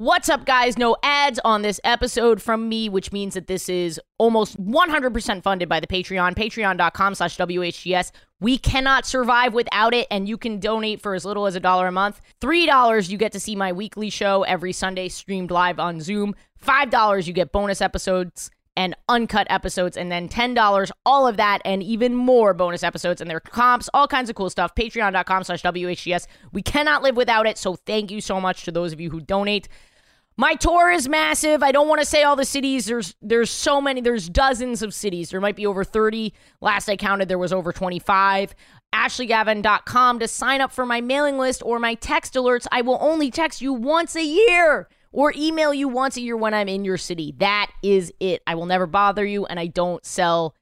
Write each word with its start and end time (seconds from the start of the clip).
What's 0.00 0.30
up, 0.30 0.46
guys? 0.46 0.78
No 0.78 0.96
ads 1.02 1.38
on 1.44 1.60
this 1.60 1.78
episode 1.84 2.40
from 2.40 2.70
me, 2.70 2.88
which 2.88 3.12
means 3.12 3.34
that 3.34 3.48
this 3.48 3.68
is 3.68 4.00
almost 4.16 4.58
100% 4.58 5.42
funded 5.42 5.68
by 5.68 5.78
the 5.78 5.86
Patreon, 5.86 6.34
patreon.com 6.34 7.14
slash 7.14 7.36
WHGS. 7.36 8.10
We 8.40 8.56
cannot 8.56 9.04
survive 9.04 9.52
without 9.52 9.92
it, 9.92 10.06
and 10.10 10.26
you 10.26 10.38
can 10.38 10.58
donate 10.58 11.02
for 11.02 11.14
as 11.14 11.26
little 11.26 11.46
as 11.46 11.54
a 11.54 11.60
dollar 11.60 11.86
a 11.86 11.92
month. 11.92 12.22
$3, 12.40 13.10
you 13.10 13.18
get 13.18 13.32
to 13.32 13.40
see 13.40 13.54
my 13.54 13.72
weekly 13.72 14.08
show 14.08 14.42
every 14.44 14.72
Sunday 14.72 15.10
streamed 15.10 15.50
live 15.50 15.78
on 15.78 16.00
Zoom. 16.00 16.34
$5, 16.64 17.26
you 17.26 17.34
get 17.34 17.52
bonus 17.52 17.82
episodes 17.82 18.50
and 18.76 18.96
uncut 19.10 19.46
episodes, 19.50 19.98
and 19.98 20.10
then 20.10 20.30
$10, 20.30 20.90
all 21.04 21.26
of 21.26 21.36
that, 21.36 21.60
and 21.66 21.82
even 21.82 22.14
more 22.14 22.54
bonus 22.54 22.82
episodes 22.82 23.20
and 23.20 23.28
their 23.28 23.40
comps, 23.40 23.90
all 23.92 24.08
kinds 24.08 24.30
of 24.30 24.36
cool 24.36 24.48
stuff. 24.48 24.74
Patreon.com 24.74 25.44
slash 25.44 25.60
WHGS. 25.62 26.26
We 26.52 26.62
cannot 26.62 27.02
live 27.02 27.18
without 27.18 27.46
it, 27.46 27.58
so 27.58 27.74
thank 27.74 28.10
you 28.10 28.22
so 28.22 28.40
much 28.40 28.64
to 28.64 28.72
those 28.72 28.94
of 28.94 29.00
you 29.00 29.10
who 29.10 29.20
donate. 29.20 29.68
My 30.40 30.54
tour 30.54 30.90
is 30.90 31.06
massive. 31.06 31.62
I 31.62 31.70
don't 31.70 31.86
want 31.86 32.00
to 32.00 32.06
say 32.06 32.22
all 32.22 32.34
the 32.34 32.46
cities. 32.46 32.86
There's 32.86 33.14
there's 33.20 33.50
so 33.50 33.78
many. 33.78 34.00
There's 34.00 34.26
dozens 34.26 34.80
of 34.80 34.94
cities. 34.94 35.28
There 35.28 35.40
might 35.40 35.54
be 35.54 35.66
over 35.66 35.84
30. 35.84 36.32
Last 36.62 36.88
I 36.88 36.96
counted, 36.96 37.28
there 37.28 37.36
was 37.36 37.52
over 37.52 37.74
25. 37.74 38.54
AshleyGavin.com 38.94 40.18
to 40.18 40.26
sign 40.26 40.62
up 40.62 40.72
for 40.72 40.86
my 40.86 41.02
mailing 41.02 41.36
list 41.36 41.62
or 41.62 41.78
my 41.78 41.92
text 41.92 42.32
alerts. 42.32 42.66
I 42.72 42.80
will 42.80 42.96
only 43.02 43.30
text 43.30 43.60
you 43.60 43.74
once 43.74 44.16
a 44.16 44.24
year 44.24 44.88
or 45.12 45.34
email 45.36 45.74
you 45.74 45.88
once 45.88 46.16
a 46.16 46.22
year 46.22 46.38
when 46.38 46.54
I'm 46.54 46.68
in 46.68 46.86
your 46.86 46.96
city. 46.96 47.34
That 47.36 47.70
is 47.82 48.10
it. 48.18 48.40
I 48.46 48.54
will 48.54 48.64
never 48.64 48.86
bother 48.86 49.26
you 49.26 49.44
and 49.44 49.60
I 49.60 49.66
don't 49.66 50.06
sell 50.06 50.54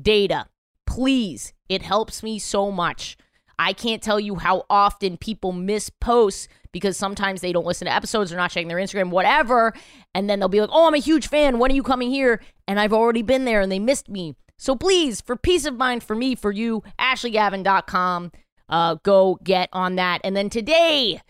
data. 0.00 0.46
Please, 0.86 1.52
it 1.68 1.82
helps 1.82 2.22
me 2.22 2.38
so 2.38 2.72
much. 2.72 3.18
I 3.58 3.74
can't 3.74 4.02
tell 4.02 4.20
you 4.20 4.36
how 4.36 4.64
often 4.70 5.18
people 5.18 5.52
miss 5.52 5.90
posts 5.90 6.48
because 6.76 6.96
sometimes 6.98 7.40
they 7.40 7.52
don't 7.52 7.66
listen 7.66 7.86
to 7.86 7.94
episodes, 7.94 8.30
they're 8.30 8.38
not 8.38 8.50
checking 8.50 8.68
their 8.68 8.76
Instagram, 8.76 9.08
whatever. 9.08 9.72
And 10.14 10.28
then 10.28 10.38
they'll 10.38 10.48
be 10.48 10.60
like, 10.60 10.70
oh, 10.70 10.86
I'm 10.86 10.94
a 10.94 10.98
huge 10.98 11.28
fan. 11.28 11.58
When 11.58 11.70
are 11.70 11.74
you 11.74 11.82
coming 11.82 12.10
here? 12.10 12.42
And 12.68 12.78
I've 12.78 12.92
already 12.92 13.22
been 13.22 13.46
there 13.46 13.62
and 13.62 13.72
they 13.72 13.78
missed 13.78 14.10
me. 14.10 14.34
So 14.58 14.76
please, 14.76 15.20
for 15.20 15.36
peace 15.36 15.64
of 15.64 15.76
mind 15.76 16.02
for 16.02 16.14
me, 16.14 16.34
for 16.34 16.52
you, 16.52 16.82
AshleyGavin.com, 16.98 18.32
uh, 18.68 18.96
go 19.02 19.38
get 19.42 19.70
on 19.72 19.96
that. 19.96 20.20
And 20.22 20.36
then 20.36 20.50
today, 20.50 21.20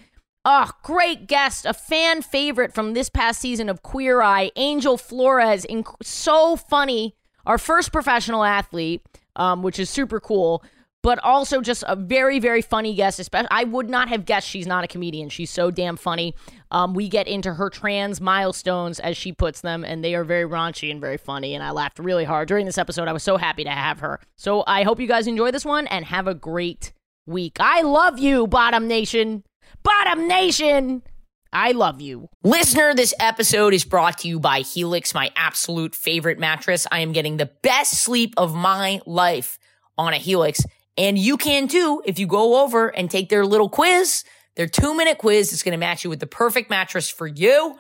oh, 0.45 0.71
great 0.83 1.27
guest, 1.29 1.65
a 1.65 1.75
fan 1.75 2.23
favorite 2.23 2.75
from 2.75 2.95
this 2.95 3.09
past 3.09 3.41
season 3.41 3.69
of 3.69 3.83
Queer 3.83 4.23
Eye, 4.23 4.51
Angel 4.57 4.97
Flores. 4.97 5.65
Inc- 5.69 5.95
so 6.03 6.57
funny. 6.57 7.15
Our 7.45 7.59
first 7.59 7.93
professional 7.93 8.43
athlete, 8.43 9.03
um, 9.37 9.63
which 9.63 9.79
is 9.79 9.89
super 9.89 10.19
cool 10.19 10.65
but 11.07 11.23
also 11.23 11.61
just 11.61 11.85
a 11.87 11.95
very, 11.95 12.41
very 12.41 12.61
funny 12.61 12.93
guest. 12.93 13.21
Especially, 13.21 13.47
I 13.53 13.63
would 13.63 13.89
not 13.89 14.09
have 14.09 14.25
guessed 14.25 14.49
she's 14.49 14.67
not 14.67 14.83
a 14.83 14.89
comedian. 14.89 15.29
She's 15.29 15.51
so 15.51 15.71
damn 15.71 15.97
funny. 15.97 16.35
Um, 16.73 16.95
we 16.95 17.09
get 17.09 17.29
into 17.29 17.55
her 17.55 17.71
trans 17.71 18.21
milestones, 18.21 18.99
as 18.99 19.17
she 19.17 19.31
puts 19.31 19.61
them, 19.61 19.85
and 19.85 20.03
they 20.03 20.17
are 20.17 20.25
very 20.25 20.43
raunchy 20.43 20.91
and 20.91 21.01
very 21.01 21.17
funny. 21.17 21.55
And 21.55 21.63
I 21.63 21.71
laughed 21.71 22.01
really 22.01 22.25
hard 22.25 22.49
during 22.49 22.67
this 22.67 22.77
episode. 22.77 23.07
I 23.07 23.13
was 23.13 23.23
so 23.23 23.37
happy 23.37 23.63
to 23.63 23.71
have 23.71 24.01
her. 24.01 24.19
So 24.35 24.65
I 24.67 24.83
hope 24.83 24.99
you 24.99 25.07
guys 25.07 25.29
enjoy 25.29 25.53
this 25.53 25.65
one 25.65 25.87
and 25.87 26.05
have 26.07 26.27
a 26.27 26.35
great 26.35 26.93
week. 27.25 27.59
I 27.61 27.83
love 27.83 28.19
you, 28.19 28.49
Bottom 28.49 28.89
Nation. 28.89 29.45
Bottom 29.85 30.27
Nation. 30.27 31.05
I 31.53 31.71
love 31.71 32.01
you. 32.01 32.31
Listener, 32.43 32.95
this 32.95 33.15
episode 33.21 33.75
is 33.75 33.85
brought 33.85 34.19
to 34.19 34.29
you 34.29 34.41
by 34.41 34.63
Helix, 34.63 35.15
my 35.15 35.31
absolute 35.37 35.95
favorite 35.95 36.41
mattress. 36.41 36.85
I 36.91 36.99
am 36.99 37.13
getting 37.13 37.37
the 37.37 37.53
best 37.63 37.93
sleep 37.93 38.35
of 38.37 38.57
my 38.57 39.01
life 39.07 39.57
on 39.97 40.13
a 40.13 40.19
Helix. 40.19 40.65
And 40.97 41.19
you 41.19 41.37
can 41.37 41.69
too 41.69 42.03
if 42.05 42.19
you 42.19 42.27
go 42.27 42.63
over 42.63 42.89
and 42.89 43.11
take 43.11 43.29
their 43.29 43.45
little 43.45 43.69
quiz, 43.69 44.25
their 44.57 44.67
two 44.67 44.95
minute 44.95 45.19
quiz. 45.19 45.53
It's 45.53 45.63
going 45.63 45.73
to 45.73 45.79
match 45.79 46.05
you 46.05 46.11
with 46.11 46.21
the 46.21 46.27
perfect 46.27 46.71
mattress 46.71 47.09
for 47.11 47.27
you. 47.27 47.77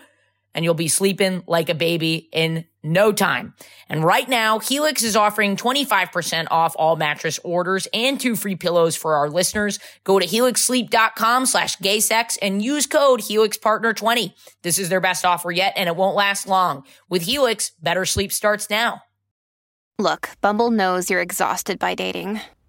And 0.54 0.64
you'll 0.64 0.72
be 0.72 0.88
sleeping 0.88 1.42
like 1.46 1.68
a 1.68 1.74
baby 1.74 2.30
in 2.32 2.64
no 2.82 3.12
time. 3.12 3.52
And 3.90 4.02
right 4.02 4.26
now, 4.26 4.58
Helix 4.58 5.02
is 5.02 5.14
offering 5.14 5.56
25% 5.56 6.46
off 6.50 6.74
all 6.78 6.96
mattress 6.96 7.38
orders 7.44 7.86
and 7.92 8.18
two 8.18 8.36
free 8.36 8.56
pillows 8.56 8.96
for 8.96 9.16
our 9.16 9.28
listeners. 9.28 9.78
Go 10.04 10.18
to 10.18 10.26
helixsleep.com 10.26 11.44
slash 11.44 11.76
gaysex 11.76 12.38
and 12.40 12.62
use 12.62 12.86
code 12.86 13.20
HelixPartner20. 13.20 14.32
This 14.62 14.78
is 14.78 14.88
their 14.88 15.00
best 15.00 15.26
offer 15.26 15.50
yet, 15.50 15.74
and 15.76 15.90
it 15.90 15.96
won't 15.96 16.16
last 16.16 16.48
long. 16.48 16.84
With 17.10 17.22
Helix, 17.22 17.72
better 17.82 18.06
sleep 18.06 18.32
starts 18.32 18.70
now. 18.70 19.02
Look, 19.98 20.30
Bumble 20.40 20.70
knows 20.70 21.10
you're 21.10 21.20
exhausted 21.20 21.78
by 21.78 21.94
dating. 21.94 22.40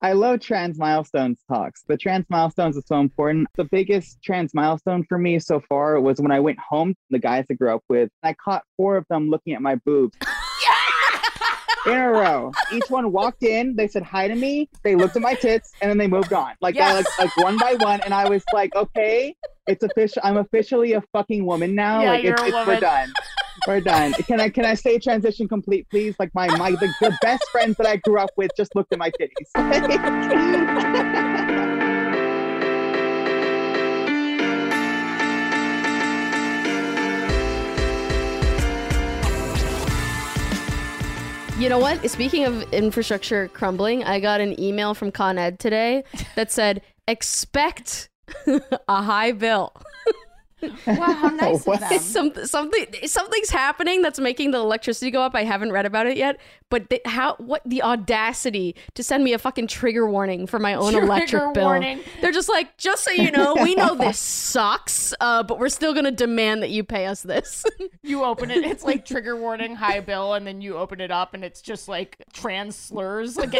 I 0.00 0.12
love 0.12 0.38
trans 0.38 0.78
milestones 0.78 1.38
talks. 1.48 1.82
The 1.88 1.96
trans 1.96 2.24
milestones 2.28 2.76
is 2.76 2.84
so 2.86 3.00
important. 3.00 3.48
The 3.56 3.64
biggest 3.64 4.22
trans 4.22 4.54
milestone 4.54 5.04
for 5.08 5.18
me 5.18 5.40
so 5.40 5.58
far 5.68 6.00
was 6.00 6.20
when 6.20 6.30
I 6.30 6.38
went 6.38 6.58
home 6.60 6.94
the 7.10 7.18
guys 7.18 7.46
I 7.50 7.54
grew 7.54 7.74
up 7.74 7.82
with. 7.88 8.08
I 8.22 8.34
caught 8.34 8.62
four 8.76 8.96
of 8.96 9.04
them 9.10 9.28
looking 9.28 9.54
at 9.54 9.62
my 9.62 9.74
boobs. 9.74 10.16
in 11.86 11.94
a 11.94 12.10
row. 12.10 12.52
Each 12.72 12.88
one 12.88 13.10
walked 13.10 13.42
in, 13.42 13.74
they 13.74 13.88
said 13.88 14.04
hi 14.04 14.28
to 14.28 14.36
me, 14.36 14.68
they 14.84 14.94
looked 14.94 15.16
at 15.16 15.22
my 15.22 15.34
tits, 15.34 15.72
and 15.80 15.90
then 15.90 15.98
they 15.98 16.06
moved 16.06 16.32
on. 16.32 16.54
Like 16.60 16.76
Yes. 16.76 16.90
I, 17.18 17.22
like, 17.24 17.36
like 17.36 17.44
one 17.44 17.58
by 17.58 17.74
one. 17.84 18.00
And 18.02 18.14
I 18.14 18.28
was 18.28 18.44
like, 18.52 18.74
okay, 18.76 19.34
it's 19.66 19.82
official. 19.82 20.22
I'm 20.24 20.36
officially 20.36 20.92
a 20.92 21.02
fucking 21.12 21.44
woman 21.44 21.74
now. 21.74 22.02
Yeah, 22.02 22.10
like 22.10 22.22
you're 22.24 22.34
it's, 22.34 22.42
a 22.42 22.46
it's 22.46 22.52
woman. 22.54 22.74
we're 22.74 22.80
done. 22.80 23.12
We're 23.66 23.80
done. 23.80 24.12
Can 24.12 24.40
I 24.40 24.48
can 24.48 24.64
I 24.64 24.74
say 24.74 24.98
transition 24.98 25.48
complete, 25.48 25.88
please? 25.90 26.14
Like 26.18 26.34
my 26.34 26.46
my 26.56 26.70
the, 26.72 26.92
the 27.00 27.16
best 27.22 27.44
friends 27.50 27.76
that 27.76 27.86
I 27.86 27.96
grew 27.96 28.18
up 28.18 28.30
with 28.36 28.50
just 28.56 28.74
looked 28.74 28.92
at 28.92 28.98
my 28.98 29.10
titties. 29.10 29.48
You 41.58 41.68
know 41.68 41.80
what? 41.80 42.08
Speaking 42.08 42.44
of 42.44 42.62
infrastructure 42.72 43.48
crumbling, 43.48 44.04
I 44.04 44.20
got 44.20 44.40
an 44.40 44.58
email 44.60 44.94
from 44.94 45.10
Con 45.10 45.38
Ed 45.38 45.58
today 45.58 46.04
that 46.36 46.52
said, 46.52 46.82
expect 47.08 48.10
a 48.88 49.02
high 49.02 49.32
bill. 49.32 49.72
Wow, 50.62 50.94
how 51.12 51.28
nice 51.28 51.66
of 51.66 51.80
them. 51.80 51.98
Some, 51.98 52.32
something 52.46 52.86
something's 53.06 53.50
happening 53.50 54.02
that's 54.02 54.18
making 54.18 54.50
the 54.50 54.58
electricity 54.58 55.10
go 55.10 55.22
up. 55.22 55.34
I 55.34 55.44
haven't 55.44 55.72
read 55.72 55.86
about 55.86 56.06
it 56.06 56.16
yet, 56.16 56.38
but 56.70 56.90
the, 56.90 57.00
how 57.04 57.36
what 57.36 57.62
the 57.64 57.82
audacity 57.82 58.74
to 58.94 59.02
send 59.02 59.24
me 59.24 59.32
a 59.32 59.38
fucking 59.38 59.68
trigger 59.68 60.08
warning 60.08 60.46
for 60.46 60.58
my 60.58 60.74
own 60.74 60.92
Trigger 60.92 61.06
electric 61.06 61.54
bill. 61.54 61.64
warning. 61.64 62.00
They're 62.20 62.32
just 62.32 62.48
like, 62.48 62.76
just 62.76 63.04
so 63.04 63.10
you 63.10 63.30
know, 63.30 63.54
we 63.54 63.74
know 63.74 63.94
this 63.94 64.18
sucks, 64.58 65.14
uh, 65.20 65.42
but 65.42 65.58
we're 65.58 65.68
still 65.68 65.94
gonna 65.94 66.10
demand 66.10 66.62
that 66.62 66.70
you 66.70 66.82
pay 66.84 67.06
us 67.06 67.22
this. 67.22 67.64
You 68.02 68.24
open 68.24 68.50
it, 68.50 68.64
it's 68.64 68.84
like 68.84 69.04
trigger 69.04 69.36
warning, 69.36 69.74
high 69.74 70.00
bill, 70.00 70.32
and 70.34 70.46
then 70.46 70.62
you 70.62 70.78
open 70.78 71.00
it 71.00 71.10
up, 71.10 71.34
and 71.34 71.44
it's 71.44 71.60
just 71.60 71.88
like 71.88 72.16
trans 72.32 72.74
slurs. 72.74 73.36
Like, 73.36 73.52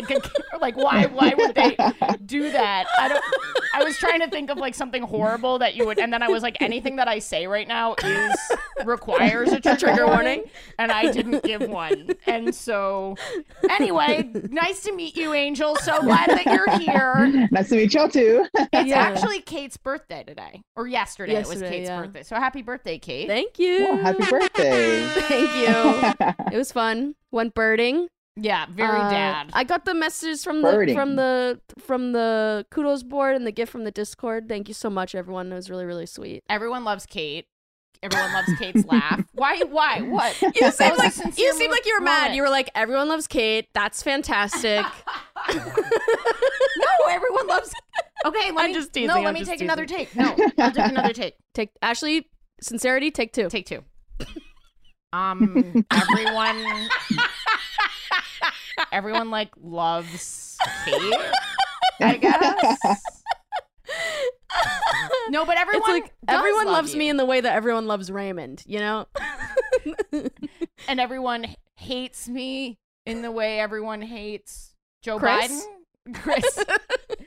like 0.58 0.74
why? 0.76 1.04
Why 1.06 1.34
would 1.36 1.54
they 1.54 1.76
do 2.24 2.50
that? 2.52 2.86
I 2.98 3.08
don't. 3.08 3.24
I 3.74 3.84
was 3.84 3.98
trying 3.98 4.20
to 4.20 4.28
think 4.30 4.48
of 4.50 4.56
like 4.56 4.74
something 4.74 5.02
horrible 5.02 5.58
that 5.58 5.74
you 5.74 5.84
would, 5.86 5.98
and 5.98 6.10
then 6.12 6.22
I 6.22 6.28
was 6.28 6.42
like, 6.42 6.56
anything 6.62 6.87
that 6.96 7.08
I 7.08 7.18
say 7.18 7.46
right 7.46 7.66
now 7.68 7.94
is 8.02 8.36
requires 8.84 9.52
a 9.52 9.60
trigger, 9.60 9.76
Trigger 9.78 10.06
warning, 10.06 10.38
warning. 10.38 10.50
and 10.78 10.92
I 10.92 11.10
didn't 11.12 11.42
give 11.44 11.62
one. 11.62 12.10
And 12.26 12.54
so, 12.54 13.16
anyway, 13.70 14.30
nice 14.50 14.82
to 14.82 14.92
meet 14.94 15.16
you, 15.16 15.32
Angel. 15.34 15.76
So 15.76 16.00
glad 16.02 16.30
that 16.30 16.46
you're 16.46 16.78
here. 16.78 17.48
nice 17.52 17.68
to 17.70 17.76
meet 17.76 17.94
y'all 17.94 18.08
too. 18.08 18.46
It's 18.54 18.88
Yeah. 18.88 18.98
actually 18.98 19.40
Kate's 19.40 19.76
birthday 19.76 20.24
today, 20.24 20.62
or 20.76 20.86
yesterday. 20.86 21.34
it 21.36 21.46
was 21.46 21.60
Kate's 21.62 21.88
yeah. 21.88 22.02
birthday. 22.02 22.22
So 22.22 22.36
happy 22.36 22.62
birthday, 22.62 22.98
Kate. 22.98 23.28
Thank 23.28 23.58
you. 23.58 23.84
Well, 23.84 23.96
happy 23.98 24.24
birthday. 24.30 25.04
Thank 25.08 25.54
you. 25.54 26.26
it 26.52 26.56
was 26.56 26.72
fun. 26.72 27.14
Went 27.30 27.54
birding. 27.54 28.08
Yeah, 28.40 28.66
very 28.70 29.00
Uh, 29.00 29.10
dad. 29.10 29.50
I 29.52 29.64
got 29.64 29.84
the 29.84 29.94
messages 29.94 30.44
from 30.44 30.62
the 30.62 30.92
from 30.94 31.16
the 31.16 31.60
from 31.80 32.12
the 32.12 32.64
kudos 32.70 33.02
board 33.02 33.34
and 33.36 33.46
the 33.46 33.52
gift 33.52 33.72
from 33.72 33.84
the 33.84 33.90
Discord. 33.90 34.48
Thank 34.48 34.68
you 34.68 34.74
so 34.74 34.88
much, 34.88 35.14
everyone. 35.14 35.50
It 35.50 35.56
was 35.56 35.68
really 35.70 35.84
really 35.84 36.06
sweet. 36.06 36.44
Everyone 36.48 36.84
loves 36.84 37.04
Kate. 37.06 37.46
Everyone 38.00 38.32
loves 38.32 38.48
Kate's 38.60 38.84
laugh. 38.86 39.24
Why? 39.32 39.58
Why? 39.68 40.02
What? 40.02 40.40
You 40.40 40.52
That 40.60 40.74
seemed 40.74 40.90
was 40.92 41.00
a 41.00 41.02
like 41.02 41.12
sincere 41.12 41.46
you 41.46 41.52
seemed 41.54 41.70
mo- 41.70 41.74
like 41.74 41.84
you 41.86 41.94
were 41.98 42.04
mad. 42.04 42.18
moment. 42.20 42.34
You 42.36 42.42
were 42.42 42.48
like, 42.50 42.70
everyone 42.76 43.08
loves 43.08 43.26
Kate. 43.26 43.66
That's 43.74 44.02
fantastic. 44.04 44.86
no, 45.54 46.86
everyone 47.10 47.46
loves. 47.48 47.74
Okay, 48.24 48.52
let 48.52 48.64
I'm 48.66 48.70
me 48.70 48.74
just 48.74 48.92
teasing, 48.92 49.08
No, 49.08 49.14
let 49.14 49.26
I'm 49.26 49.34
me 49.34 49.40
just 49.40 49.50
take 49.50 49.60
another 49.62 49.84
take. 49.86 50.14
No, 50.14 50.36
I'll 50.58 50.70
take 50.70 50.90
another 50.90 51.12
take. 51.12 51.34
take 51.54 51.70
Ashley, 51.82 52.28
sincerity, 52.60 53.10
take 53.10 53.32
two. 53.32 53.48
Take 53.48 53.66
two. 53.66 53.82
Um, 55.12 55.84
everyone. 55.90 56.88
Everyone 58.92 59.30
like 59.30 59.50
loves 59.60 60.56
Kate. 60.84 61.14
I 62.00 62.16
guess. 62.16 63.00
No, 65.30 65.44
but 65.44 65.58
everyone 65.58 65.82
it's 65.82 66.04
like 66.04 66.12
everyone 66.26 66.66
love 66.66 66.72
loves 66.74 66.92
you. 66.94 66.98
me 66.98 67.08
in 67.08 67.16
the 67.18 67.24
way 67.24 67.40
that 67.40 67.54
everyone 67.54 67.86
loves 67.86 68.10
Raymond, 68.10 68.62
you 68.66 68.78
know? 68.78 69.06
and 70.88 71.00
everyone 71.00 71.46
hates 71.76 72.28
me 72.28 72.78
in 73.04 73.22
the 73.22 73.30
way 73.30 73.60
everyone 73.60 74.00
hates 74.00 74.74
Joe 75.02 75.18
Chris? 75.18 75.66
Biden. 76.06 76.14
Chris. 76.14 76.64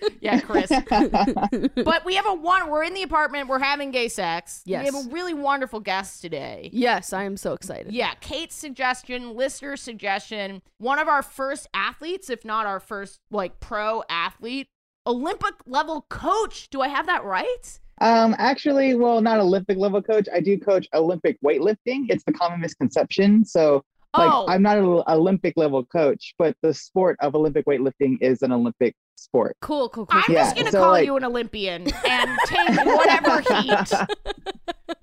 yeah, 0.21 0.39
Chris. 0.39 0.71
But 1.83 2.05
we 2.05 2.15
have 2.15 2.25
a 2.27 2.33
one. 2.33 2.69
We're 2.69 2.83
in 2.83 2.93
the 2.93 3.03
apartment. 3.03 3.47
We're 3.47 3.59
having 3.59 3.91
gay 3.91 4.07
sex. 4.07 4.61
Yes. 4.65 4.81
We 4.81 4.85
have 4.97 5.07
a 5.07 5.09
really 5.09 5.33
wonderful 5.33 5.79
guest 5.79 6.21
today. 6.21 6.69
yes, 6.71 7.13
I 7.13 7.23
am 7.23 7.37
so 7.37 7.53
excited. 7.53 7.91
Yeah, 7.91 8.13
Kate's 8.15 8.55
suggestion, 8.55 9.35
listener 9.35 9.75
suggestion. 9.77 10.61
One 10.77 10.99
of 10.99 11.07
our 11.07 11.21
first 11.21 11.67
athletes, 11.73 12.29
if 12.29 12.45
not 12.45 12.65
our 12.65 12.79
first 12.79 13.19
like 13.31 13.59
pro 13.59 14.03
athlete, 14.09 14.67
Olympic 15.07 15.55
level 15.65 16.05
coach. 16.09 16.69
Do 16.69 16.81
I 16.81 16.87
have 16.87 17.07
that 17.07 17.23
right? 17.23 17.79
Um, 18.01 18.35
actually, 18.39 18.95
well, 18.95 19.21
not 19.21 19.39
Olympic 19.39 19.77
level 19.77 20.01
coach. 20.01 20.27
I 20.33 20.39
do 20.39 20.57
coach 20.57 20.87
Olympic 20.93 21.37
weightlifting. 21.45 22.05
It's 22.09 22.23
the 22.23 22.33
common 22.33 22.59
misconception. 22.59 23.45
So, 23.45 23.83
like, 24.17 24.31
oh, 24.31 24.45
I'm 24.49 24.63
not 24.63 24.77
an 24.77 25.03
Olympic 25.07 25.53
level 25.55 25.85
coach, 25.85 26.33
but 26.37 26.55
the 26.63 26.73
sport 26.73 27.17
of 27.21 27.35
Olympic 27.35 27.65
weightlifting 27.65 28.17
is 28.19 28.41
an 28.41 28.51
Olympic 28.51 28.95
sport. 29.21 29.55
Cool, 29.61 29.89
cool, 29.89 30.05
cool. 30.05 30.21
I'm 30.27 30.33
Yeah, 30.33 30.43
just 30.43 30.55
gonna 30.57 30.71
so, 30.71 30.79
call 30.81 30.91
like- 30.91 31.05
you 31.05 31.15
an 31.17 31.23
Olympian 31.25 31.83
and 32.07 32.29
take 32.47 32.85
whatever 32.85 33.41
heat 33.41 33.91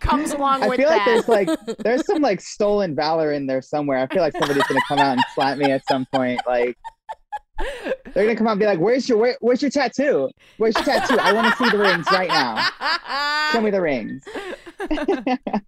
comes 0.01 0.33
along 0.33 0.69
with. 0.69 0.79
that. 0.79 0.89
I 0.89 1.15
feel 1.15 1.25
like 1.27 1.27
there's 1.27 1.29
like 1.67 1.77
there's 1.79 2.07
some 2.07 2.21
like 2.23 2.41
stolen 2.41 2.95
valor 2.95 3.33
in 3.33 3.47
there 3.47 3.63
somewhere. 3.63 3.99
I 3.99 4.07
feel 4.13 4.23
like 4.23 4.33
somebody's 4.37 4.65
gonna 4.65 4.81
come 4.89 4.99
out 4.99 5.13
and 5.13 5.23
slap 5.35 5.59
me 5.59 5.71
at 5.71 5.83
some 5.89 6.07
point. 6.13 6.41
Like 6.47 6.77
they're 8.15 8.25
gonna 8.25 8.37
come 8.37 8.47
out 8.47 8.53
and 8.53 8.61
be 8.61 8.67
like, 8.67 8.79
"Where's 8.79 9.09
your 9.09 9.19
where, 9.19 9.37
where's 9.41 9.61
your 9.63 9.71
tattoo? 9.71 10.31
Where's 10.59 10.75
your 10.77 10.85
tattoo? 10.85 11.19
I 11.21 11.33
want 11.33 11.49
to 11.49 11.57
see 11.65 11.71
the 11.71 11.79
rings 11.79 12.07
right 12.13 12.29
now. 12.29 12.65
Show 13.53 13.61
me 13.61 13.71
the 13.71 13.81
rings." 13.81 14.23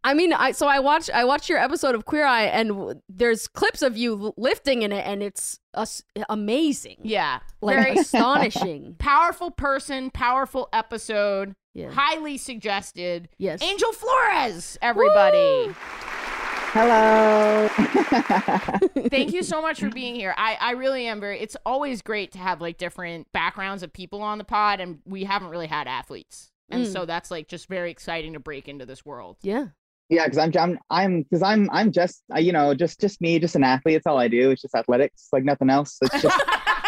I 0.05 0.15
mean, 0.15 0.33
I 0.33 0.53
so 0.53 0.67
I 0.67 0.79
watch 0.81 1.11
I 1.11 1.25
watched 1.25 1.49
your 1.49 1.59
episode 1.59 1.95
of 1.95 2.05
Queer 2.05 2.25
Eye, 2.27 2.45
and 2.45 2.69
w- 2.71 3.01
there's 3.09 3.49
clips 3.49 3.83
of 3.83 3.97
you 3.97 4.33
lifting 4.37 4.83
in 4.83 4.93
it, 4.93 5.07
and 5.07 5.23
it's 5.23 5.59
us 5.75 6.03
amazing, 6.29 6.97
yeah, 7.03 7.41
like 7.61 7.77
very 7.77 7.97
astonishing. 7.99 8.97
powerful 8.99 9.51
person, 9.51 10.11
powerful 10.11 10.69
episode, 10.73 11.55
Yeah. 11.75 11.91
highly 11.91 12.37
suggested. 12.39 13.29
Yes. 13.39 13.63
Angel 13.63 13.93
Flores, 13.93 14.79
everybody. 14.83 15.75
Hello. 16.73 17.69
Thank 19.09 19.33
you 19.33 19.43
so 19.43 19.61
much 19.61 19.81
for 19.81 19.89
being 19.89 20.15
here. 20.15 20.33
I, 20.37 20.57
I 20.61 20.71
really 20.73 21.07
am 21.09 21.19
very. 21.21 21.41
It's 21.41 21.57
always 21.67 22.01
great 22.01 22.31
to 22.33 22.39
have 22.39 22.61
like 22.61 22.79
different 22.79 23.27
backgrounds 23.33 23.83
of 23.83 23.93
people 23.93 24.23
on 24.23 24.39
the 24.39 24.45
pod, 24.45 24.81
and 24.81 25.01
we 25.05 25.25
haven't 25.25 25.49
really 25.49 25.67
had 25.67 25.89
athletes, 25.89 26.53
and 26.71 26.87
Mm. 26.87 26.93
so 26.93 27.05
that's 27.05 27.31
like 27.31 27.49
just 27.49 27.69
very 27.69 27.91
exciting 27.91 28.33
to 28.35 28.41
break 28.41 28.69
into 28.69 28.87
this 28.87 29.05
world. 29.05 29.37
Yeah. 29.43 29.67
yeah, 30.09 30.25
because 30.25 30.39
I'm 30.39 30.53
I'm 30.59 30.79
I'm 30.91 31.23
because 31.23 31.43
I'm 31.43 31.69
I'm 31.73 31.93
just 31.93 32.23
uh, 32.35 32.39
you 32.39 32.53
know 32.53 32.75
just 32.75 33.01
just 33.01 33.21
me, 33.21 33.39
just 33.39 33.57
an 33.57 33.65
athlete. 33.65 33.97
It's 33.97 34.07
all 34.07 34.19
I 34.19 34.29
do. 34.29 34.51
It's 34.51 34.63
just 34.63 34.75
athletics, 34.75 35.29
like 35.33 35.45
nothing 35.45 35.71
else. 35.71 35.99
It's 36.03 36.23
just 36.23 36.41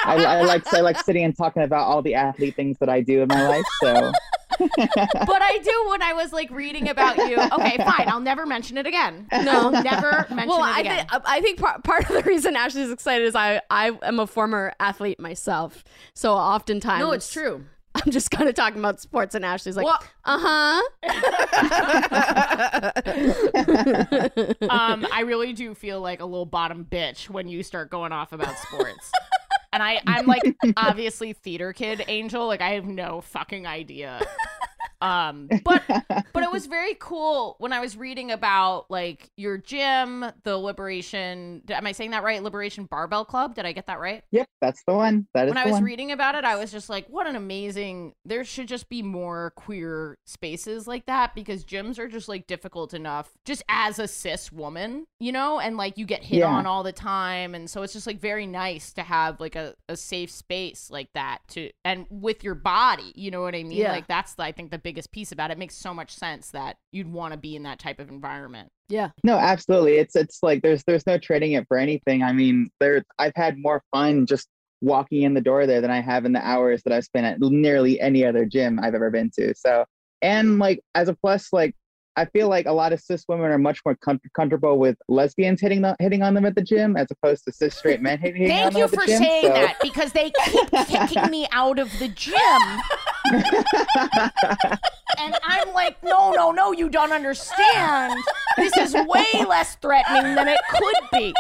I, 0.04 0.16
I 0.24 0.42
like 0.42 0.72
I 0.74 0.80
like 0.80 0.98
sitting 0.98 1.24
and 1.24 1.36
talking 1.36 1.62
about 1.62 1.86
all 1.86 2.02
the 2.02 2.14
athlete 2.14 2.56
things 2.56 2.76
that 2.80 2.88
I 2.88 3.00
do 3.00 3.22
in 3.22 3.28
my 3.28 3.48
life. 3.48 3.64
So 3.80 4.12
but 4.58 5.42
I 5.42 5.58
do 5.62 5.86
when 5.90 6.02
I 6.02 6.12
was 6.12 6.32
like 6.32 6.50
reading 6.50 6.88
about 6.88 7.16
you. 7.16 7.36
Okay, 7.38 7.76
fine. 7.78 8.06
I'll 8.08 8.20
never 8.20 8.44
mention 8.46 8.76
it 8.78 8.86
again. 8.86 9.26
No. 9.32 9.70
Never 9.70 10.26
mention 10.30 10.48
Well, 10.48 10.58
it 10.64 10.76
I 10.76 10.80
again. 10.80 11.06
think 11.08 11.22
I 11.24 11.40
think 11.40 11.58
part, 11.60 11.82
part 11.84 12.08
of 12.10 12.16
the 12.16 12.22
reason 12.22 12.54
Ashley's 12.56 12.90
excited 12.90 13.26
is 13.26 13.34
I 13.34 13.60
I 13.70 13.96
am 14.02 14.20
a 14.20 14.26
former 14.26 14.72
athlete 14.78 15.18
myself, 15.20 15.84
so 16.14 16.34
oftentimes 16.34 17.00
no, 17.00 17.12
it's 17.12 17.32
true. 17.32 17.64
I'm 17.94 18.10
just 18.10 18.30
kind 18.30 18.48
of 18.48 18.54
talking 18.54 18.78
about 18.78 19.00
sports, 19.00 19.34
and 19.34 19.44
Ashley's 19.44 19.76
like, 19.76 19.86
Well- 19.86 20.02
uh 20.24 20.38
huh. 20.40 20.82
um, 24.70 25.06
I 25.12 25.22
really 25.26 25.52
do 25.52 25.74
feel 25.74 26.00
like 26.00 26.20
a 26.20 26.24
little 26.24 26.46
bottom 26.46 26.86
bitch 26.90 27.28
when 27.28 27.48
you 27.48 27.62
start 27.62 27.90
going 27.90 28.12
off 28.12 28.32
about 28.32 28.56
sports. 28.58 29.10
And 29.72 29.82
I, 29.82 30.00
I'm 30.06 30.26
like 30.26 30.42
obviously 30.76 31.32
theater 31.32 31.72
kid 31.72 32.04
angel. 32.06 32.46
Like 32.46 32.60
I 32.60 32.72
have 32.72 32.84
no 32.84 33.22
fucking 33.22 33.66
idea. 33.66 34.20
Um, 35.02 35.48
but 35.64 35.82
but 36.32 36.42
it 36.42 36.50
was 36.52 36.66
very 36.66 36.94
cool 36.98 37.56
when 37.58 37.72
I 37.72 37.80
was 37.80 37.96
reading 37.96 38.30
about 38.30 38.90
like 38.90 39.30
your 39.36 39.58
gym, 39.58 40.24
the 40.44 40.56
Liberation. 40.56 41.62
Am 41.68 41.86
I 41.86 41.92
saying 41.92 42.12
that 42.12 42.22
right? 42.22 42.42
Liberation 42.42 42.84
Barbell 42.84 43.24
Club. 43.24 43.54
Did 43.54 43.66
I 43.66 43.72
get 43.72 43.86
that 43.86 43.98
right? 44.00 44.22
yep, 44.30 44.46
that's 44.60 44.82
the 44.86 44.94
one. 44.94 45.26
That 45.34 45.46
is 45.46 45.50
when 45.50 45.58
I 45.58 45.64
was 45.64 45.72
one. 45.74 45.84
reading 45.84 46.12
about 46.12 46.34
it, 46.36 46.44
I 46.44 46.56
was 46.56 46.70
just 46.70 46.88
like, 46.88 47.06
what 47.08 47.26
an 47.26 47.36
amazing. 47.36 48.14
There 48.24 48.44
should 48.44 48.68
just 48.68 48.88
be 48.88 49.02
more 49.02 49.52
queer 49.56 50.18
spaces 50.26 50.86
like 50.86 51.06
that 51.06 51.34
because 51.34 51.64
gyms 51.64 51.98
are 51.98 52.08
just 52.08 52.28
like 52.28 52.46
difficult 52.46 52.94
enough 52.94 53.30
just 53.44 53.62
as 53.68 53.98
a 53.98 54.06
cis 54.06 54.52
woman, 54.52 55.06
you 55.18 55.32
know, 55.32 55.58
and 55.58 55.76
like 55.76 55.98
you 55.98 56.06
get 56.06 56.22
hit 56.22 56.38
Yeah. 56.40 56.46
on 56.46 56.66
all 56.66 56.82
the 56.82 56.92
time. 56.92 57.54
And 57.54 57.68
so 57.68 57.82
it's 57.82 57.92
just 57.92 58.06
like 58.06 58.20
very 58.20 58.46
nice 58.46 58.92
to 58.94 59.02
have 59.02 59.40
like 59.40 59.56
a, 59.56 59.74
a 59.88 59.96
safe 59.96 60.30
space 60.30 60.90
like 60.90 61.12
that 61.14 61.38
to, 61.48 61.70
and 61.84 62.06
with 62.08 62.44
your 62.44 62.54
body, 62.54 63.12
you 63.16 63.30
know 63.30 63.42
what 63.42 63.54
I 63.54 63.62
mean? 63.64 63.72
Yeah. 63.78 63.92
Like 63.92 64.06
that's, 64.06 64.34
I 64.38 64.52
think, 64.52 64.70
the 64.70 64.78
biggest 64.92 65.10
piece 65.12 65.32
about 65.32 65.50
it. 65.50 65.54
It 65.54 65.58
makes 65.58 65.74
so 65.74 65.94
much 65.94 66.10
sense 66.14 66.50
that 66.50 66.76
you'd 66.92 67.10
want 67.10 67.32
to 67.32 67.38
be 67.38 67.56
in 67.56 67.62
that 67.62 67.78
type 67.78 67.98
of 67.98 68.10
environment. 68.10 68.68
yeah. 68.88 69.08
No, 69.24 69.38
absolutely. 69.38 69.94
It's 69.96 70.14
it's 70.14 70.40
like 70.42 70.60
there's 70.62 70.82
there's 70.84 71.06
no 71.06 71.16
trading 71.16 71.52
it 71.52 71.64
for 71.66 71.78
anything. 71.78 72.22
I 72.22 72.32
mean, 72.32 72.68
there 72.78 73.02
I've 73.18 73.32
had 73.34 73.56
more 73.58 73.82
fun 73.90 74.26
just 74.26 74.48
walking 74.82 75.22
in 75.22 75.32
the 75.32 75.40
door 75.40 75.66
there 75.66 75.80
than 75.80 75.90
I 75.90 76.00
have 76.02 76.24
in 76.26 76.32
the 76.32 76.46
hours 76.46 76.82
that 76.84 76.92
I've 76.92 77.04
spent 77.04 77.24
at 77.24 77.40
nearly 77.40 77.98
any 78.00 78.24
other 78.24 78.44
gym 78.44 78.78
I've 78.82 78.94
ever 78.94 79.10
been 79.10 79.30
to. 79.38 79.54
So, 79.56 79.84
and 80.20 80.58
like 80.58 80.80
as 80.94 81.08
a 81.08 81.14
plus, 81.14 81.52
like 81.52 81.74
I 82.14 82.26
feel 82.26 82.48
like 82.50 82.66
a 82.66 82.72
lot 82.72 82.92
of 82.92 83.00
cis 83.00 83.24
women 83.26 83.46
are 83.50 83.56
much 83.56 83.80
more 83.86 83.96
com- 84.04 84.20
comfortable 84.36 84.78
with 84.78 84.98
lesbians 85.08 85.62
hitting 85.62 85.80
the, 85.80 85.96
hitting 85.98 86.22
on 86.22 86.34
them 86.34 86.44
at 86.44 86.54
the 86.54 86.60
gym 86.62 86.94
as 86.94 87.06
opposed 87.10 87.44
to 87.44 87.52
cis 87.52 87.74
straight 87.74 88.02
men 88.02 88.18
hitting, 88.18 88.42
hitting 88.42 88.54
Thank 88.56 88.66
on 88.66 88.72
them 88.74 88.78
you 88.80 88.84
at 88.84 88.90
the 88.90 88.96
for 88.98 89.06
gym. 89.06 89.22
saying 89.22 89.42
So- 89.46 89.52
that 89.54 89.76
because 89.80 90.12
they 90.12 90.30
keep 90.44 90.70
kicking 90.88 91.30
me 91.30 91.46
out 91.52 91.78
of 91.78 91.88
the 91.98 92.08
gym. 92.08 92.34
And 95.18 95.36
I'm 95.44 95.72
like, 95.74 96.02
no, 96.02 96.32
no, 96.32 96.50
no, 96.52 96.72
you 96.72 96.88
don't 96.88 97.12
understand. 97.12 98.18
This 98.56 98.76
is 98.76 98.94
way 99.06 99.44
less 99.46 99.76
threatening 99.76 100.34
than 100.34 100.48
it 100.48 100.58
could 100.70 100.94
be. 101.12 101.34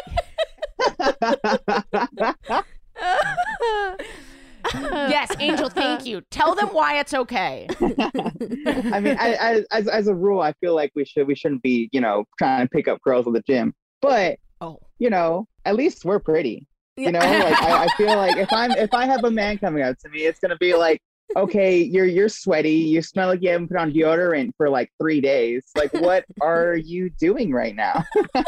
Yes, 4.74 5.32
Angel, 5.40 5.68
thank 5.68 6.06
you. 6.06 6.20
Tell 6.30 6.54
them 6.54 6.68
why 6.68 6.98
it's 7.00 7.12
okay. 7.14 7.66
I 7.80 9.00
mean, 9.00 9.16
I, 9.18 9.34
I, 9.40 9.64
as 9.72 9.88
as 9.88 10.06
a 10.06 10.14
rule, 10.14 10.40
I 10.40 10.52
feel 10.54 10.74
like 10.74 10.92
we 10.94 11.04
should 11.04 11.26
we 11.26 11.34
shouldn't 11.34 11.62
be 11.62 11.88
you 11.92 12.00
know 12.00 12.24
trying 12.38 12.66
to 12.66 12.70
pick 12.70 12.86
up 12.88 13.00
girls 13.02 13.26
at 13.26 13.32
the 13.32 13.42
gym, 13.42 13.74
but 14.00 14.38
Oh. 14.60 14.78
you 15.00 15.10
know, 15.10 15.48
at 15.64 15.74
least 15.74 16.04
we're 16.04 16.20
pretty. 16.20 16.68
You 16.96 17.10
know, 17.10 17.18
like 17.18 17.60
I, 17.60 17.84
I 17.84 17.88
feel 17.96 18.14
like 18.14 18.36
if 18.36 18.52
I'm 18.52 18.70
if 18.72 18.94
I 18.94 19.06
have 19.06 19.24
a 19.24 19.30
man 19.30 19.58
coming 19.58 19.82
up 19.82 19.98
to 19.98 20.08
me, 20.10 20.20
it's 20.26 20.38
gonna 20.38 20.58
be 20.58 20.74
like, 20.74 21.00
okay, 21.36 21.82
you're 21.82 22.06
you're 22.06 22.28
sweaty, 22.28 22.70
you 22.70 23.02
smell 23.02 23.28
like 23.28 23.42
you 23.42 23.50
haven't 23.50 23.68
put 23.68 23.76
on 23.76 23.92
deodorant 23.92 24.52
for 24.56 24.68
like 24.68 24.90
three 25.00 25.20
days. 25.20 25.64
Like, 25.74 25.92
what 25.92 26.24
are 26.40 26.76
you 26.76 27.10
doing 27.10 27.52
right 27.52 27.74
now? 27.74 28.04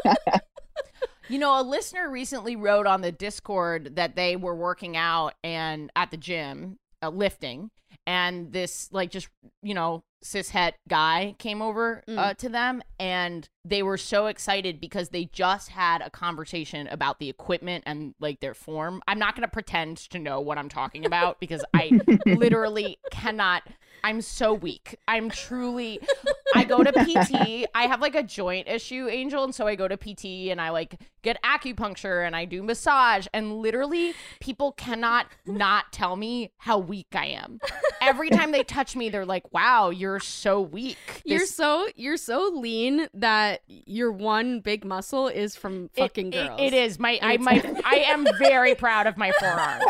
You 1.28 1.38
know, 1.38 1.58
a 1.58 1.62
listener 1.62 2.10
recently 2.10 2.54
wrote 2.54 2.86
on 2.86 3.00
the 3.00 3.10
Discord 3.10 3.96
that 3.96 4.14
they 4.14 4.36
were 4.36 4.54
working 4.54 4.94
out 4.94 5.32
and 5.42 5.90
at 5.96 6.10
the 6.10 6.18
gym, 6.18 6.78
uh, 7.04 7.10
lifting, 7.10 7.70
and 8.06 8.52
this 8.52 8.88
like 8.92 9.10
just 9.10 9.28
you 9.62 9.74
know 9.74 10.02
cishet 10.24 10.72
guy 10.88 11.36
came 11.38 11.60
over 11.60 12.02
uh, 12.08 12.34
to 12.34 12.48
them, 12.48 12.82
and 12.98 13.48
they 13.64 13.82
were 13.82 13.98
so 13.98 14.26
excited 14.26 14.80
because 14.80 15.10
they 15.10 15.26
just 15.26 15.68
had 15.68 16.00
a 16.00 16.10
conversation 16.10 16.86
about 16.88 17.18
the 17.18 17.28
equipment 17.28 17.84
and 17.86 18.14
like 18.20 18.40
their 18.40 18.54
form. 18.54 19.02
I'm 19.06 19.18
not 19.18 19.36
going 19.36 19.46
to 19.46 19.52
pretend 19.52 19.98
to 20.10 20.18
know 20.18 20.40
what 20.40 20.56
I'm 20.58 20.68
talking 20.68 21.04
about 21.04 21.40
because 21.40 21.64
I 21.74 22.00
literally 22.26 22.98
cannot. 23.10 23.62
I'm 24.02 24.22
so 24.22 24.54
weak. 24.54 24.96
I'm 25.06 25.30
truly. 25.30 26.00
I 26.54 26.64
go 26.64 26.82
to 26.82 26.92
PT. 26.92 27.66
I 27.74 27.86
have 27.86 28.00
like 28.00 28.14
a 28.14 28.22
joint 28.22 28.68
issue, 28.68 29.08
Angel, 29.08 29.44
and 29.44 29.54
so 29.54 29.66
I 29.66 29.74
go 29.74 29.88
to 29.88 29.96
PT 29.96 30.50
and 30.50 30.60
I 30.60 30.70
like 30.70 31.00
get 31.22 31.42
acupuncture 31.42 32.26
and 32.26 32.36
I 32.36 32.44
do 32.44 32.62
massage, 32.62 33.26
and 33.34 33.56
literally 33.58 34.14
people 34.40 34.72
cannot 34.72 35.26
not 35.46 35.92
tell 35.92 36.16
me 36.16 36.52
how 36.58 36.78
weak 36.78 37.08
I 37.14 37.26
am. 37.26 37.58
Every 38.00 38.30
time 38.30 38.52
they 38.52 38.62
touch 38.62 38.94
me, 38.96 39.08
they're 39.08 39.26
like, 39.26 39.52
"Wow, 39.52 39.90
you're 39.90 40.20
so 40.20 40.60
weak." 40.60 40.98
You're 41.24 41.46
so 41.46 41.88
you're 41.96 42.16
so 42.16 42.50
lean 42.54 43.08
that 43.14 43.60
your 43.66 44.12
one 44.12 44.60
big 44.60 44.84
muscle 44.84 45.28
is 45.28 45.56
from 45.56 45.88
fucking 45.96 46.32
it- 46.32 46.46
girls. 46.46 46.60
it 46.60 46.74
is 46.74 46.98
my 46.98 47.18
I 47.20 47.36
my 47.38 47.62
I 47.84 47.96
am 48.08 48.26
very 48.38 48.74
proud 48.84 49.06
of 49.06 49.16
my 49.16 49.32
forearm. 49.40 49.80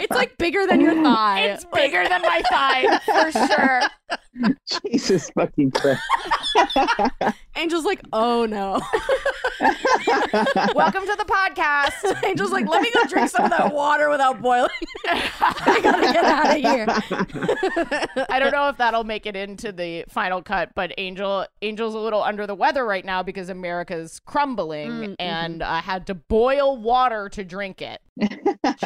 It's 0.00 0.10
like 0.14 0.36
bigger 0.38 0.66
than 0.66 0.80
your 0.80 0.94
thigh. 0.94 1.40
It's 1.42 1.64
bigger 1.66 2.08
than 2.08 2.22
my 2.22 2.42
thigh 2.50 2.98
for 3.04 3.32
sure. 3.32 3.82
Jesus 4.86 5.30
fucking 5.30 5.70
Christ. 5.70 6.02
Angel's 7.54 7.84
like, 7.84 8.00
oh 8.12 8.46
no. 8.46 8.80
Welcome 10.74 11.04
to 11.06 11.16
the 11.16 11.24
podcast. 11.26 12.22
Angel's 12.24 12.50
like, 12.50 12.66
let 12.68 12.82
me 12.82 12.90
go 12.94 13.04
drink 13.08 13.28
some 13.30 13.44
of 13.44 13.50
that 13.50 13.72
water 13.72 14.08
without 14.10 14.40
boiling. 14.42 14.68
I 15.06 15.80
gotta 15.82 16.12
get 16.12 16.24
out 16.24 16.46
of 16.46 16.56
here. 16.56 16.86
I 18.30 18.38
don't 18.38 18.52
know 18.52 18.68
if 18.68 18.76
that'll 18.76 19.04
make 19.04 19.26
it 19.26 19.36
into 19.36 19.72
the 19.72 20.04
final 20.08 20.42
cut, 20.42 20.70
but 20.74 20.92
Angel 20.98 21.46
Angel's 21.62 21.94
a 21.94 21.98
little 21.98 22.22
under 22.22 22.46
the 22.46 22.54
weather 22.54 22.84
right 22.84 23.04
now 23.04 23.22
because 23.22 23.48
America's 23.48 24.20
crumbling 24.20 24.86
Mm, 24.86 25.16
and 25.18 25.62
uh, 25.62 25.80
had 25.80 26.06
to 26.06 26.14
boil 26.14 26.76
water 26.76 27.28
to 27.30 27.42
drink 27.44 27.82
it. 27.82 28.00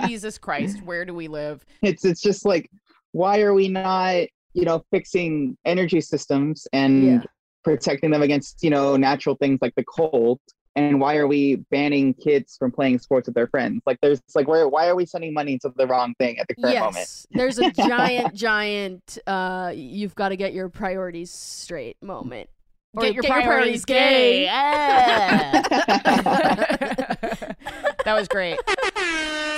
Jesus 0.06 0.38
Christ, 0.38 0.82
where 0.82 1.04
do 1.04 1.14
we 1.14 1.28
live? 1.28 1.64
it's 1.82 2.04
it's 2.04 2.20
just 2.20 2.44
like 2.44 2.70
why 3.12 3.40
are 3.40 3.52
we 3.54 3.68
not 3.68 4.26
you 4.54 4.64
know 4.64 4.82
fixing 4.90 5.56
energy 5.64 6.00
systems 6.00 6.66
and 6.72 7.04
Yeah. 7.04 7.22
protecting 7.64 8.10
them 8.10 8.22
against 8.22 8.62
you 8.62 8.70
know 8.70 8.96
natural 8.96 9.36
things 9.36 9.58
like 9.62 9.74
the 9.76 9.84
cold 9.84 10.40
and 10.76 11.00
why 11.00 11.16
are 11.16 11.26
we 11.26 11.56
banning 11.70 12.14
kids 12.14 12.56
from 12.58 12.70
playing 12.70 12.98
sports 13.00 13.26
with 13.26 13.34
their 13.34 13.48
friends 13.48 13.82
like 13.86 13.98
there's 14.02 14.20
like 14.34 14.46
where 14.48 14.68
why 14.68 14.88
are 14.88 14.94
we 14.94 15.04
sending 15.04 15.34
money 15.34 15.58
to 15.58 15.70
the 15.76 15.86
wrong 15.86 16.14
thing 16.18 16.38
at 16.38 16.46
the 16.48 16.54
current 16.54 16.78
moment 16.78 16.96
Yes, 16.96 17.26
there's 17.32 17.58
a 17.58 17.70
giant, 17.72 18.34
giant. 18.34 19.18
Uh, 19.26 19.72
you've 19.74 20.14
got 20.14 20.28
to 20.30 20.36
get 20.36 20.52
your 20.54 20.68
priorities 20.68 21.30
straight 21.30 21.96
moment. 22.02 22.48
Or 22.94 23.02
Get 23.02 23.14
your 23.14 23.22
priorities 23.22 23.84
gay. 23.84 24.48
Ah. 24.50 25.62
that 28.04 28.14
was 28.14 28.26
great. 28.26 28.58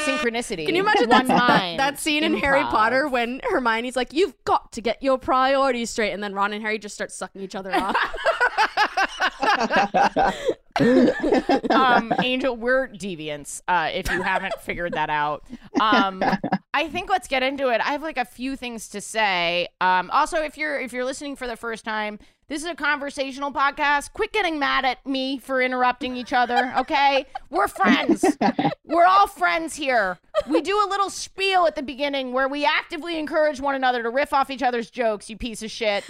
Synchronicity. 0.07 0.67
Can 0.67 0.75
you 0.75 0.83
imagine 0.83 1.09
that, 1.09 1.27
that, 1.27 1.49
mind. 1.49 1.79
that 1.79 1.99
scene 1.99 2.25
in 2.25 2.37
Harry 2.37 2.63
Potter 2.65 3.09
when 3.09 3.41
Hermione's 3.45 3.97
like, 3.97 4.13
"You've 4.13 4.35
got 4.45 4.73
to 4.73 4.81
get 4.81 5.03
your 5.03 5.19
priorities 5.19 5.91
straight," 5.91 6.13
and 6.13 6.23
then 6.23 6.35
Ron 6.35 6.53
and 6.53 6.63
Harry 6.63 6.79
just 6.79 6.95
start 6.95 7.13
sucking 7.13 7.43
each 7.43 7.55
other 7.55 7.73
off. 7.75 7.97
um, 11.71 12.13
Angel, 12.23 12.57
we're 12.57 12.89
deviants. 12.89 13.63
Uh, 13.69 13.91
if 13.93 14.11
you 14.11 14.23
haven't 14.23 14.55
figured 14.61 14.95
that 14.95 15.11
out, 15.11 15.45
um, 15.81 16.23
I 16.75 16.89
think 16.89 17.11
let's 17.11 17.29
get 17.29 17.43
into 17.43 17.69
it. 17.69 17.81
I 17.81 17.93
have 17.93 18.03
like 18.03 18.19
a 18.19 18.25
few 18.25 18.57
things 18.57 18.89
to 18.91 19.01
say. 19.01 19.69
Um, 19.81 20.11
also, 20.11 20.43
if 20.43 20.57
you're 20.57 20.81
if 20.81 20.93
you're 20.93 21.05
listening 21.05 21.37
for 21.37 21.47
the 21.47 21.57
first 21.57 21.85
time, 21.85 22.19
this 22.49 22.63
is 22.63 22.69
a 22.69 22.75
conversational 22.75 23.53
podcast. 23.53 24.13
Quit 24.13 24.33
getting 24.33 24.59
mad 24.59 24.85
at 24.85 25.05
me 25.07 25.39
for 25.39 25.63
interrupting 25.63 26.17
each 26.17 26.33
other. 26.33 26.73
Okay, 26.79 27.27
we're 27.51 27.69
friends. 27.69 28.25
We're 28.85 29.07
all 29.07 29.27
friends 29.27 29.75
here. 29.75 30.19
We 30.49 30.61
do 30.61 30.77
a 30.77 30.87
little 30.89 31.09
spiel 31.09 31.67
at 31.67 31.77
the 31.77 31.83
beginning 31.83 32.33
where 32.33 32.49
we 32.49 32.65
actively 32.67 33.19
encourage 33.19 33.61
one 33.61 33.75
another 33.75 34.03
to 34.03 34.11
riff 34.11 34.35
off 34.35 34.51
each 34.51 34.63
other's 34.63 34.91
jokes. 34.91 35.31
You 35.31 35.37
piece 35.39 35.63
of 35.63 35.71
shit. 35.71 36.05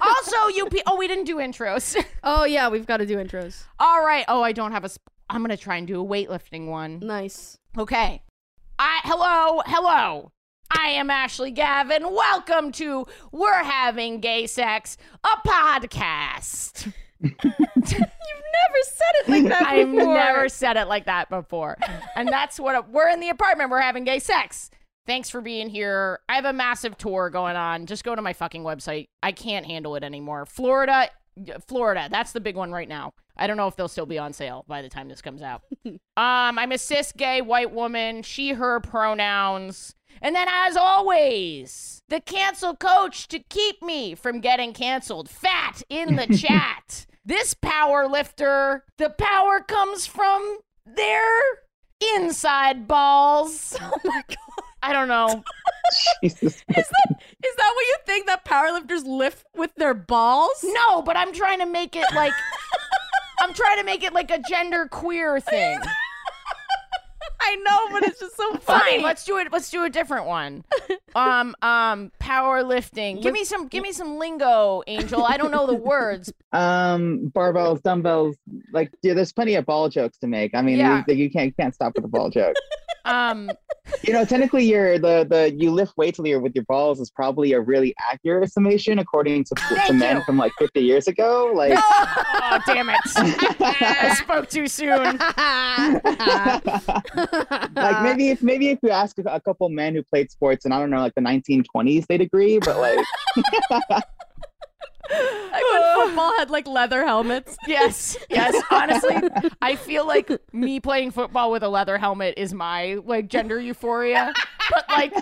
Also, 0.00 0.46
you. 0.54 0.66
Pe- 0.70 0.82
oh, 0.86 0.96
we 0.96 1.06
didn't 1.08 1.24
do 1.24 1.36
intros. 1.36 2.02
oh 2.22 2.44
yeah, 2.44 2.68
we've 2.68 2.86
got 2.86 2.98
to 2.98 3.06
do 3.06 3.16
intros. 3.16 3.64
All 3.78 4.02
right. 4.02 4.24
Oh, 4.28 4.42
I 4.42 4.52
don't 4.52 4.72
have 4.72 4.84
a. 4.84 4.88
Sp- 4.88 5.10
I'm 5.28 5.42
gonna 5.42 5.56
try 5.56 5.76
and 5.76 5.86
do 5.86 6.00
a 6.00 6.06
weightlifting 6.06 6.68
one. 6.68 7.00
Nice. 7.00 7.58
Okay. 7.76 8.22
I 8.78 9.00
hello, 9.04 9.60
hello. 9.66 10.32
I 10.70 10.88
am 10.90 11.10
Ashley 11.10 11.50
Gavin. 11.50 12.02
Welcome 12.14 12.72
to 12.72 13.06
We're 13.32 13.62
Having 13.64 14.20
Gay 14.20 14.46
Sex, 14.46 14.96
a 15.24 15.48
podcast. 15.48 16.92
You've 17.20 17.32
never 17.42 18.82
said 18.84 19.14
it 19.20 19.28
like 19.28 19.44
that 19.48 19.62
I've 19.66 19.90
before. 19.90 20.14
never 20.14 20.48
said 20.48 20.76
it 20.76 20.86
like 20.88 21.06
that 21.06 21.30
before. 21.30 21.76
And 22.16 22.28
that's 22.28 22.60
what 22.60 22.90
we're 22.90 23.08
in 23.08 23.20
the 23.20 23.30
apartment. 23.30 23.70
We're 23.70 23.80
having 23.80 24.04
gay 24.04 24.18
sex. 24.18 24.70
Thanks 25.06 25.30
for 25.30 25.40
being 25.40 25.68
here. 25.70 26.20
I 26.28 26.34
have 26.34 26.44
a 26.44 26.52
massive 26.52 26.96
tour 26.98 27.30
going 27.30 27.56
on. 27.56 27.86
Just 27.86 28.04
go 28.04 28.14
to 28.14 28.22
my 28.22 28.34
fucking 28.34 28.62
website. 28.62 29.08
I 29.22 29.32
can't 29.32 29.64
handle 29.66 29.96
it 29.96 30.04
anymore. 30.04 30.44
Florida, 30.44 31.08
Florida. 31.66 32.08
That's 32.10 32.32
the 32.32 32.40
big 32.40 32.56
one 32.56 32.70
right 32.72 32.88
now. 32.88 33.14
I 33.38 33.46
don't 33.46 33.56
know 33.56 33.68
if 33.68 33.76
they'll 33.76 33.88
still 33.88 34.06
be 34.06 34.18
on 34.18 34.32
sale 34.32 34.64
by 34.66 34.82
the 34.82 34.88
time 34.88 35.08
this 35.08 35.22
comes 35.22 35.42
out. 35.42 35.62
um, 35.86 35.98
I'm 36.16 36.72
a 36.72 36.78
cis 36.78 37.12
gay 37.12 37.40
white 37.40 37.72
woman. 37.72 38.22
She, 38.22 38.50
her 38.50 38.80
pronouns. 38.80 39.94
And 40.20 40.34
then, 40.34 40.48
as 40.50 40.76
always, 40.76 42.02
the 42.08 42.20
cancel 42.20 42.74
coach 42.74 43.28
to 43.28 43.38
keep 43.38 43.80
me 43.82 44.14
from 44.14 44.40
getting 44.40 44.72
canceled. 44.72 45.28
Fat 45.28 45.82
in 45.88 46.16
the 46.16 46.26
chat. 46.38 47.06
This 47.24 47.54
power 47.54 48.08
lifter, 48.08 48.84
the 48.96 49.10
power 49.10 49.60
comes 49.60 50.06
from 50.06 50.58
their 50.84 51.30
inside 52.14 52.88
balls. 52.88 53.76
Oh 53.90 54.00
my 54.04 54.22
god. 54.28 54.64
I 54.82 54.92
don't 54.92 55.08
know. 55.08 55.42
Jesus. 56.22 56.54
Is 56.54 56.62
that 56.68 57.16
is 57.44 57.56
that 57.56 57.72
what 57.74 57.86
you 57.86 57.96
think 58.06 58.26
that 58.26 58.44
powerlifters 58.44 59.04
lift 59.04 59.44
with 59.56 59.74
their 59.74 59.94
balls? 59.94 60.64
No, 60.64 61.02
but 61.02 61.16
I'm 61.16 61.32
trying 61.32 61.58
to 61.58 61.66
make 61.66 61.96
it 61.96 62.06
like 62.14 62.32
I'm 63.40 63.54
trying 63.54 63.78
to 63.78 63.84
make 63.84 64.02
it 64.02 64.12
like 64.12 64.30
a 64.30 64.38
gender 64.48 64.86
queer 64.86 65.40
thing. 65.40 65.78
I 67.40 67.54
know, 67.56 67.78
but 67.92 68.02
it's 68.08 68.20
just 68.20 68.36
so 68.36 68.52
Fine, 68.58 68.80
funny. 68.80 69.02
let's 69.02 69.24
do 69.24 69.38
it. 69.38 69.52
Let's 69.52 69.70
do 69.70 69.84
a 69.84 69.90
different 69.90 70.26
one. 70.26 70.64
Um, 71.14 71.54
um, 71.62 72.12
powerlifting. 72.20 73.22
Give 73.22 73.32
me 73.32 73.44
some. 73.44 73.68
Give 73.68 73.82
me 73.82 73.92
some 73.92 74.18
lingo, 74.18 74.82
Angel. 74.86 75.24
I 75.24 75.36
don't 75.36 75.50
know 75.50 75.66
the 75.66 75.74
words. 75.74 76.32
um 76.54 77.30
barbells 77.34 77.82
dumbbells 77.82 78.34
like 78.72 78.90
yeah 79.02 79.12
there's 79.12 79.34
plenty 79.34 79.54
of 79.56 79.66
ball 79.66 79.90
jokes 79.90 80.16
to 80.16 80.26
make 80.26 80.54
i 80.54 80.62
mean 80.62 80.78
Yeah. 80.78 81.02
you, 81.06 81.14
you 81.14 81.30
can't 81.30 81.44
you 81.48 81.52
can't 81.52 81.74
stop 81.74 81.92
with 81.94 82.04
the 82.04 82.08
ball 82.08 82.30
joke 82.30 82.56
Um, 83.04 83.50
you 84.02 84.12
know 84.12 84.26
technically 84.26 84.64
you're 84.66 84.98
the 84.98 85.26
the 85.28 85.50
you 85.56 85.70
lift 85.70 85.96
weights 85.96 86.18
with 86.18 86.26
your 86.26 86.40
with 86.40 86.54
your 86.54 86.64
balls 86.64 87.00
is 87.00 87.10
probably 87.10 87.52
a 87.52 87.60
really 87.60 87.94
accurate 87.98 88.52
summation 88.52 88.98
according 88.98 89.44
to, 89.44 89.54
to 89.86 89.92
men 89.94 90.22
from 90.24 90.36
like 90.36 90.52
50 90.58 90.80
years 90.80 91.08
ago 91.08 91.50
like 91.54 91.72
oh 91.74 92.58
damn 92.66 92.90
it! 92.90 92.98
I 93.16 94.14
spoke 94.14 94.50
too 94.50 94.68
soon. 94.68 95.18
Like 97.32 98.02
maybe 98.02 98.28
if 98.30 98.42
maybe 98.42 98.68
if 98.68 98.78
you 98.82 98.90
ask 98.90 99.18
a, 99.18 99.22
a 99.22 99.40
couple 99.40 99.68
men 99.68 99.94
who 99.94 100.02
played 100.02 100.30
sports 100.30 100.64
in 100.66 100.72
I 100.72 100.78
don't 100.78 100.90
know 100.90 100.98
like 101.00 101.14
the 101.14 101.20
1920s 101.20 102.06
they'd 102.06 102.20
agree, 102.20 102.58
but 102.58 102.78
like 102.78 103.04
Like 105.10 105.62
when 105.72 106.06
football 106.06 106.32
had 106.36 106.50
like 106.50 106.66
leather 106.66 107.04
helmets. 107.06 107.56
Yes, 107.66 108.16
yes. 108.30 108.62
Honestly, 108.70 109.16
I 109.62 109.74
feel 109.76 110.06
like 110.06 110.30
me 110.52 110.80
playing 110.80 111.10
football 111.12 111.50
with 111.50 111.62
a 111.62 111.68
leather 111.68 111.96
helmet 111.98 112.34
is 112.36 112.52
my 112.54 112.98
like 113.04 113.28
gender 113.28 113.58
euphoria, 113.60 114.32
but 114.70 114.84
like 114.90 115.14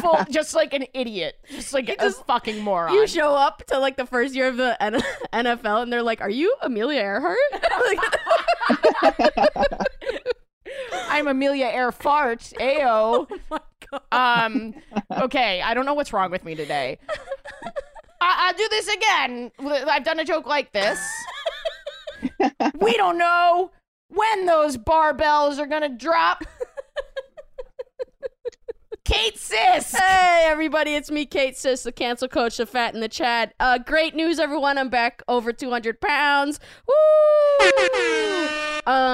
full, 0.00 0.18
just 0.30 0.54
like 0.54 0.72
an 0.74 0.84
idiot, 0.94 1.36
just 1.48 1.72
like 1.72 1.88
a 1.88 1.96
just- 1.96 2.26
fucking 2.26 2.60
moron. 2.60 2.94
You 2.94 3.06
show 3.06 3.34
up 3.34 3.64
to 3.66 3.78
like 3.78 3.96
the 3.96 4.06
first 4.06 4.34
year 4.34 4.48
of 4.48 4.56
the 4.56 4.80
N- 4.82 5.00
NFL 5.32 5.82
and 5.82 5.92
they're 5.92 6.02
like, 6.02 6.20
"Are 6.20 6.30
you 6.30 6.54
Amelia 6.62 7.00
Earhart?" 7.00 7.38
Like, 10.92 11.02
I'm 11.10 11.28
Amelia 11.28 11.66
Air 11.66 11.92
Fart. 11.92 12.40
Ayo. 12.60 13.26
oh 13.30 13.38
my 13.50 13.60
god. 13.90 14.02
Um. 14.12 14.74
Okay, 15.10 15.60
I 15.62 15.74
don't 15.74 15.84
know 15.86 15.94
what's 15.94 16.12
wrong 16.12 16.30
with 16.30 16.44
me 16.44 16.54
today. 16.54 16.98
I- 18.20 18.48
I'll 18.48 18.54
do 18.56 18.68
this 18.70 18.88
again. 18.88 19.50
I've 19.88 20.04
done 20.04 20.20
a 20.20 20.24
joke 20.24 20.46
like 20.46 20.72
this. 20.72 21.00
we 22.80 22.96
don't 22.96 23.16
know 23.18 23.70
when 24.08 24.46
those 24.46 24.76
barbells 24.76 25.58
are 25.58 25.66
gonna 25.66 25.88
drop. 25.88 26.42
Kate 29.04 29.34
Sisk. 29.36 29.96
Hey 29.96 30.44
everybody, 30.46 30.94
it's 30.94 31.10
me, 31.10 31.26
Kate 31.26 31.54
Sisk, 31.54 31.82
the 31.82 31.90
cancel 31.90 32.28
coach, 32.28 32.58
the 32.58 32.66
fat 32.66 32.94
in 32.94 33.00
the 33.00 33.08
chat. 33.08 33.54
Uh, 33.58 33.78
great 33.78 34.14
news, 34.14 34.38
everyone! 34.38 34.78
I'm 34.78 34.88
back 34.88 35.22
over 35.26 35.52
200 35.52 36.00
pounds. 36.00 36.60
Woo! 36.86 36.94
Um, 37.66 38.86
I 38.86 39.09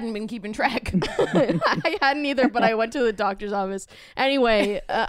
hadn't 0.00 0.14
been 0.14 0.26
keeping 0.26 0.54
track. 0.54 0.92
I 1.18 1.98
hadn't 2.00 2.24
either, 2.24 2.48
but 2.48 2.62
I 2.62 2.74
went 2.74 2.94
to 2.94 3.00
the 3.00 3.12
doctor's 3.12 3.52
office. 3.52 3.86
Anyway, 4.16 4.80
uh, 4.88 5.08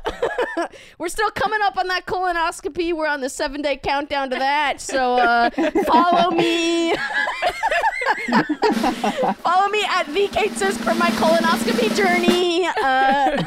we're 0.97 1.07
still 1.07 1.31
coming 1.31 1.61
up 1.63 1.77
on 1.77 1.87
that 1.87 2.05
colonoscopy. 2.05 2.91
We're 2.93 3.07
on 3.07 3.21
the 3.21 3.29
seven 3.29 3.61
day 3.61 3.77
countdown 3.77 4.29
to 4.31 4.35
that. 4.35 4.81
So 4.81 5.15
uh, 5.15 5.49
follow 5.85 6.31
me. 6.31 6.93
follow 9.35 9.69
me 9.69 9.85
at 9.87 10.07
the 10.07 10.27
Kate 10.27 10.51
Sisk 10.51 10.79
for 10.79 10.93
my 10.95 11.09
colonoscopy 11.11 11.95
journey. 11.95 12.67
Uh, 12.83 13.37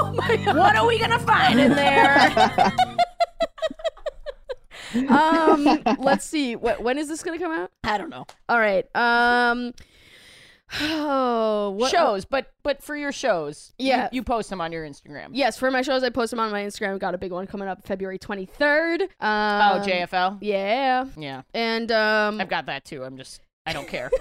oh 0.00 0.12
my 0.14 0.36
god. 0.46 0.56
what 0.56 0.76
are 0.76 0.86
we 0.86 0.98
gonna 0.98 1.18
find 1.18 1.60
in 1.60 1.72
there? 1.72 2.32
Um, 4.94 5.82
let's 5.98 6.24
see. 6.24 6.54
Wh- 6.54 6.80
when 6.80 6.98
is 6.98 7.08
this 7.08 7.22
gonna 7.22 7.38
come 7.38 7.52
out? 7.52 7.70
I 7.82 7.98
don't 7.98 8.10
know. 8.10 8.26
All 8.48 8.58
right. 8.58 8.84
Um. 8.94 9.72
Oh, 10.80 11.70
what 11.78 11.90
shows, 11.90 12.24
but 12.24 12.52
but 12.62 12.82
for 12.82 12.96
your 12.96 13.12
shows, 13.12 13.72
you- 13.78 13.88
Yeah. 13.88 14.08
you, 14.12 14.22
post 14.22 14.50
them 14.50 14.60
on 14.60 14.72
your 14.72 14.84
Instagram. 14.86 15.28
Yes, 15.32 15.56
for 15.58 15.70
my 15.70 15.82
shows, 15.82 16.02
I 16.02 16.08
post 16.10 16.30
them 16.30 16.40
on 16.40 16.50
my 16.50 16.62
Instagram. 16.62 16.98
Got 16.98 17.14
a 17.14 17.18
big 17.18 17.32
one 17.32 17.46
coming 17.46 17.68
up 17.68 17.86
February 17.86 18.18
23rd. 18.18 19.02
Um, 19.02 19.08
Oh, 19.20 19.82
JFL. 19.86 20.38
Yeah. 20.40 21.04
Yeah, 21.16 21.42
And 21.52 21.92
um, 21.92 22.40
I've 22.40 22.48
got 22.48 22.66
that 22.66 22.84
too. 22.84 23.04
I'm 23.04 23.16
just 23.16 23.40
I 23.66 23.72
don't 23.72 23.86
care. 23.88 24.10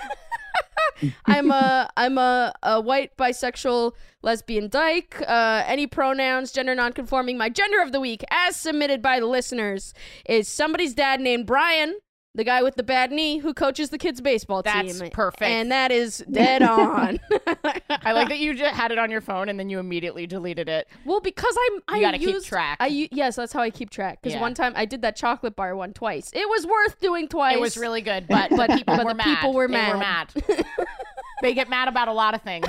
I'm 1.25 1.51
a 1.51 1.89
I'm 1.97 2.17
a, 2.17 2.53
a 2.63 2.81
white 2.81 3.15
bisexual 3.17 3.93
lesbian 4.21 4.69
dyke. 4.69 5.21
Uh, 5.27 5.63
any 5.65 5.87
pronouns, 5.87 6.51
gender 6.51 6.75
nonconforming. 6.75 7.37
My 7.37 7.49
gender 7.49 7.81
of 7.81 7.91
the 7.91 7.99
week, 7.99 8.23
as 8.31 8.55
submitted 8.55 9.01
by 9.01 9.19
the 9.19 9.25
listeners, 9.25 9.93
is 10.25 10.47
somebody's 10.47 10.93
dad 10.93 11.21
named 11.21 11.45
Brian, 11.45 11.95
the 12.35 12.43
guy 12.43 12.63
with 12.63 12.75
the 12.75 12.83
bad 12.83 13.11
knee 13.11 13.37
who 13.37 13.53
coaches 13.53 13.89
the 13.91 13.97
kids' 13.99 14.19
baseball 14.19 14.63
That's 14.63 14.99
team. 14.99 15.09
perfect. 15.11 15.43
and 15.43 15.71
that 15.71 15.91
is 15.91 16.23
dead 16.31 16.63
on. 16.63 17.19
I 17.89 18.11
like 18.13 18.29
that 18.29 18.39
you 18.39 18.55
just 18.55 18.73
had 18.73 18.91
it 18.91 18.97
on 18.97 19.11
your 19.11 19.21
phone 19.21 19.49
and 19.49 19.59
then 19.59 19.69
you 19.69 19.77
immediately 19.77 20.25
deleted 20.25 20.67
it. 20.67 20.87
Well, 21.05 21.19
because 21.21 21.55
I'm, 21.69 21.81
I 21.87 21.97
You 21.97 22.01
gotta 22.01 22.17
keep 22.17 22.43
track. 22.43 22.77
I 22.79 22.87
yes, 23.11 23.35
that's 23.35 23.53
how 23.53 23.61
I 23.61 23.69
keep 23.69 23.91
track. 23.91 24.19
Because 24.21 24.33
Yeah. 24.35 24.41
one 24.41 24.55
time 24.55 24.73
I 24.75 24.85
did 24.85 25.03
that 25.03 25.15
chocolate 25.15 25.55
bar 25.55 25.75
one 25.75 25.93
twice. 25.93 26.31
It 26.33 26.49
was 26.49 26.65
worth 26.65 26.99
doing 26.99 27.27
twice. 27.27 27.55
It 27.55 27.61
was 27.61 27.77
really 27.77 28.01
good, 28.01 28.27
but 28.27 28.49
but 28.49 28.69
people 28.77 28.95
but 28.97 29.05
were 29.05 29.13
mad. 29.13 29.25
people 29.25 29.53
were 29.53 29.67
They 29.67 29.73
were 29.91 29.97
mad. 29.97 30.31
mad. 30.47 30.65
they 31.43 31.53
get 31.53 31.69
mad 31.69 31.87
about 31.87 32.07
a 32.07 32.13
lot 32.13 32.33
of 32.33 32.41
things. 32.41 32.65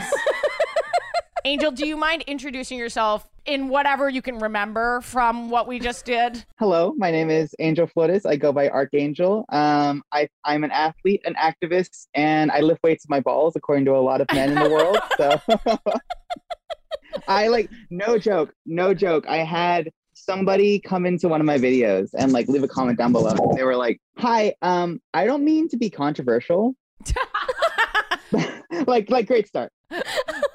Angel, 1.47 1.71
do 1.71 1.87
you 1.87 1.97
mind 1.97 2.23
introducing 2.27 2.79
yourself 2.79 3.27
in 3.47 3.69
whatever 3.69 4.09
you 4.09 4.23
can 4.23 4.39
remember 4.39 5.01
from 5.03 5.51
what 5.51 5.67
we 5.67 5.79
just 5.79 6.05
did? 6.05 6.45
Hello, 6.59 6.95
my 6.97 7.11
name 7.11 7.31
is 7.31 7.55
Angel 7.59 7.87
Flores. 7.87 8.25
I 8.25 8.37
go 8.37 8.53
by 8.53 8.69
Arkangel. 8.69 9.45
Um, 9.53 10.03
I, 10.13 10.29
I'm 10.45 10.65
an 10.65 10.71
athlete, 10.71 11.23
an 11.25 11.35
activist, 11.35 12.07
and 12.15 12.51
I 12.51 12.61
lift 12.61 12.83
weights 12.83 13.05
with 13.05 13.11
my 13.11 13.21
balls, 13.21 13.55
according 13.57 13.85
to 13.87 13.93
a 13.93 14.01
lot 14.01 14.21
of 14.21 14.29
men 14.33 14.51
in 14.51 14.63
the 14.63 14.71
world. 14.71 14.99
So 15.17 15.41
I 17.29 17.47
like, 17.49 17.71
no 17.91 18.19
joke, 18.19 18.53
no 18.67 18.95
joke. 18.95 19.27
I 19.29 19.39
had 19.39 19.91
somebody 20.15 20.81
come 20.81 21.07
into 21.07 21.29
one 21.29 21.41
of 21.41 21.47
my 21.47 21.59
videos 21.59 22.11
and 22.17 22.33
like 22.33 22.49
leave 22.49 22.63
a 22.63 22.69
comment 22.69 22.99
down 22.99 23.13
below. 23.13 23.53
They 23.55 23.63
were 23.63 23.77
like, 23.77 24.01
"Hi, 24.19 24.55
um, 24.63 25.01
I 25.13 25.27
don't 25.27 25.45
mean 25.45 25.69
to 25.69 25.77
be 25.77 25.91
controversial." 25.91 26.75
like, 28.87 29.09
like, 29.11 29.27
great 29.27 29.47
start. 29.47 29.71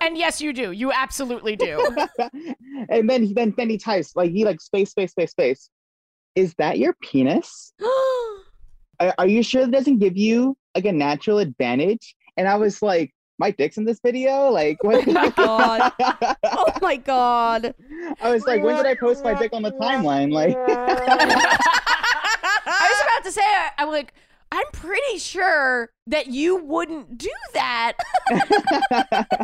And 0.01 0.17
yes, 0.17 0.41
you 0.41 0.53
do. 0.53 0.71
You 0.71 0.91
absolutely 0.91 1.55
do. 1.55 1.95
and 2.89 3.09
then, 3.09 3.33
then, 3.33 3.53
then 3.57 3.69
he 3.69 3.77
types 3.77 4.15
like 4.15 4.31
he 4.31 4.45
like 4.45 4.61
space, 4.61 4.91
space, 4.91 5.11
space, 5.11 5.31
space. 5.31 5.69
Is 6.35 6.53
that 6.57 6.79
your 6.79 6.93
penis? 7.01 7.73
are, 8.99 9.13
are 9.17 9.27
you 9.27 9.43
sure 9.43 9.65
that 9.65 9.71
doesn't 9.71 9.99
give 9.99 10.17
you 10.17 10.57
like 10.75 10.85
a 10.85 10.91
natural 10.91 11.39
advantage? 11.39 12.15
And 12.37 12.47
I 12.47 12.55
was 12.55 12.81
like, 12.81 13.13
my 13.39 13.51
dick's 13.51 13.77
in 13.77 13.85
this 13.85 13.99
video? 14.03 14.49
Like, 14.49 14.83
what? 14.83 15.07
Oh 15.07 15.11
my 15.13 15.29
God. 15.29 15.91
oh 16.43 16.71
my 16.81 16.97
god. 16.97 17.73
I 18.21 18.31
was 18.31 18.45
like, 18.45 18.63
when 18.63 18.75
did 18.75 18.85
I 18.85 18.95
post 18.95 19.23
my 19.23 19.33
dick 19.33 19.51
on 19.53 19.61
the 19.61 19.71
timeline? 19.71 20.31
Like, 20.31 20.57
I 20.67 21.55
was 22.65 23.01
about 23.03 23.23
to 23.23 23.31
say, 23.31 23.41
I- 23.41 23.71
I'm 23.77 23.89
like, 23.89 24.13
I'm 24.51 24.65
pretty 24.71 25.19
sure 25.19 25.89
that 26.07 26.27
you 26.27 26.55
wouldn't 26.57 27.17
do 27.17 27.31
that. 27.53 27.93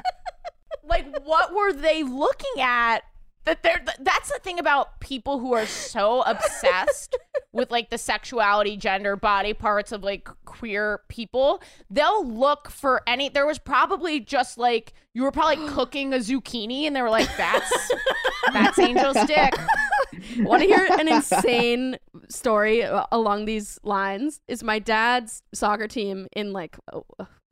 like, 0.84 1.06
what 1.24 1.54
were 1.54 1.74
they 1.74 2.04
looking 2.04 2.62
at? 2.62 3.04
That 3.46 3.64
they're 3.64 3.78
th- 3.78 3.98
that's 4.00 4.32
the 4.32 4.40
thing 4.40 4.60
about 4.60 5.00
people 5.00 5.40
who 5.40 5.54
are 5.54 5.66
so 5.66 6.22
obsessed 6.26 7.16
with 7.52 7.72
like 7.72 7.90
the 7.90 7.98
sexuality, 7.98 8.78
gender, 8.78 9.16
body 9.16 9.54
parts 9.54 9.92
of 9.92 10.04
like 10.04 10.28
queer 10.46 11.02
people. 11.10 11.62
They'll 11.90 12.26
look 12.26 12.70
for 12.70 13.02
any. 13.08 13.30
There 13.30 13.46
was 13.46 13.60
probably 13.60 14.20
just 14.20 14.58
like 14.58 14.94
you 15.14 15.24
were 15.24 15.32
probably 15.32 15.68
cooking 15.74 16.14
a 16.14 16.18
zucchini, 16.18 16.84
and 16.84 16.96
they 16.96 17.02
were 17.02 17.10
like, 17.10 17.30
"That's 17.38 17.92
that's 18.54 18.80
Angel's 18.80 19.18
dick." 19.26 19.54
Want 20.40 20.62
to 20.62 20.68
hear 20.68 20.88
an 20.98 21.08
insane 21.08 21.98
story 22.30 22.82
along 23.12 23.46
these 23.46 23.80
lines? 23.84 24.42
Is 24.48 24.64
my 24.64 24.80
dad's 24.80 25.44
soccer 25.54 25.88
team 25.88 26.28
in 26.34 26.54
like 26.54 26.78
oh, 26.94 27.06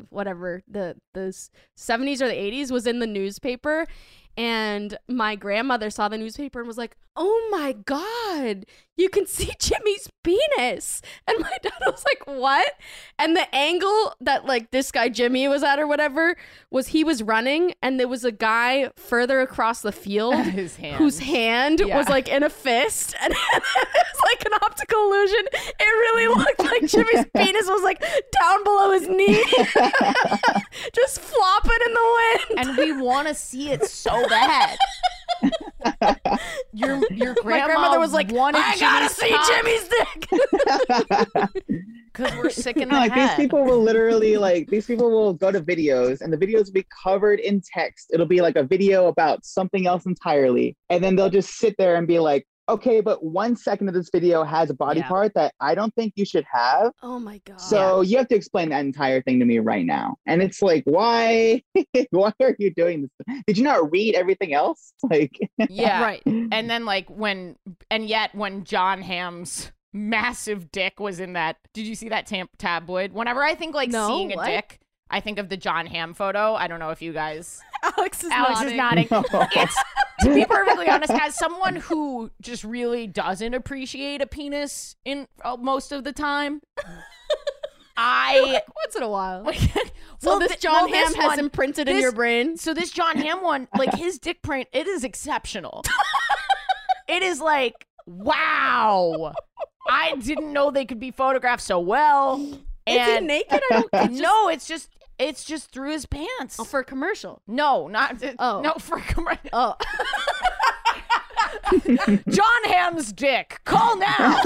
whatever 0.10 0.64
the 0.68 0.96
the 1.14 1.36
70s 1.78 2.22
or 2.22 2.28
the 2.28 2.34
80s 2.34 2.72
was 2.72 2.88
in 2.88 3.00
the 3.00 3.08
newspaper 3.08 3.88
and 4.38 4.98
my 5.08 5.36
grandmother 5.36 5.90
saw 5.90 6.08
the 6.08 6.18
newspaper 6.18 6.60
and 6.60 6.68
was 6.68 6.78
like, 6.78 6.96
"Oh 7.16 7.48
my 7.52 7.74
god, 7.74 8.66
you 8.98 9.10
can 9.10 9.26
see 9.28 9.52
Jimmy's 9.60 10.10
penis." 10.24 11.02
And 11.28 11.40
my 11.40 11.52
dad 11.64 11.74
was 11.86 12.04
like, 12.06 12.26
"What?" 12.38 12.74
And 13.20 13.36
the 13.36 13.54
angle 13.56 14.16
that 14.22 14.46
like 14.46 14.72
this 14.72 14.92
guy 14.92 15.10
Jimmy 15.10 15.48
was 15.48 15.64
at 15.64 15.80
or 15.80 15.88
whatever 15.88 16.36
was 16.72 16.88
he 16.88 17.04
was 17.04 17.22
running 17.22 17.74
and 17.82 18.00
there 18.00 18.08
was 18.08 18.26
a 18.26 18.32
guy 18.32 18.90
further 18.98 19.42
across 19.42 19.82
the 19.82 19.92
field 19.92 20.36
His 20.46 20.76
hand. 20.78 20.96
whose 20.98 21.20
hand 21.20 21.80
Yeah. 21.86 21.98
was 21.98 22.10
like 22.10 22.28
in 22.28 22.42
a 22.44 22.50
fist 22.50 23.16
and 23.22 23.32
it 23.34 23.64
was 23.64 24.22
like 24.24 24.46
an 24.46 24.54
optical 24.64 25.00
illusion. 25.00 25.46
It 25.54 25.84
really 25.84 26.28
looked 26.36 26.60
like 26.60 26.86
Jimmy's 26.88 27.26
penis 27.36 27.68
was 27.68 27.84
like 27.84 28.02
down 28.02 28.64
below 28.64 28.92
his 28.92 29.08
knee, 29.08 29.44
just 30.94 31.20
flopping 31.20 31.72
in 31.86 31.94
the 31.94 32.48
wind. 32.58 32.60
and 32.70 32.78
we 32.78 33.02
want 33.02 33.28
to 33.28 33.36
see 33.36 33.70
it 33.72 33.86
so 33.86 34.23
bad. 34.28 34.78
your 36.74 37.02
your 37.12 37.34
grandma 37.36 37.60
My 37.60 37.66
grandmother 37.66 38.00
was 38.00 38.14
like, 38.14 38.32
wanted 38.32 38.62
"I 38.64 38.78
gotta 38.80 39.10
see 39.10 39.36
Jimmy's 39.48 39.90
dick." 39.90 40.30
because 42.14 42.36
we're 42.38 42.50
sick 42.50 42.78
in 42.78 42.90
the 42.90 42.96
like 42.96 43.14
these 43.14 43.34
people 43.36 43.64
will 43.64 43.82
literally 43.82 44.38
like 44.38 44.68
these 44.70 44.86
people 44.86 45.10
will 45.10 45.34
go 45.34 45.52
to 45.52 45.62
videos 45.62 46.22
and 46.22 46.32
the 46.32 46.38
videos 46.38 46.66
will 46.66 46.74
be 46.74 46.88
covered 47.04 47.40
in 47.40 47.62
text. 47.62 48.12
It'll 48.14 48.28
be 48.28 48.42
like 48.42 48.56
a 48.56 48.64
video 48.64 49.08
about 49.08 49.46
something 49.46 49.88
else 49.88 50.06
entirely, 50.06 50.78
and 50.90 51.04
then 51.04 51.16
they'll 51.16 51.30
just 51.30 51.58
sit 51.58 51.76
there 51.78 51.96
and 51.96 52.08
be 52.08 52.20
like, 52.20 52.48
"Okay, 52.74 53.02
but 53.02 53.24
one 53.24 53.56
second 53.56 53.88
of 53.88 53.94
this 53.94 54.10
video 54.12 54.44
has 54.44 54.70
a 54.70 54.74
body 54.74 55.00
Yeah. 55.00 55.08
part 55.08 55.34
that 55.36 55.54
I 55.60 55.76
don't 55.76 55.94
think 55.96 56.14
you 56.16 56.26
should 56.26 56.46
have." 56.52 56.92
oh 57.02 57.20
my 57.20 57.40
god! 57.46 57.60
So 57.60 58.02
you 58.02 58.18
have 58.18 58.28
to 58.30 58.36
explain 58.36 58.70
that 58.70 58.80
entire 58.86 59.22
thing 59.22 59.40
to 59.40 59.46
me 59.46 59.60
right 59.60 59.86
now. 59.86 60.16
And 60.26 60.42
it's 60.42 60.62
like, 60.62 60.84
why? 60.86 61.62
why 62.12 62.34
are 62.42 62.56
you 62.60 62.74
doing 62.74 63.04
this? 63.28 63.44
Did 63.48 63.58
you 63.58 63.64
not 63.64 63.92
read 63.92 64.16
everything 64.16 64.54
else? 64.54 64.94
Like, 65.10 65.38
yeah, 65.70 66.02
right. 66.04 66.22
And 66.26 66.70
then 66.70 66.86
like 66.86 67.10
when 67.10 67.56
and 67.92 68.06
yet 68.08 68.34
when 68.34 68.64
Jon 68.64 69.02
Hamm's 69.02 69.72
massive 69.94 70.72
dick 70.72 71.00
was 71.00 71.20
in 71.20 71.34
that. 71.34 71.58
Did 71.74 71.86
you 71.86 71.94
see 71.96 72.10
that 72.10 72.26
tam- 72.26 72.50
tabloid? 72.58 73.14
Whenever 73.14 73.44
I 73.44 73.54
think 73.56 73.76
like 73.76 73.90
No, 73.90 74.08
seeing 74.08 74.32
a 74.34 74.36
what? 74.36 74.46
dick, 74.48 74.80
I 75.10 75.20
think 75.20 75.38
of 75.38 75.50
the 75.50 75.58
Jon 75.58 75.86
Hamm 75.86 76.14
photo. 76.14 76.56
I 76.56 76.68
don't 76.68 76.80
know 76.80 76.90
if 76.90 77.02
you 77.02 77.14
guys. 77.14 77.62
Alex 77.98 78.24
is 78.24 78.32
Alex 78.32 78.62
nodding. 78.72 79.06
is 79.06 79.12
nodding. 79.12 79.50
It's 79.56 79.76
to 80.22 80.34
be 80.34 80.46
perfectly 80.46 80.88
honest, 80.90 81.12
as 81.12 81.36
someone 81.36 81.76
who 81.76 82.32
just 82.42 82.64
really 82.64 83.06
doesn't 83.08 83.54
appreciate 83.54 84.22
a 84.22 84.26
penis 84.28 84.96
in 85.06 85.28
uh, 85.44 85.58
most 85.58 85.92
of 85.92 86.04
the 86.04 86.14
time, 86.14 86.62
I 87.96 88.62
Once 88.84 88.96
in 88.96 89.04
a 89.04 89.10
while. 89.10 89.44
well, 89.44 89.54
So 90.20 90.40
this 90.40 90.50
th- 90.50 90.62
John 90.62 90.74
well, 90.74 90.88
Ham 90.88 91.06
this 91.08 91.16
has 91.16 91.26
one- 91.28 91.40
imprinted 91.40 91.88
in 91.90 92.00
your 92.00 92.12
brain. 92.12 92.58
So 92.58 92.74
this 92.74 92.90
Jon 92.92 93.18
Hamm 93.18 93.44
one, 93.44 93.68
like 93.78 93.94
his 93.94 94.18
dick 94.18 94.42
print, 94.42 94.68
it 94.74 94.88
is 94.88 95.04
exceptional. 95.04 95.84
it 97.08 97.22
is 97.22 97.40
like 97.40 97.86
wow. 98.08 99.34
I 99.88 100.16
didn't 100.16 100.54
know 100.54 100.72
they 100.72 100.86
could 100.86 101.00
be 101.00 101.12
photographed 101.12 101.62
so 101.62 101.80
well. 101.80 102.60
Is 102.88 102.94
he 102.94 103.00
And 103.18 103.28
naked? 103.28 103.48
I 103.52 103.60
don't. 103.70 103.90
it's 103.94 104.08
just- 104.10 104.22
no, 104.22 104.48
it's 104.50 104.68
just 104.68 104.90
it's 105.20 105.44
just 105.44 105.72
through 105.72 105.92
his 105.92 106.06
pants. 106.06 106.58
Oh, 106.60 106.64
for 106.64 106.80
a 106.80 106.84
commercial. 106.84 107.42
no, 107.48 107.88
not 107.88 108.22
Oh. 108.40 108.62
no 108.62 108.74
for 108.80 109.00
commercial. 109.00 109.50
Oh, 109.54 109.76
Jon 112.30 112.64
Hamm's 112.66 113.12
dick. 113.14 113.62
Call 113.66 113.98
now. 113.98 114.42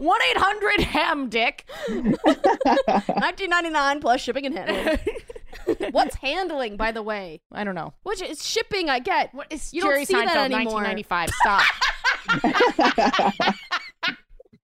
One 0.00 0.20
eight 0.30 0.36
hundred 0.36 0.80
Ham 0.80 1.28
Dick. 1.28 1.68
1999 1.88 4.00
plus 4.00 4.20
shipping 4.20 4.46
and 4.46 4.56
handling. 4.56 4.98
What's 5.90 6.14
handling, 6.16 6.76
by 6.76 6.92
the 6.92 7.02
way? 7.02 7.40
I 7.52 7.64
don't 7.64 7.74
know. 7.74 7.92
Which 8.04 8.22
is 8.22 8.46
shipping? 8.46 8.88
I 8.88 9.00
get. 9.00 9.34
What 9.34 9.48
is 9.52 9.74
You 9.74 9.82
Jerry 9.82 10.04
don't 10.04 10.06
see 10.06 10.14
that 10.14 10.28
Seinfeld, 10.28 10.52
anymore. 10.54 10.84
1995? 10.84 11.30
Stop. 11.30 11.64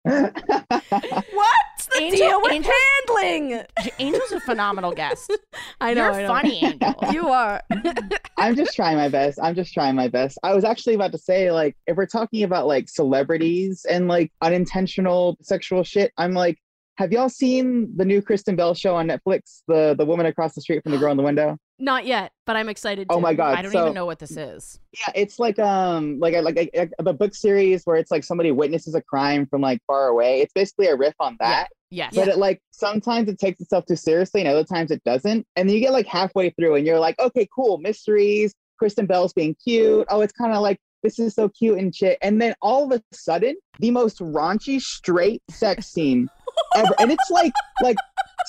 What's 0.06 1.86
the 1.86 2.00
Angel- 2.02 2.16
deal 2.18 2.42
with 2.42 2.52
Angel- 2.52 2.72
handling? 3.08 3.62
Angel's 3.98 4.32
a 4.32 4.40
phenomenal 4.40 4.92
guest. 4.92 5.36
I 5.80 5.94
know. 5.94 6.04
You're 6.06 6.12
I 6.14 6.22
know. 6.22 6.28
funny, 6.28 6.64
Angel. 6.64 6.94
You 7.12 7.28
are. 7.28 7.62
I'm 8.38 8.54
just 8.56 8.74
trying 8.74 8.96
my 8.96 9.08
best. 9.08 9.38
I'm 9.42 9.54
just 9.54 9.72
trying 9.72 9.94
my 9.96 10.08
best. 10.08 10.38
I 10.42 10.54
was 10.54 10.64
actually 10.64 10.94
about 10.94 11.12
to 11.12 11.18
say, 11.18 11.50
like, 11.50 11.76
if 11.86 11.96
we're 11.96 12.06
talking 12.06 12.42
about 12.42 12.66
like 12.66 12.88
celebrities 12.88 13.84
and 13.88 14.08
like 14.08 14.32
unintentional 14.42 15.36
sexual 15.42 15.82
shit, 15.82 16.12
I'm 16.18 16.32
like, 16.34 16.58
have 16.98 17.12
y'all 17.12 17.28
seen 17.28 17.92
the 17.96 18.04
new 18.04 18.22
Kristen 18.22 18.56
Bell 18.56 18.74
show 18.74 18.94
on 18.94 19.08
Netflix? 19.08 19.62
The 19.68 19.94
the 19.96 20.04
woman 20.06 20.26
across 20.26 20.54
the 20.54 20.60
street 20.60 20.82
from 20.82 20.92
the 20.92 20.98
girl 20.98 21.10
in 21.10 21.16
the 21.16 21.22
window. 21.22 21.58
Not 21.78 22.06
yet, 22.06 22.32
but 22.46 22.56
I'm 22.56 22.68
excited. 22.70 23.06
Oh 23.10 23.16
to. 23.16 23.20
my 23.20 23.34
god! 23.34 23.58
I 23.58 23.62
don't 23.62 23.72
so, 23.72 23.82
even 23.82 23.94
know 23.94 24.06
what 24.06 24.18
this 24.18 24.36
is. 24.36 24.80
Yeah, 24.92 25.12
it's 25.14 25.38
like 25.38 25.58
um 25.58 26.18
like 26.18 26.34
a, 26.34 26.40
like 26.40 26.56
a, 26.56 26.70
a, 26.82 26.88
a 26.98 27.12
book 27.12 27.34
series 27.34 27.84
where 27.84 27.96
it's 27.96 28.10
like 28.10 28.24
somebody 28.24 28.50
witnesses 28.50 28.94
a 28.94 29.02
crime 29.02 29.46
from 29.46 29.60
like 29.60 29.80
far 29.86 30.08
away. 30.08 30.40
It's 30.40 30.54
basically 30.54 30.86
a 30.86 30.96
riff 30.96 31.14
on 31.20 31.36
that. 31.40 31.68
Yes. 31.90 32.14
But 32.14 32.28
it 32.28 32.38
like 32.38 32.62
sometimes 32.70 33.28
it 33.28 33.38
takes 33.38 33.60
itself 33.60 33.84
too 33.86 33.96
seriously 33.96 34.40
and 34.40 34.48
other 34.48 34.64
times 34.64 34.90
it 34.90 35.04
doesn't. 35.04 35.46
And 35.54 35.68
then 35.68 35.74
you 35.74 35.80
get 35.80 35.92
like 35.92 36.06
halfway 36.06 36.50
through 36.50 36.76
and 36.76 36.86
you're 36.86 36.98
like, 36.98 37.18
okay, 37.18 37.46
cool, 37.54 37.78
mysteries, 37.78 38.54
Kristen 38.78 39.06
Bell's 39.06 39.32
being 39.34 39.54
cute. 39.62 40.06
Oh, 40.10 40.22
it's 40.22 40.32
kind 40.32 40.54
of 40.54 40.62
like 40.62 40.78
this 41.02 41.18
is 41.18 41.34
so 41.34 41.48
cute 41.48 41.78
and 41.78 41.94
shit. 41.94 42.18
And 42.22 42.40
then 42.40 42.54
all 42.62 42.90
of 42.90 42.98
a 42.98 43.02
sudden, 43.14 43.56
the 43.80 43.90
most 43.90 44.18
raunchy 44.18 44.80
straight 44.80 45.42
sex 45.50 45.86
scene 45.86 46.28
ever. 46.74 46.94
And 46.98 47.12
it's 47.12 47.30
like 47.30 47.52
like 47.82 47.96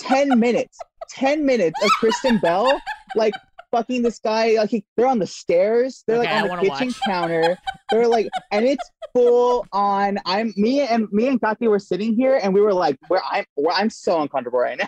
10 0.01 0.39
minutes. 0.39 0.79
10 1.09 1.45
minutes 1.45 1.81
of 1.83 1.89
Kristen 1.99 2.37
Bell 2.41 2.79
like 3.15 3.33
fucking 3.71 4.01
this 4.01 4.19
guy. 4.19 4.53
Like 4.57 4.69
he, 4.69 4.85
they're 4.95 5.07
on 5.07 5.19
the 5.19 5.27
stairs. 5.27 6.03
They're 6.07 6.19
Okay, 6.19 6.41
like 6.41 6.51
on 6.51 6.57
the 6.63 6.69
kitchen 6.69 6.87
watch. 6.87 6.99
counter. 7.05 7.57
They're 7.91 8.07
like, 8.07 8.27
and 8.51 8.65
it's 8.65 8.89
full 9.13 9.65
on. 9.71 10.17
I'm 10.25 10.53
me 10.57 10.81
and 10.81 11.07
me 11.11 11.27
and 11.27 11.39
Kathy 11.41 11.67
were 11.67 11.79
sitting 11.79 12.13
here, 12.15 12.39
and 12.41 12.53
we 12.53 12.61
were 12.61 12.73
like, 12.73 12.97
"Where 13.07 13.21
I'm, 13.29 13.45
where 13.55 13.75
I'm 13.75 13.89
so 13.89 14.21
uncomfortable 14.21 14.59
right 14.59 14.77
now." 14.77 14.87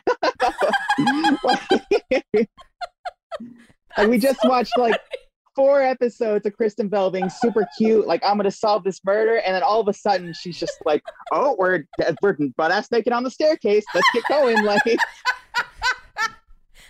like, 1.44 1.62
like, 3.98 4.08
we 4.08 4.18
just 4.18 4.40
watched 4.44 4.78
like 4.78 5.00
four 5.56 5.82
episodes 5.82 6.46
of 6.46 6.56
Kristen 6.56 6.88
Bell 6.88 7.12
being 7.12 7.30
super 7.30 7.68
cute. 7.78 8.08
Like 8.08 8.22
I'm 8.24 8.38
gonna 8.38 8.52
solve 8.52 8.84
this 8.84 9.02
murder, 9.04 9.38
and 9.46 9.56
then 9.56 9.64
all 9.64 9.82
of 9.82 9.88
a 9.88 9.94
sudden 9.94 10.34
she's 10.34 10.60
just 10.60 10.78
like, 10.86 11.02
"Oh, 11.32 11.56
we're 11.58 11.86
we're 12.22 12.38
butt 12.58 12.72
ass 12.72 12.92
naked 12.92 13.14
on 13.14 13.24
the 13.24 13.32
staircase. 13.32 13.86
Let's 13.94 14.08
get 14.14 14.24
going." 14.30 14.64
Like. 14.64 14.84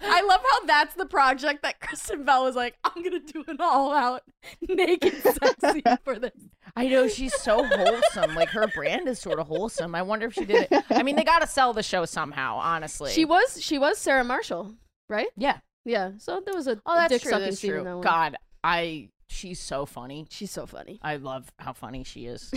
I 0.01 0.21
love 0.21 0.41
how 0.51 0.65
that's 0.65 0.95
the 0.95 1.05
project 1.05 1.63
that 1.63 1.79
Kristen 1.79 2.23
Bell 2.25 2.43
was 2.43 2.55
like, 2.55 2.77
I'm 2.83 3.03
gonna 3.03 3.19
do 3.19 3.43
an 3.47 3.57
all 3.59 3.91
out 3.93 4.23
naked 4.67 5.21
sex 5.21 5.55
scene 5.61 5.83
for 6.03 6.17
this. 6.19 6.31
I 6.75 6.87
know 6.87 7.07
she's 7.07 7.33
so 7.33 7.63
wholesome. 7.65 8.35
Like 8.35 8.49
her 8.49 8.67
brand 8.67 9.07
is 9.07 9.19
sort 9.19 9.39
of 9.39 9.47
wholesome. 9.47 9.95
I 9.95 10.01
wonder 10.01 10.27
if 10.27 10.33
she 10.33 10.45
did 10.45 10.67
it. 10.71 10.83
I 10.89 11.03
mean, 11.03 11.15
they 11.15 11.23
got 11.23 11.39
to 11.39 11.47
sell 11.47 11.73
the 11.73 11.83
show 11.83 12.05
somehow. 12.05 12.57
Honestly, 12.57 13.11
She 13.11 13.25
was 13.25 13.61
she 13.61 13.77
was 13.79 13.97
Sarah 13.97 14.23
Marshall, 14.23 14.73
right? 15.09 15.27
Yeah. 15.35 15.57
Yeah. 15.85 16.11
So 16.17 16.41
there 16.45 16.53
was 16.55 16.67
a 16.67 16.79
Oh, 16.85 16.95
that's 16.95 17.11
dick 17.13 17.21
true. 17.23 17.31
That's 17.31 17.59
true. 17.59 17.83
that. 17.83 18.01
God, 18.01 18.35
I. 18.63 19.09
She's 19.31 19.59
so 19.59 19.85
funny. 19.85 20.25
She's 20.29 20.49
so 20.51 20.65
funny. 20.65 20.99
I 21.03 21.17
love 21.17 21.51
how 21.59 21.71
funny 21.71 22.03
she 22.03 22.25
is. 22.25 22.51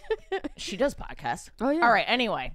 she 0.56 0.76
does 0.76 0.94
podcasts. 0.94 1.50
Oh 1.60 1.68
yeah. 1.70 1.84
All 1.84 1.92
right. 1.92 2.06
Anyway, 2.08 2.52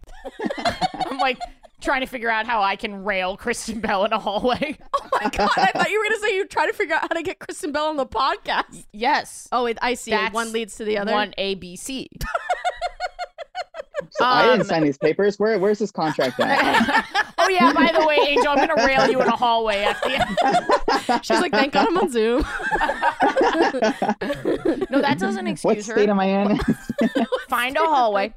I'm 1.06 1.20
like 1.20 1.38
trying 1.80 2.02
to 2.02 2.08
figure 2.08 2.30
out 2.30 2.48
how 2.48 2.62
I 2.64 2.76
can 2.76 3.04
rail 3.04 3.38
Kristen 3.38 3.80
Bell 3.80 4.06
in 4.06 4.12
a 4.14 4.20
hallway. 4.20 4.78
Oh 5.12 5.22
my 5.24 5.30
god! 5.32 5.50
I 5.58 5.72
thought 5.72 5.90
you 5.90 6.00
were 6.00 6.06
gonna 6.06 6.20
say 6.20 6.36
you 6.36 6.46
try 6.48 6.68
to 6.68 6.72
figure 6.74 6.96
out 6.96 7.02
how 7.02 7.08
to 7.08 7.24
get 7.24 7.40
Kristen 7.40 7.72
Bell 7.72 7.88
on 7.88 7.98
the 7.98 8.06
podcast. 8.06 8.86
yes. 8.94 9.50
Oh, 9.52 9.70
I 9.82 9.96
see. 9.96 10.12
That's 10.12 10.34
one 10.34 10.54
leads 10.54 10.76
to 10.76 10.86
the 10.86 10.98
other. 10.98 11.12
One 11.12 11.34
A 11.38 11.56
B 11.56 11.76
C. 11.76 12.10
I 14.22 14.44
Um, 14.50 14.58
didn't 14.58 14.68
sign 14.70 14.84
these 14.84 14.98
papers. 14.98 15.38
Where 15.38 15.58
where's 15.60 15.80
this 15.80 15.92
contract 15.92 16.40
at? 16.40 17.06
oh 17.38 17.50
yeah. 17.50 17.72
By 17.74 17.92
the 17.98 18.06
way, 18.06 18.18
Angel, 18.28 18.48
I'm 18.50 18.58
gonna 18.68 18.86
rail 18.86 19.10
you 19.10 19.22
in 19.22 19.28
a 19.28 19.36
hallway 19.36 19.84
at 19.84 20.02
the 20.02 21.08
end. 21.08 21.24
She's 21.26 21.40
like, 21.42 21.52
thank 21.52 21.74
God 21.74 21.88
I'm 21.88 21.98
on 21.98 22.10
Zoom. 22.10 22.46
No, 24.92 25.02
that 25.02 25.20
doesn't 25.20 25.48
excuse 25.48 25.64
what 25.66 25.78
excuse 25.78 25.96
state 25.96 26.06
her. 26.08 26.12
am 26.12 26.20
I 26.20 26.26
in? 26.26 26.60
Find 27.48 27.78
a 27.78 27.82
hallway. 27.82 28.34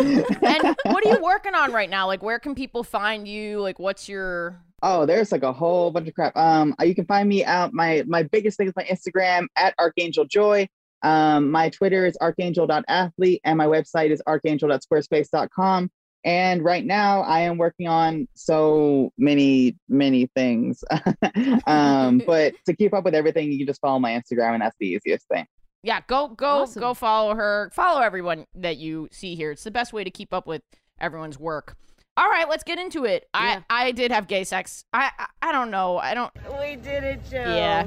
and 0.00 0.76
what 0.84 1.04
are 1.06 1.12
you 1.12 1.22
working 1.22 1.54
on 1.54 1.72
right 1.72 1.90
now? 1.90 2.06
Like, 2.06 2.22
where 2.22 2.38
can 2.38 2.54
people 2.54 2.82
find 2.82 3.26
you? 3.28 3.60
Like, 3.60 3.78
what's 3.78 4.08
your 4.08 4.56
Oh, 4.82 5.06
there's 5.06 5.32
like 5.32 5.42
a 5.42 5.52
whole 5.52 5.90
bunch 5.90 6.08
of 6.08 6.14
crap. 6.14 6.36
Um, 6.36 6.74
you 6.82 6.94
can 6.94 7.06
find 7.06 7.28
me 7.28 7.44
out. 7.44 7.72
My 7.72 8.02
my 8.06 8.22
biggest 8.22 8.56
thing 8.58 8.68
is 8.68 8.74
my 8.76 8.84
Instagram 8.84 9.46
at 9.56 9.74
Arkangel 9.78 10.28
Joy. 10.28 10.68
Um, 11.04 11.50
my 11.50 11.68
Twitter 11.68 12.06
is 12.06 12.16
arkangel.athlete, 12.20 13.40
and 13.44 13.58
my 13.58 13.66
website 13.66 14.10
is 14.10 14.22
arkangel.squarespace.com. 14.26 15.90
And 16.24 16.64
right 16.64 16.84
now, 16.84 17.20
I 17.20 17.40
am 17.40 17.58
working 17.58 17.86
on 17.86 18.26
so 18.34 19.12
many 19.18 19.76
many 19.88 20.30
things. 20.34 20.82
um, 21.66 22.22
but 22.26 22.54
to 22.66 22.74
keep 22.74 22.94
up 22.94 23.04
with 23.04 23.14
everything, 23.14 23.52
you 23.52 23.58
can 23.58 23.66
just 23.66 23.80
follow 23.80 23.98
my 23.98 24.12
Instagram, 24.12 24.54
and 24.54 24.62
that's 24.62 24.76
the 24.80 24.86
easiest 24.86 25.28
thing. 25.28 25.46
Yeah, 25.82 26.00
go 26.06 26.28
go 26.28 26.62
Awesome. 26.62 26.80
go 26.80 26.94
follow 26.94 27.34
her. 27.34 27.70
Follow 27.74 28.00
everyone 28.00 28.46
that 28.54 28.78
you 28.78 29.08
see 29.12 29.34
here. 29.34 29.50
It's 29.50 29.64
the 29.64 29.70
best 29.70 29.92
way 29.92 30.02
to 30.02 30.10
keep 30.10 30.32
up 30.32 30.46
with 30.46 30.62
everyone's 30.98 31.38
work. 31.38 31.76
All 32.16 32.30
right, 32.30 32.48
let's 32.48 32.64
get 32.64 32.78
into 32.78 33.04
it. 33.04 33.28
Yeah. 33.34 33.60
I 33.68 33.88
I 33.88 33.92
did 33.92 34.10
have 34.10 34.26
gay 34.26 34.44
sex. 34.44 34.86
I 34.94 35.10
I, 35.18 35.26
I 35.42 35.52
don't 35.52 35.70
know. 35.70 35.98
I 35.98 36.14
don't. 36.14 36.32
We 36.58 36.76
did 36.76 37.04
it, 37.04 37.20
Joe. 37.30 37.44
Yeah. 37.44 37.86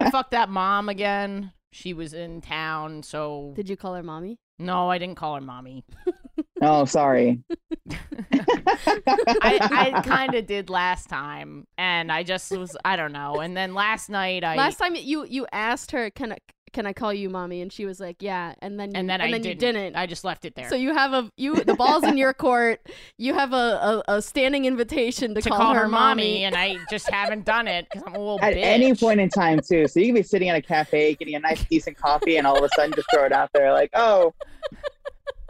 Fuck 0.10 0.32
that 0.32 0.50
mom 0.50 0.90
again. 0.90 1.52
She 1.72 1.94
was 1.94 2.12
in 2.12 2.40
town, 2.40 3.02
so 3.02 3.52
Did 3.54 3.68
you 3.68 3.76
call 3.76 3.94
her 3.94 4.02
mommy? 4.02 4.38
no, 4.58 4.90
I 4.90 4.98
didn't 4.98 5.16
call 5.16 5.36
her 5.36 5.40
mommy. 5.40 5.84
oh, 6.62 6.84
sorry. 6.84 7.42
I, 8.32 9.94
I 9.94 10.02
kind 10.04 10.34
of 10.34 10.46
did 10.46 10.68
last 10.68 11.08
time, 11.08 11.66
and 11.78 12.12
I 12.12 12.22
just 12.22 12.50
was 12.56 12.76
I 12.84 12.96
don't 12.96 13.12
know. 13.12 13.40
And 13.40 13.56
then 13.56 13.74
last 13.74 14.10
night 14.10 14.44
I 14.44 14.56
Last 14.56 14.78
time 14.78 14.94
you 14.96 15.24
you 15.24 15.46
asked 15.52 15.92
her, 15.92 16.10
can 16.10 16.32
I 16.32 16.38
can 16.72 16.86
I 16.86 16.92
call 16.92 17.12
you 17.12 17.28
mommy? 17.28 17.60
And 17.62 17.72
she 17.72 17.84
was 17.84 17.98
like, 18.00 18.22
yeah. 18.22 18.54
And 18.60 18.78
then 18.78 18.90
you, 18.90 18.98
and 18.98 19.10
then 19.10 19.20
I 19.20 19.26
you 19.26 19.38
didn't. 19.38 19.58
didn't. 19.58 19.96
I 19.96 20.06
just 20.06 20.24
left 20.24 20.44
it 20.44 20.54
there. 20.54 20.68
So 20.68 20.76
you 20.76 20.94
have 20.94 21.12
a 21.12 21.30
you 21.36 21.56
the 21.56 21.74
ball's 21.74 22.04
in 22.04 22.16
your 22.16 22.32
court. 22.32 22.80
You 23.18 23.34
have 23.34 23.52
a, 23.52 24.02
a, 24.06 24.16
a 24.16 24.22
standing 24.22 24.64
invitation 24.64 25.34
to, 25.34 25.40
to 25.42 25.48
call, 25.50 25.74
her 25.74 25.88
mommy, 25.88 26.44
and 26.44 26.54
I 26.56 26.76
just 26.90 27.10
haven't 27.10 27.44
done 27.44 27.66
it 27.68 27.86
because 27.90 28.04
I'm 28.06 28.14
a 28.14 28.18
little 28.18 28.40
At 28.42 28.54
bitch. 28.54 28.62
any 28.62 28.94
point 28.94 29.20
in 29.20 29.28
time, 29.28 29.60
too. 29.66 29.88
So 29.88 30.00
you 30.00 30.06
can 30.06 30.14
be 30.14 30.22
sitting 30.22 30.48
at 30.48 30.56
a 30.56 30.62
cafe, 30.62 31.14
getting 31.16 31.34
a 31.34 31.40
nice, 31.40 31.64
decent 31.64 31.96
coffee, 31.96 32.36
and 32.36 32.46
all 32.46 32.56
of 32.56 32.64
a 32.64 32.68
sudden 32.74 32.92
just 32.94 33.08
throw 33.12 33.24
it 33.24 33.32
out 33.32 33.50
there, 33.52 33.72
like, 33.72 33.90
"Oh, 33.94 34.32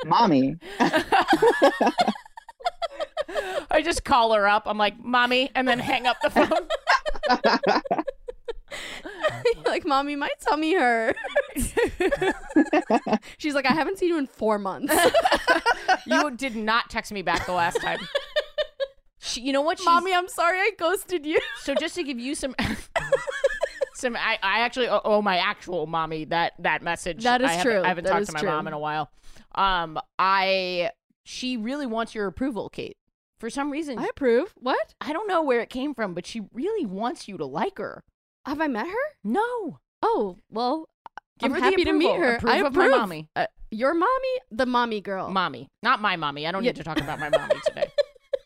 mommy." 0.07 0.57
I 3.71 3.83
just 3.83 4.05
call 4.05 4.33
her 4.35 4.49
up. 4.49 4.65
I'm 4.67 4.79
like, 4.79 4.99
"Mommy," 5.03 5.51
and 5.55 5.69
then 5.69 5.79
hang 5.79 6.07
up 6.07 6.17
the 6.23 6.31
phone. 6.31 6.51
like 9.67 9.87
mommy 9.87 10.17
might 10.17 10.39
tell 10.41 10.57
me 10.57 10.75
her. 10.75 11.15
She's 13.39 13.55
like, 13.55 13.67
I 13.67 13.73
haven't 13.73 13.99
seen 13.99 14.09
you 14.09 14.19
in 14.19 14.27
four 14.27 14.59
months. 14.59 14.95
you 16.07 16.31
did 16.37 16.57
not 16.57 16.91
text 16.91 17.13
me 17.13 17.23
back 17.23 17.47
the 17.47 17.53
last 17.53 17.81
time. 17.81 18.01
She, 19.19 19.43
you 19.43 19.53
know 19.53 19.61
what? 19.61 19.79
She's, 19.79 19.87
mommy, 19.87 20.15
I'm 20.15 20.29
sorry 20.29 20.59
I 20.59 20.71
ghosted 20.79 21.27
you. 21.27 21.41
So 21.63 21.75
just 21.75 21.95
to 21.97 22.03
give 22.03 22.19
you 22.19 22.35
some, 22.35 22.55
some, 23.95 24.17
I, 24.17 24.39
I 24.43 24.61
actually 24.61 24.89
owe, 24.89 25.01
owe 25.05 25.23
my 25.23 25.37
actual 25.39 25.87
mommy 25.87 26.25
that 26.27 26.55
that 26.61 26.83
message. 26.83 27.23
That 27.25 27.43
is 27.43 27.51
I 27.51 27.63
true. 27.63 27.83
I 27.83 27.89
haven't 27.89 28.05
That 28.05 28.13
talked 28.13 28.27
to 28.27 28.33
my 28.33 28.41
true. 28.41 28.49
mom 28.49 28.67
in 28.67 28.73
a 28.73 28.79
while. 28.79 29.11
Um, 29.55 29.99
I 30.19 30.91
she 31.25 31.57
really 31.57 31.87
wants 31.87 32.15
your 32.15 32.27
approval, 32.27 32.69
Kate. 32.71 32.97
For 33.39 33.51
some 33.51 33.71
reason, 33.71 33.99
I 33.99 34.05
I, 34.05 34.07
approve. 34.07 34.55
What? 34.57 34.95
I 35.01 35.13
don't 35.13 35.29
know 35.29 35.43
where 35.43 35.61
it 35.61 35.71
came 35.71 35.95
from, 35.95 36.13
but 36.15 36.27
she 36.27 36.43
really 36.53 36.85
wants 36.87 37.27
you 37.29 37.39
to 37.39 37.47
like 37.47 37.79
her. 37.79 38.05
Have 38.47 38.61
I 38.61 38.69
met 38.69 38.87
her? 38.87 38.95
No, 39.25 39.79
Oh, 40.03 40.39
well, 40.51 40.89
give 41.39 41.53
I'm 41.53 41.59
her 41.59 41.65
happy 41.65 41.85
the 41.85 41.91
to 41.91 41.93
meet 41.93 42.17
her. 42.17 42.37
Approve 42.37 42.53
I 42.53 42.57
of 42.57 42.63
my 42.75 42.87
approve. 42.87 42.91
mommy, 42.99 43.29
Uh, 43.37 43.47
your 43.71 43.93
mommy? 43.93 44.39
The 44.51 44.65
mommy 44.67 45.01
girl. 45.03 45.29
mommy, 45.31 45.69
not 45.83 46.01
my 46.01 46.17
mommy. 46.17 46.47
I 46.47 46.53
don't 46.53 46.65
Yeah. 46.65 46.71
need 46.71 46.77
to 46.77 46.85
talk 46.85 46.99
about 47.01 47.19
my 47.21 47.29
mommy 47.29 47.57
today. 47.67 47.85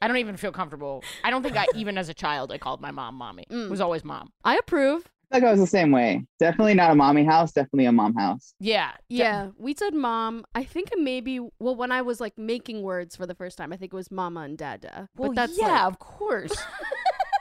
I 0.03 0.09
don't 0.09 0.17
even 0.17 0.37
feel 0.37 0.51
comfortable. 0.53 1.03
I 1.23 1.31
don't 1.31 1.43
think 1.45 1.57
I 1.57 1.67
even 1.77 1.97
as 1.97 2.09
a 2.09 2.15
child 2.15 2.51
I 2.53 2.59
called 2.59 2.81
my 2.81 2.91
mom 2.91 3.15
mommy. 3.15 3.45
Mm. 3.51 3.67
It 3.67 3.71
was 3.71 3.81
always 3.81 4.05
mom. 4.05 4.33
I 4.45 4.57
approve. 4.57 5.09
I 5.31 5.37
think 5.37 5.47
I 5.47 5.51
was 5.53 5.61
the 5.61 5.67
same 5.67 5.91
way. 5.93 6.27
Definitely 6.39 6.75
not 6.75 6.91
a 6.91 6.95
mommy 6.95 7.25
house. 7.25 7.53
Definitely 7.53 7.87
a 7.87 7.93
mom 7.93 8.15
house. 8.15 8.55
Yeah, 8.61 8.91
de- 9.09 9.17
Yeah, 9.17 9.49
we 9.57 9.75
said 9.75 9.95
mom. 9.95 10.45
I 10.57 10.65
think 10.65 10.91
maybe 10.99 11.39
well 11.61 11.77
when 11.77 11.93
I 11.93 12.03
was 12.03 12.21
like 12.21 12.37
making 12.37 12.83
words 12.83 13.15
for 13.17 13.27
the 13.27 13.35
first 13.35 13.57
time, 13.59 13.73
I 13.73 13.77
think 13.77 13.93
it 13.93 13.97
was 13.97 14.11
mama 14.11 14.41
and 14.41 14.59
dada. 14.59 15.09
Well, 15.17 15.31
but 15.31 15.37
that's 15.37 15.59
yeah, 15.59 15.69
like, 15.85 15.93
of 15.93 15.99
course. 16.01 16.53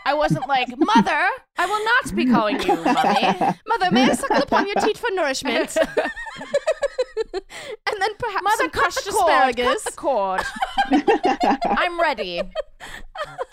I 0.05 0.13
wasn't 0.13 0.47
like, 0.47 0.67
mother, 0.77 1.29
I 1.57 1.65
will 1.65 1.83
not 1.85 2.15
be 2.15 2.25
calling 2.25 2.61
you 2.61 2.75
mommy. 2.75 3.55
mother, 3.67 3.91
may 3.91 4.09
I 4.09 4.13
suckle 4.13 4.43
upon 4.43 4.65
your 4.67 4.75
teat 4.75 4.97
for 4.97 5.09
nourishment? 5.11 5.77
and 7.33 8.01
then 8.01 8.11
perhaps 8.17 8.43
Mother, 8.43 8.57
some 8.57 8.69
crushed 8.69 9.07
asparagus. 9.07 9.83
Cut 9.83 9.93
the 9.93 9.97
cord. 9.97 10.41
I'm 11.77 11.99
ready. 11.99 12.41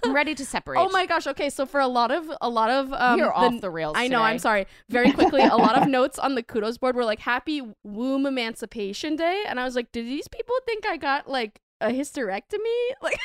I'm 0.05 0.13
ready 0.15 0.35
to 0.35 0.45
separate. 0.45 0.79
Oh 0.79 0.89
my 0.91 1.07
gosh. 1.07 1.27
Okay, 1.27 1.51
so 1.51 1.67
for 1.67 1.81
a 1.81 1.87
lot 1.87 2.11
of 2.11 2.31
a 2.41 2.49
lot 2.49 2.71
of 2.71 2.93
um, 2.93 3.19
You're 3.19 3.33
off 3.33 3.61
the 3.61 3.71
rails 3.71 3.95
I 3.97 4.09
know. 4.09 4.23
I'm 4.23 4.39
sorry. 4.39 4.67
Very 4.89 5.13
quickly, 5.13 5.43
a 5.43 5.57
lot 5.57 5.81
of 5.81 5.89
notes 5.99 6.19
on 6.19 6.35
the 6.35 6.43
kudos 6.43 6.79
board 6.79 6.97
were 6.97 7.05
like 7.05 7.21
"Happy 7.21 7.63
Womb 7.85 8.27
Emancipation 8.27 9.17
Day," 9.17 9.45
and 9.47 9.61
I 9.61 9.65
was 9.65 9.77
like, 9.77 9.93
"Did 9.93 10.07
these 10.07 10.29
people 10.29 10.55
think 10.67 10.87
I 10.87 10.97
got 10.97 11.29
like 11.29 11.61
a 11.81 11.89
hysterectomy?" 11.89 12.91
Like, 13.03 13.19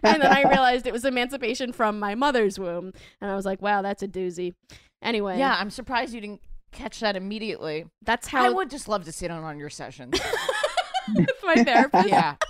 and 0.04 0.22
then 0.22 0.32
I 0.32 0.42
realized 0.48 0.86
it 0.86 0.92
was 0.92 1.04
emancipation 1.04 1.72
from 1.72 1.98
my 1.98 2.14
mother's 2.14 2.58
womb, 2.58 2.92
and 3.20 3.30
I 3.30 3.34
was 3.36 3.44
like, 3.44 3.60
"Wow, 3.62 3.82
that's 3.82 4.02
a 4.02 4.08
doozy." 4.08 4.54
Anyway, 5.02 5.38
Yeah, 5.38 5.56
I'm 5.58 5.70
surprised 5.70 6.12
you 6.14 6.20
didn't 6.20 6.42
catch 6.72 7.00
that 7.00 7.16
immediately. 7.16 7.86
that's 8.02 8.28
how 8.28 8.44
I 8.44 8.50
would 8.50 8.70
just 8.70 8.86
love 8.88 9.04
to 9.04 9.12
sit 9.12 9.30
on 9.30 9.42
on 9.44 9.58
your 9.58 9.70
sessions. 9.70 10.20
with 11.14 11.30
my 11.42 11.64
therapist. 11.64 12.08
yeah. 12.08 12.36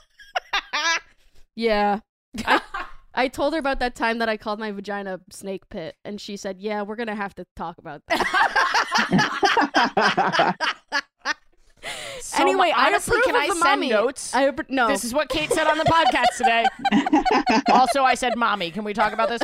Yeah. 1.57 2.01
I, 2.47 2.61
I 3.13 3.29
told 3.29 3.53
her 3.55 3.59
about 3.59 3.81
that 3.81 3.95
time 3.95 4.19
that 4.19 4.29
I 4.29 4.37
called 4.37 4.59
my 4.61 4.71
vagina 4.71 5.21
snake 5.31 5.69
pit, 5.69 5.97
and 6.05 6.21
she 6.21 6.37
said, 6.37 6.59
"Yeah, 6.61 6.83
we're 6.83 6.97
gonna 6.97 7.15
have 7.17 7.35
to 7.35 7.45
talk 7.57 7.77
about 7.79 8.03
that." 8.09 8.27
So 12.21 12.41
anyway, 12.43 12.73
I 12.75 12.87
honestly, 12.89 13.19
approve 13.19 13.25
can 13.25 13.35
of 13.37 13.41
I 13.43 13.47
the 13.49 13.53
send 13.55 13.65
mommy. 13.65 13.89
notes? 13.89 14.35
I 14.35 14.53
no. 14.69 14.89
This 14.89 15.05
is 15.05 15.13
what 15.15 15.29
Kate 15.29 15.51
said 15.51 15.67
on 15.67 15.79
the 15.79 15.85
podcast 15.85 16.37
today. 16.37 16.65
also, 17.73 18.03
I 18.03 18.15
said, 18.15 18.37
"Mommy, 18.37 18.71
can 18.71 18.85
we 18.85 18.93
talk 18.95 19.13
about 19.13 19.29
this?" 19.29 19.41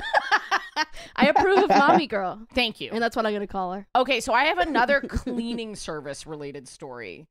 I 1.16 1.26
approve 1.28 1.58
of 1.64 1.70
mommy 1.70 2.06
girl, 2.06 2.40
Thank 2.54 2.80
you. 2.80 2.90
and 2.92 3.02
that's 3.02 3.16
what 3.16 3.24
I'm 3.26 3.32
gonna 3.32 3.46
call 3.46 3.72
her. 3.72 3.86
Okay, 3.96 4.20
so 4.20 4.32
I 4.34 4.44
have 4.44 4.58
another 4.58 5.00
cleaning 5.00 5.74
service 5.74 6.26
related 6.26 6.68
story. 6.68 7.26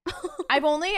I've 0.49 0.65
only 0.65 0.91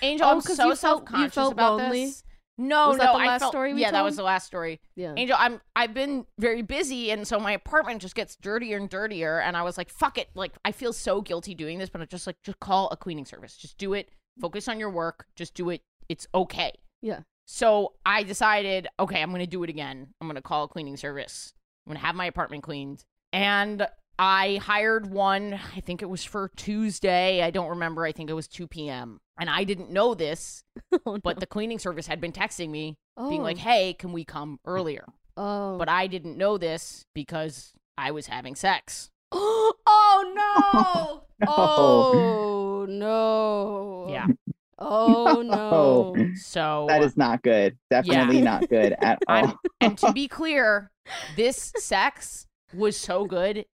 Angel, 0.00 0.26
Oh, 0.26 0.30
I'm 0.30 0.40
'cause 0.40 0.56
so 0.56 0.64
you 0.64 0.68
felt- 0.70 0.78
self 0.78 1.04
conscious 1.04 1.34
felt 1.34 1.52
about 1.52 1.76
lonely? 1.76 2.06
this. 2.06 2.24
No, 2.58 2.88
Was 2.88 2.98
no, 2.98 3.04
that 3.04 3.12
the 3.12 3.18
I 3.18 3.26
last 3.26 3.40
felt, 3.40 3.52
story 3.52 3.72
we 3.74 3.80
yeah, 3.80 3.90
that 3.90 4.04
was 4.04 4.16
the 4.16 4.22
last 4.22 4.46
story. 4.46 4.80
Yeah. 4.94 5.14
Angel, 5.16 5.36
I'm 5.38 5.60
I've 5.74 5.94
been 5.94 6.26
very 6.38 6.62
busy, 6.62 7.10
and 7.10 7.26
so 7.26 7.40
my 7.40 7.52
apartment 7.52 8.02
just 8.02 8.14
gets 8.14 8.36
dirtier 8.36 8.76
and 8.76 8.88
dirtier. 8.90 9.40
And 9.40 9.56
I 9.56 9.62
was 9.62 9.78
like, 9.78 9.88
"Fuck 9.88 10.18
it!" 10.18 10.28
Like 10.34 10.52
I 10.64 10.72
feel 10.72 10.92
so 10.92 11.22
guilty 11.22 11.54
doing 11.54 11.78
this, 11.78 11.88
but 11.88 12.02
I 12.02 12.04
just 12.04 12.26
like 12.26 12.36
just 12.42 12.60
call 12.60 12.88
a 12.90 12.96
cleaning 12.96 13.24
service. 13.24 13.56
Just 13.56 13.78
do 13.78 13.94
it. 13.94 14.10
Focus 14.40 14.68
on 14.68 14.78
your 14.78 14.90
work. 14.90 15.26
Just 15.34 15.54
do 15.54 15.70
it. 15.70 15.82
It's 16.08 16.26
okay. 16.34 16.72
Yeah. 17.00 17.20
So 17.46 17.94
I 18.06 18.22
decided, 18.22 18.86
okay, 19.00 19.22
I'm 19.22 19.30
gonna 19.30 19.46
do 19.46 19.62
it 19.62 19.70
again. 19.70 20.08
I'm 20.20 20.28
gonna 20.28 20.42
call 20.42 20.64
a 20.64 20.68
cleaning 20.68 20.96
service. 20.96 21.54
I'm 21.86 21.92
gonna 21.94 22.04
have 22.04 22.14
my 22.14 22.26
apartment 22.26 22.62
cleaned, 22.62 23.04
and 23.32 23.86
I 24.18 24.56
hired 24.62 25.10
one. 25.10 25.58
I 25.76 25.80
think 25.80 26.02
it 26.02 26.08
was 26.10 26.24
for 26.24 26.50
Tuesday. 26.56 27.42
I 27.42 27.50
don't 27.50 27.70
remember. 27.70 28.04
I 28.04 28.12
think 28.12 28.30
it 28.30 28.34
was 28.34 28.48
2 28.48 28.66
p.m. 28.68 29.20
And 29.38 29.48
I 29.48 29.64
didn't 29.64 29.90
know 29.90 30.14
this, 30.14 30.62
Oh, 31.06 31.18
but 31.18 31.40
the 31.40 31.46
cleaning 31.46 31.78
service 31.78 32.06
had 32.06 32.20
been 32.20 32.32
texting 32.32 32.70
me, 32.70 32.96
oh. 33.16 33.28
being 33.28 33.42
like, 33.42 33.56
oh. 33.56 33.60
"Hey, 33.60 33.94
can 33.94 34.12
we 34.12 34.24
come 34.24 34.60
earlier?" 34.66 35.06
oh. 35.36 35.78
but 35.78 35.88
I 35.88 36.06
didn't 36.06 36.36
know 36.36 36.58
this 36.58 37.06
because 37.14 37.72
I 37.96 38.10
was 38.10 38.26
having 38.26 38.54
sex. 38.54 39.10
oh 39.32 40.32
no! 40.34 41.24
No. 41.42 41.48
Oh 41.48 42.86
no! 42.88 44.06
Yeah. 44.10 44.26
Oh 44.84 45.42
no! 45.42 46.14
Oh. 46.16 46.26
So 46.34 46.86
That 46.88 47.02
is 47.04 47.16
not 47.16 47.42
good. 47.42 47.76
Definitely 47.90 48.42
not 48.42 48.68
good 48.68 48.96
at 49.00 49.18
all. 49.28 49.56
and 49.80 49.96
to 49.98 50.12
be 50.12 50.26
clear, 50.26 50.90
this 51.36 51.72
sex 51.78 52.46
was 52.74 52.96
so 52.96 53.24
good. 53.24 53.64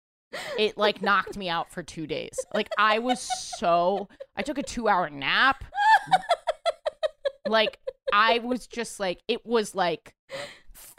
It 0.58 0.76
like 0.76 1.00
knocked 1.02 1.36
me 1.36 1.48
out 1.48 1.70
for 1.70 1.82
2 1.82 2.06
days. 2.06 2.36
Like 2.54 2.68
I 2.78 2.98
was 2.98 3.20
so 3.58 4.08
I 4.36 4.42
took 4.42 4.58
a 4.58 4.62
2-hour 4.62 5.10
nap. 5.10 5.64
Like 7.46 7.78
I 8.12 8.38
was 8.40 8.66
just 8.66 9.00
like 9.00 9.20
it 9.28 9.44
was 9.46 9.74
like 9.74 10.14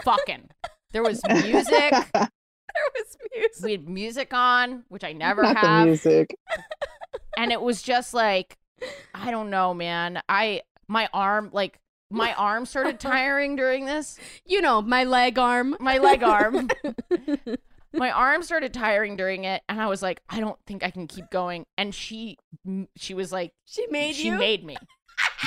fucking. 0.04 0.50
There 0.92 1.04
was 1.04 1.22
music. 1.28 1.92
there 2.14 2.90
was 2.96 3.18
music. 3.36 3.64
We 3.64 3.72
had 3.74 3.88
music 3.88 4.34
on, 4.34 4.84
which 4.90 5.04
I 5.04 5.14
never 5.14 5.44
not 5.44 5.54
the 5.54 5.60
have. 5.68 5.88
music. 5.88 6.36
and 7.38 7.52
it 7.52 7.62
was 7.62 7.82
just 7.82 8.14
like 8.14 8.58
i 9.14 9.30
don't 9.30 9.50
know 9.50 9.74
man 9.74 10.22
i 10.30 10.62
my 10.88 11.10
arm 11.14 11.50
like 11.52 11.78
my 12.10 12.34
arm 12.36 12.66
started 12.66 12.98
tiring 13.00 13.56
during 13.58 13.86
this 13.86 14.18
You 14.46 14.62
know, 14.62 14.82
my 14.82 15.04
leg 15.04 15.38
arm. 15.38 15.76
my 15.82 15.98
leg 15.98 16.24
arm 16.24 16.70
my 17.94 18.12
arm 18.12 18.44
started 18.44 18.74
tiring 18.74 19.16
during 19.16 19.44
it 19.44 19.62
and 19.68 19.82
i 19.82 19.88
was 19.88 20.02
like 20.02 20.22
i 20.30 20.40
don't 20.40 20.60
think 20.68 20.84
i 20.84 20.92
can 20.92 21.08
keep 21.08 21.30
going 21.32 21.66
and 21.78 21.94
she 21.94 22.38
she 22.96 23.14
was 23.14 23.32
like 23.32 23.52
She 23.66 23.88
made 23.88 24.16
she 24.16 24.28
you. 24.28 24.38
made 24.38 24.64
me 24.64 24.78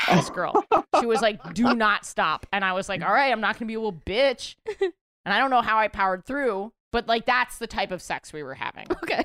this 0.08 0.30
girl 0.30 0.64
she 0.98 1.06
was 1.06 1.22
like 1.22 1.54
do 1.54 1.74
not 1.74 2.04
stop 2.04 2.46
and 2.52 2.64
i 2.64 2.72
was 2.72 2.88
like 2.88 3.00
mm. 3.00 3.06
all 3.06 3.12
right 3.14 3.30
i'm 3.32 3.40
not 3.40 3.58
gonna 3.58 3.66
be 3.66 3.74
a 3.74 3.80
little 3.80 4.00
bitch 4.06 4.56
and 4.80 4.92
i 5.26 5.38
don't 5.38 5.50
know 5.50 5.62
how 5.62 5.78
i 5.78 5.88
powered 5.88 6.24
through 6.26 6.72
but 6.90 7.06
like 7.06 7.24
that's 7.26 7.58
the 7.58 7.66
type 7.66 7.90
of 7.90 8.02
sex 8.02 8.32
we 8.32 8.42
were 8.42 8.54
having 8.54 8.86
okay. 9.02 9.24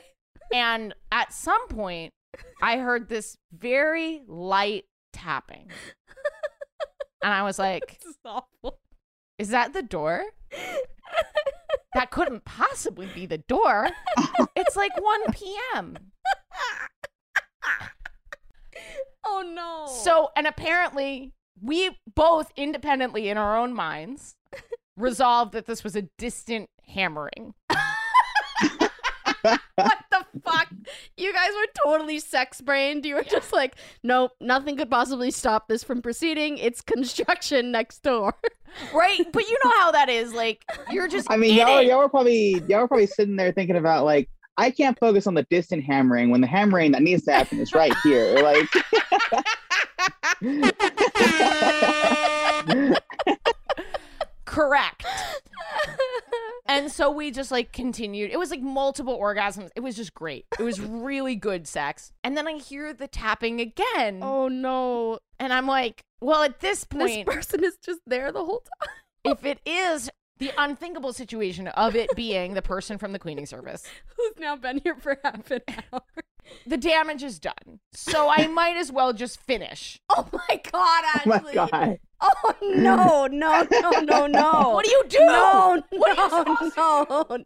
and 0.54 0.94
at 1.12 1.34
some 1.34 1.68
point, 1.68 2.14
I 2.62 2.78
heard 2.78 3.10
this 3.10 3.38
very 3.52 4.22
light 4.28 4.86
tapping. 5.14 5.72
And 7.24 7.34
I 7.34 7.44
was 7.44 7.58
like, 7.60 8.00
This 8.00 8.12
is 8.12 8.18
awful. 8.26 8.80
is 9.38 9.50
that 9.50 9.74
the 9.74 9.82
door? 9.82 10.24
That 11.94 12.12
couldn't 12.12 12.46
possibly 12.46 13.08
be 13.08 13.26
the 13.26 13.38
door. 13.40 13.90
It's 14.56 14.76
like 14.76 14.92
1 15.02 15.22
p.m. 15.32 15.98
Oh 19.26 19.44
no. 19.46 19.92
So, 20.04 20.30
and 20.36 20.48
apparently, 20.48 21.34
we 21.62 21.98
both 22.16 22.52
independently 22.56 23.30
in 23.30 23.38
our 23.38 23.58
own 23.58 23.74
minds 23.74 24.36
resolved 24.98 25.54
that 25.54 25.66
this 25.66 25.84
was 25.84 25.96
a 25.96 26.04
distant 26.18 26.70
hammering. 26.88 27.54
What 29.44 29.60
the 30.12 30.26
fuck? 30.44 30.68
You 31.18 31.34
guys 31.34 31.50
were 31.56 31.68
totally 31.84 32.20
sex 32.20 32.62
brained. 32.62 33.06
You 33.06 33.16
were 33.16 33.24
just 33.24 33.54
like, 33.54 33.76
nope, 34.04 34.32
nothing 34.40 34.78
could 34.78 34.90
possibly 34.90 35.32
stop 35.32 35.68
this 35.68 35.84
from 35.84 36.02
proceeding. 36.02 36.58
It's 36.58 36.82
construction 36.82 37.72
next 37.72 38.04
door. 38.04 38.34
Right? 38.94 39.26
But 39.32 39.48
you 39.48 39.58
know 39.64 39.72
how 39.80 39.92
that 39.92 40.10
is. 40.10 40.34
Like, 40.34 40.64
you're 40.92 41.08
just. 41.08 41.32
I 41.32 41.38
mean, 41.38 41.56
y'all, 41.56 41.80
it. 41.80 41.88
y'all 41.88 42.00
were 42.00 42.10
probably 42.10 42.62
y'all 42.68 42.82
were 42.82 42.88
probably 42.88 43.08
sitting 43.08 43.36
there 43.36 43.52
thinking 43.52 43.78
about 43.78 44.06
like, 44.06 44.30
I 44.58 44.72
can't 44.72 44.98
focus 45.00 45.28
on 45.28 45.36
the 45.36 45.44
distant 45.50 45.84
hammering 45.84 46.30
when 46.30 46.42
the 46.42 46.48
hammering 46.48 46.92
that 46.94 47.02
needs 47.02 47.24
to 47.26 47.32
happen 47.32 47.60
is 47.60 47.74
right 47.74 47.94
here. 48.04 48.40
Like, 48.40 48.68
Correct. 54.46 55.06
And 56.68 56.92
so 56.92 57.10
we 57.10 57.32
just 57.32 57.52
like 57.52 57.72
continued. 57.72 58.32
It 58.32 58.38
was 58.38 58.52
like 58.52 58.62
multiple 58.62 59.18
orgasms. 59.18 59.70
It 59.76 59.82
was 59.82 59.96
just 59.96 60.14
great. 60.14 60.46
It 60.60 60.64
was 60.64 60.80
really 60.82 61.36
good 61.36 61.68
sex. 61.68 62.12
And 62.24 62.36
then 62.36 62.48
I 62.48 62.54
hear 62.58 62.94
the 62.94 63.08
tapping 63.08 63.62
again. 63.62 64.20
oh 64.22 64.48
no. 64.48 65.20
And 65.40 65.54
I'm 65.54 65.68
like, 65.68 66.04
well, 66.20 66.44
at 66.44 66.60
this 66.60 66.84
point, 66.84 67.26
This 67.26 67.36
person 67.36 67.64
is 67.64 67.78
just 67.78 68.02
there 68.06 68.32
the 68.32 68.44
whole 68.44 68.64
time. 68.82 68.94
if 69.24 69.46
it 69.46 69.60
is 69.66 70.10
the 70.40 70.52
unthinkable 70.58 71.14
situation 71.14 71.68
of 71.70 71.96
it 71.96 72.10
being 72.16 72.54
the 72.54 72.62
person 72.62 72.98
from 72.98 73.12
the 73.14 73.20
cleaning 73.20 73.46
service, 73.46 73.84
Who's 74.18 74.34
now 74.40 74.56
been 74.56 74.80
here 74.84 74.96
for 74.96 75.18
half 75.24 75.50
an 75.52 75.62
hour. 75.92 76.02
The 76.66 76.78
damage 76.78 77.24
is 77.24 77.40
done. 77.40 77.80
So 77.94 78.30
I 78.30 78.48
might 78.60 78.78
as 78.78 78.92
well 78.92 79.14
just 79.14 79.40
finish. 79.40 80.00
Oh 80.10 80.28
my 80.32 80.62
god, 80.72 81.04
oh 81.26 81.42
my 81.44 81.54
god, 81.54 82.00
Oh 82.20 82.54
no, 82.62 83.28
no, 83.28 83.68
no, 83.72 83.90
no, 84.02 84.28
no. 84.28 84.70
What 84.70 84.86
do 84.86 84.92
you 84.92 85.04
do? 85.08 85.20
No, 85.20 85.82
What 85.92 86.18
are 86.18 86.64
you 86.64 86.72
no, 86.76 87.24
no. 87.28 87.46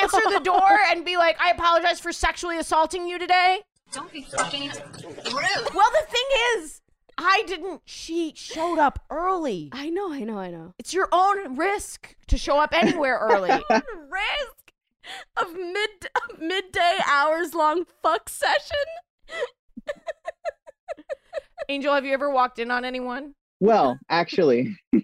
Answer 0.00 0.20
the 0.30 0.40
door 0.42 0.78
and 0.90 1.04
be 1.04 1.16
like, 1.16 1.36
I 1.40 1.50
apologize 1.50 1.98
for 2.00 2.12
sexually 2.12 2.58
assaulting 2.58 3.08
you 3.08 3.18
today. 3.18 3.60
Don't 3.92 4.12
be 4.12 4.22
fucking 4.22 4.68
rude. 4.70 5.74
Well, 5.74 5.90
the 5.92 6.06
thing 6.08 6.24
is, 6.58 6.80
I 7.16 7.42
didn't. 7.46 7.80
She 7.86 8.32
showed 8.36 8.78
up 8.78 9.00
early. 9.10 9.70
I 9.72 9.90
know, 9.90 10.12
I 10.12 10.20
know, 10.20 10.38
I 10.38 10.50
know. 10.50 10.74
It's 10.78 10.94
your 10.94 11.08
own 11.10 11.56
risk 11.56 12.14
to 12.28 12.38
show 12.38 12.58
up 12.60 12.72
anywhere 12.72 13.18
early. 13.20 13.48
Risk 13.70 14.57
of 15.36 15.52
mid 15.54 16.08
midday 16.38 16.98
hours 17.06 17.54
long 17.54 17.84
fuck 18.02 18.28
session. 18.28 18.76
Angel, 21.68 21.94
have 21.94 22.04
you 22.04 22.12
ever 22.14 22.30
walked 22.30 22.58
in 22.58 22.70
on 22.70 22.84
anyone? 22.84 23.34
well, 23.60 23.98
actually, 24.08 24.76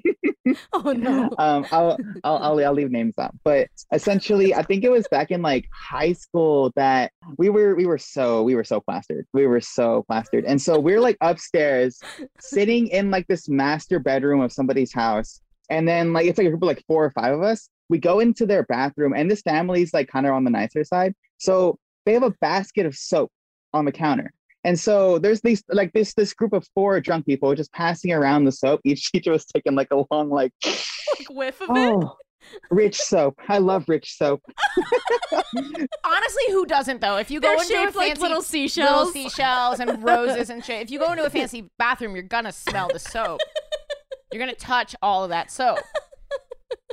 Oh 0.73 0.93
no. 0.93 1.25
um, 1.39 1.67
I'll, 1.73 1.97
I'll 2.23 2.37
I'll 2.37 2.65
I'll 2.65 2.73
leave 2.75 2.91
names 2.91 3.15
out, 3.19 3.35
but 3.45 3.69
essentially, 3.93 4.55
I 4.55 4.63
think 4.63 4.85
it 4.85 4.91
was 4.91 5.07
back 5.11 5.31
in 5.31 5.43
like 5.43 5.67
high 5.73 6.13
school 6.13 6.71
that 6.77 7.11
we 7.39 7.49
were 7.49 7.75
we 7.75 7.87
were 7.87 7.99
so 7.99 8.43
we 8.43 8.55
were 8.55 8.63
so 8.63 8.81
plastered, 8.81 9.27
we 9.33 9.47
were 9.47 9.61
so 9.61 10.05
plastered, 10.07 10.45
and 10.45 10.61
so 10.61 10.79
we're 10.79 11.01
like 11.01 11.17
upstairs, 11.21 11.99
sitting 12.39 12.89
in 12.89 13.11
like 13.11 13.27
this 13.27 13.49
master 13.49 13.99
bedroom 13.99 14.41
of 14.41 14.53
somebody's 14.53 14.93
house, 14.93 15.41
and 15.71 15.89
then 15.89 16.13
like 16.13 16.27
it's 16.27 16.39
like 16.39 16.47
a 16.47 16.51
group 16.51 16.63
of 16.63 16.67
like 16.67 16.85
four 16.87 17.05
or 17.05 17.11
five 17.11 17.33
of 17.35 17.43
us. 17.43 17.69
We 17.89 17.99
go 17.99 18.21
into 18.21 18.47
their 18.47 18.65
bathroom, 18.65 19.13
and 19.15 19.31
this 19.31 19.43
family's 19.43 19.93
like 19.93 20.09
kind 20.09 20.27
of 20.27 20.33
on 20.33 20.45
the 20.45 20.51
nicer 20.51 20.85
side, 20.85 21.15
so 21.39 21.79
they 22.07 22.13
have 22.13 22.23
a 22.23 22.35
basket 22.41 22.87
of 22.87 22.95
soap 22.95 23.31
on 23.73 23.85
the 23.85 23.93
counter. 23.93 24.33
And 24.65 24.81
so 24.81 25.19
there's 25.19 25.43
these 25.43 25.63
like 25.69 25.93
this 25.93 26.15
this 26.15 26.33
group 26.33 26.55
of 26.55 26.67
four 26.75 26.99
drunk 27.01 27.27
people 27.27 27.55
just 27.55 27.73
passing 27.73 28.13
around 28.13 28.45
the 28.45 28.53
soap. 28.53 28.81
Each 28.85 29.11
teacher 29.13 29.31
was 29.31 29.45
taking 29.45 29.75
like 29.75 29.89
a 29.91 30.05
long 30.11 30.31
like 30.31 30.53
like 30.65 31.29
whiff 31.31 31.61
of 31.61 31.69
it. 31.71 31.77
Oh, 31.77 32.17
rich 32.71 32.97
soap. 32.97 33.39
I 33.49 33.59
love 33.59 33.85
rich 33.89 34.17
soap. 34.17 34.43
Honestly, 35.55 36.43
who 36.49 36.65
doesn't 36.67 37.01
though? 37.03 37.17
If 37.17 37.31
you 37.31 37.41
go 37.41 37.49
They're 37.49 37.63
into 37.63 37.75
a 37.75 37.77
shaped 37.85 37.97
like 37.97 38.07
fancy 38.09 38.23
little 38.23 38.37
little 38.39 38.43
seashells. 38.43 39.13
seashells 39.13 39.81
and 39.81 40.03
roses 40.03 40.49
and 40.49 40.65
shit, 40.65 40.83
if 40.83 40.91
you 40.91 40.99
go 40.99 41.13
into 41.13 41.25
a 41.25 41.31
fancy 41.31 41.69
bathroom, 41.79 42.15
you're 42.15 42.23
gonna 42.23 42.53
smell 42.53 42.89
the 42.91 42.99
soap. 42.99 43.41
You're 44.33 44.41
gonna 44.41 44.55
touch 44.55 44.97
all 45.03 45.25
of 45.25 45.31
that 45.31 45.51
soap. 45.51 45.81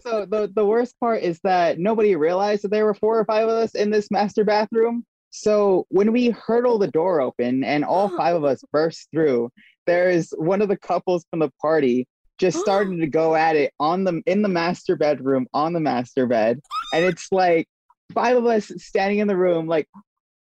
So 0.04 0.26
the 0.26 0.52
the 0.54 0.66
worst 0.66 1.00
part 1.00 1.22
is 1.22 1.40
that 1.44 1.80
nobody 1.80 2.16
realized 2.16 2.64
that 2.64 2.72
there 2.72 2.86
were 2.86 2.94
four 2.94 3.20
or 3.20 3.26
five 3.26 3.48
of 3.48 3.52
us 3.52 3.76
in 3.76 3.92
this 3.92 4.10
master 4.10 4.44
bathroom. 4.44 5.06
So 5.30 5.86
when 5.90 6.12
we 6.12 6.30
hurtle 6.30 6.78
the 6.78 6.90
door 6.90 7.22
open 7.22 7.64
and 7.64 7.86
all 7.86 8.10
five 8.18 8.36
of 8.36 8.44
us 8.44 8.64
burst 8.72 9.10
through, 9.12 9.50
there's 9.86 10.32
one 10.38 10.62
of 10.62 10.70
the 10.70 10.78
couples 10.78 11.26
from 11.30 11.40
the 11.40 11.52
party 11.62 12.08
just 12.38 12.60
starting 12.62 13.00
to 13.00 13.08
go 13.08 13.36
at 13.36 13.56
it 13.56 13.74
on 13.80 14.04
the 14.04 14.22
in 14.26 14.42
the 14.42 14.50
master 14.50 14.96
bedroom 14.96 15.48
on 15.54 15.74
the 15.74 15.80
master 15.80 16.26
bed, 16.26 16.60
and 16.94 17.06
it's 17.06 17.28
like 17.32 17.68
five 18.14 18.38
of 18.38 18.46
us 18.46 18.72
standing 18.78 19.20
in 19.20 19.28
the 19.28 19.38
room 19.38 19.68
like. 19.68 19.88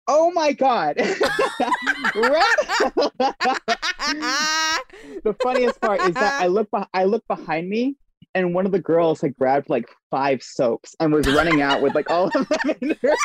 Oh 0.08 0.32
my 0.32 0.52
god. 0.52 0.98
The 5.24 5.34
funniest 5.36 5.80
part 5.80 6.02
is 6.02 6.16
that 6.16 6.36
I 6.40 6.48
look 6.48 6.70
beh- 6.72 6.88
I 6.94 7.04
look 7.04 7.24
behind 7.28 7.70
me 7.70 7.96
and 8.36 8.54
one 8.54 8.66
of 8.66 8.72
the 8.72 8.80
girls 8.80 9.22
had 9.22 9.36
grabbed 9.38 9.70
like 9.70 9.86
five 10.10 10.42
soaps 10.44 10.96
and 11.00 11.14
was 11.14 11.28
running 11.28 11.62
out 11.62 11.82
with 11.82 11.96
like 11.96 12.10
all 12.10 12.28
of 12.28 12.34
them 12.34 12.48
in 12.82 12.90
her. 13.02 13.16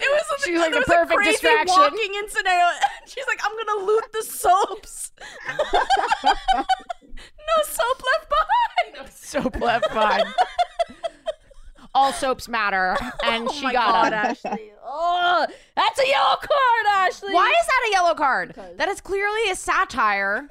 It 0.00 0.08
was 0.10 0.22
She's 0.44 0.58
like 0.58 0.72
there 0.72 0.80
the 0.80 0.84
was 0.86 0.88
a 0.88 0.92
perfect 0.92 1.16
crazy 1.16 1.32
distraction. 1.32 1.74
walking 1.76 2.14
in 2.14 2.28
scenario. 2.30 2.66
She's 3.06 3.24
like, 3.26 3.40
I'm 3.44 3.66
gonna 3.66 3.84
loot 3.86 4.04
the 4.14 4.22
soaps. 4.22 5.12
no 5.48 5.54
soap 7.64 8.02
left 8.06 8.30
behind. 8.30 9.10
Soap 9.12 9.60
left 9.60 9.88
behind. 9.92 10.24
All 11.94 12.12
soaps 12.12 12.48
matter, 12.48 12.96
and 13.24 13.48
oh 13.48 13.52
she 13.52 13.64
my 13.64 13.72
got 13.72 13.92
God, 13.92 14.12
him. 14.12 14.18
Ashley. 14.18 14.72
Oh, 14.84 15.46
that's 15.76 15.98
a 16.00 16.06
yellow 16.08 16.36
card, 16.36 16.86
Ashley. 16.90 17.32
Why 17.34 17.48
is 17.48 17.66
that 17.66 17.88
a 17.88 17.92
yellow 17.92 18.14
card? 18.14 18.48
Because- 18.48 18.76
That 18.76 18.88
is 18.88 19.00
clearly 19.00 19.50
a 19.50 19.56
satire. 19.56 20.48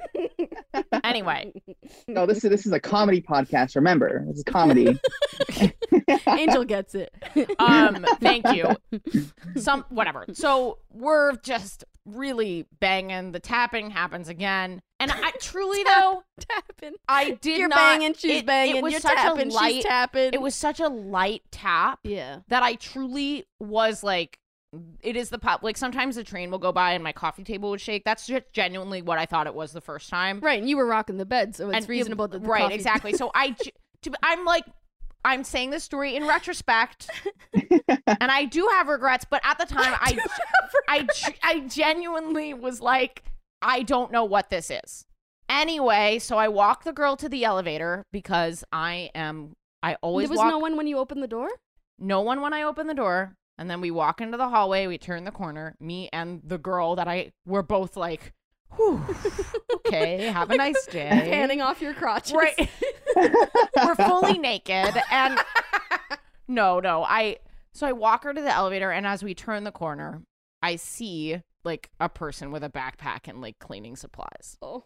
Anyway, 1.04 1.52
No, 2.08 2.26
this 2.26 2.44
is 2.44 2.50
this 2.50 2.66
is 2.66 2.72
a 2.72 2.80
comedy 2.80 3.20
podcast. 3.20 3.76
Remember, 3.76 4.24
this 4.28 4.38
is 4.38 4.44
comedy. 4.44 4.98
Angel 6.26 6.64
gets 6.64 6.94
it. 6.94 7.14
um, 7.58 8.04
thank 8.20 8.46
you. 8.52 8.76
Some 9.56 9.84
whatever. 9.88 10.26
So 10.32 10.78
we're 10.92 11.36
just 11.36 11.84
really 12.04 12.66
banging. 12.80 13.32
The 13.32 13.40
tapping 13.40 13.90
happens 13.90 14.28
again, 14.28 14.80
and 15.00 15.12
I 15.12 15.32
truly 15.40 15.82
though 15.84 16.22
tapping. 16.40 16.96
I 17.08 17.32
did 17.32 17.58
You're 17.58 17.68
not. 17.68 17.76
banging, 17.76 18.14
she's 18.14 18.40
it, 18.40 18.46
banging. 18.46 18.76
It 18.76 18.82
was 18.82 18.92
you're 18.92 19.00
such 19.00 19.14
tapping, 19.14 19.50
a 19.50 19.54
light. 19.54 19.74
she's 19.74 19.84
tapping. 19.84 20.30
It 20.32 20.40
was 20.40 20.54
such 20.54 20.80
a 20.80 20.88
light 20.88 21.42
tap 21.50 22.00
yeah. 22.04 22.40
that 22.48 22.62
I 22.62 22.74
truly 22.74 23.46
was 23.60 24.02
like. 24.02 24.38
It 25.00 25.16
is 25.16 25.30
the 25.30 25.38
pop. 25.38 25.62
Like 25.62 25.76
sometimes 25.78 26.16
the 26.16 26.24
train 26.24 26.50
will 26.50 26.58
go 26.58 26.72
by 26.72 26.92
and 26.92 27.02
my 27.02 27.12
coffee 27.12 27.42
table 27.44 27.70
would 27.70 27.80
shake. 27.80 28.04
That's 28.04 28.26
just 28.26 28.44
genuinely 28.52 29.00
what 29.00 29.18
I 29.18 29.24
thought 29.24 29.46
it 29.46 29.54
was 29.54 29.72
the 29.72 29.80
first 29.80 30.10
time. 30.10 30.40
Right, 30.40 30.58
and 30.60 30.68
you 30.68 30.76
were 30.76 30.86
rocking 30.86 31.16
the 31.16 31.24
bed, 31.24 31.56
so 31.56 31.68
it's 31.70 31.76
And 31.78 31.84
you- 31.86 31.90
reasonable 31.90 32.28
that 32.28 32.42
the 32.42 32.48
right 32.48 32.62
coffee- 32.62 32.74
exactly 32.74 33.12
so 33.14 33.30
i 33.34 33.50
to, 34.02 34.12
i'm 34.22 34.44
like 34.44 34.64
i'm 35.24 35.42
saying 35.42 35.70
this 35.70 35.82
story 35.84 36.14
in 36.16 36.26
retrospect 36.26 37.08
and 37.54 38.30
i 38.30 38.44
do 38.44 38.68
have 38.72 38.86
regrets 38.88 39.24
but 39.28 39.40
at 39.44 39.58
the 39.58 39.64
time 39.66 39.94
i 40.00 40.18
I, 40.88 41.02
ge- 41.02 41.38
I 41.42 41.60
genuinely 41.60 42.54
was 42.54 42.80
like 42.80 43.24
i 43.62 43.82
don't 43.82 44.12
know 44.12 44.24
what 44.24 44.50
this 44.50 44.70
is 44.70 45.04
anyway 45.48 46.18
so 46.20 46.36
i 46.38 46.46
walk 46.48 46.84
the 46.84 46.92
girl 46.92 47.16
to 47.16 47.28
the 47.28 47.44
elevator 47.44 48.04
because 48.12 48.62
i 48.72 49.10
am 49.14 49.54
i 49.82 49.96
always 50.02 50.28
There 50.28 50.32
was 50.34 50.38
walk 50.38 50.50
no 50.50 50.58
one 50.58 50.76
when 50.76 50.86
you 50.86 50.98
opened 50.98 51.22
the 51.22 51.28
door. 51.28 51.48
no 51.98 52.20
one 52.20 52.40
when 52.40 52.52
I 52.52 52.62
open 52.62 52.86
the 52.86 52.94
door. 52.94 53.34
And 53.58 53.68
then 53.68 53.80
we 53.80 53.90
walk 53.90 54.20
into 54.20 54.36
the 54.36 54.48
hallway, 54.48 54.86
we 54.86 54.98
turn 54.98 55.24
the 55.24 55.32
corner, 55.32 55.74
me 55.80 56.08
and 56.12 56.40
the 56.44 56.58
girl 56.58 56.94
that 56.94 57.08
I 57.08 57.32
were 57.44 57.64
both 57.64 57.96
like, 57.96 58.32
Whew, 58.76 59.04
okay, 59.74 60.26
have 60.26 60.50
a 60.50 60.56
nice 60.56 60.86
day. 60.90 61.08
Panning 61.08 61.60
off 61.60 61.82
your 61.82 61.94
crotches. 61.94 62.34
Right. 62.34 62.70
we're 63.16 63.94
fully 63.96 64.38
naked 64.38 64.94
and 65.10 65.40
no, 66.46 66.78
no. 66.78 67.02
I 67.02 67.38
so 67.72 67.86
I 67.86 67.92
walk 67.92 68.24
her 68.24 68.32
to 68.32 68.40
the 68.40 68.54
elevator 68.54 68.92
and 68.92 69.06
as 69.06 69.22
we 69.22 69.34
turn 69.34 69.64
the 69.64 69.72
corner, 69.72 70.22
I 70.62 70.76
see 70.76 71.42
like 71.64 71.90
a 71.98 72.08
person 72.08 72.52
with 72.52 72.62
a 72.62 72.68
backpack 72.68 73.26
and 73.26 73.40
like 73.40 73.58
cleaning 73.58 73.96
supplies. 73.96 74.56
Oh. 74.62 74.84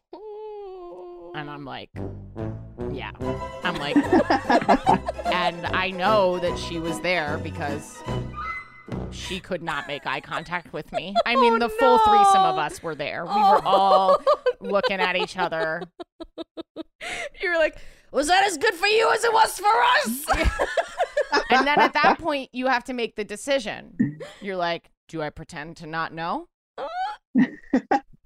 And 1.34 1.50
I'm 1.50 1.64
like, 1.64 1.90
yeah. 2.92 3.10
I'm 3.64 3.76
like, 3.76 3.96
and 5.26 5.66
I 5.66 5.90
know 5.90 6.38
that 6.38 6.58
she 6.58 6.78
was 6.78 7.00
there 7.00 7.38
because 7.42 8.02
she 9.10 9.40
could 9.40 9.62
not 9.62 9.86
make 9.86 10.06
eye 10.06 10.20
contact 10.20 10.72
with 10.72 10.90
me. 10.92 11.14
I 11.26 11.36
mean, 11.36 11.54
Oh, 11.54 11.58
the 11.58 11.68
full 11.68 11.98
threesome 11.98 12.42
of 12.42 12.58
us 12.58 12.82
were 12.82 12.94
there. 12.94 13.24
We 13.24 13.30
Oh, 13.32 13.50
were 13.52 13.64
all 13.64 14.22
looking 14.60 15.00
at 15.00 15.16
each 15.16 15.36
other. 15.36 15.82
You 17.40 17.50
were 17.50 17.56
like, 17.58 17.76
was 18.12 18.28
that 18.28 18.44
as 18.46 18.58
good 18.58 18.74
for 18.74 18.86
you 18.86 19.10
as 19.12 19.24
it 19.24 19.32
was 19.32 19.58
for 19.58 19.66
us? 19.82 20.68
And 21.50 21.66
then 21.66 21.80
at 21.80 21.92
that 21.94 22.18
point, 22.18 22.50
you 22.52 22.66
have 22.66 22.84
to 22.84 22.92
make 22.94 23.14
the 23.16 23.24
decision. 23.24 24.18
You're 24.40 24.56
like, 24.56 24.90
do 25.08 25.20
I 25.22 25.28
pretend 25.30 25.76
to 25.78 25.86
not 25.86 26.12
know? 26.12 26.46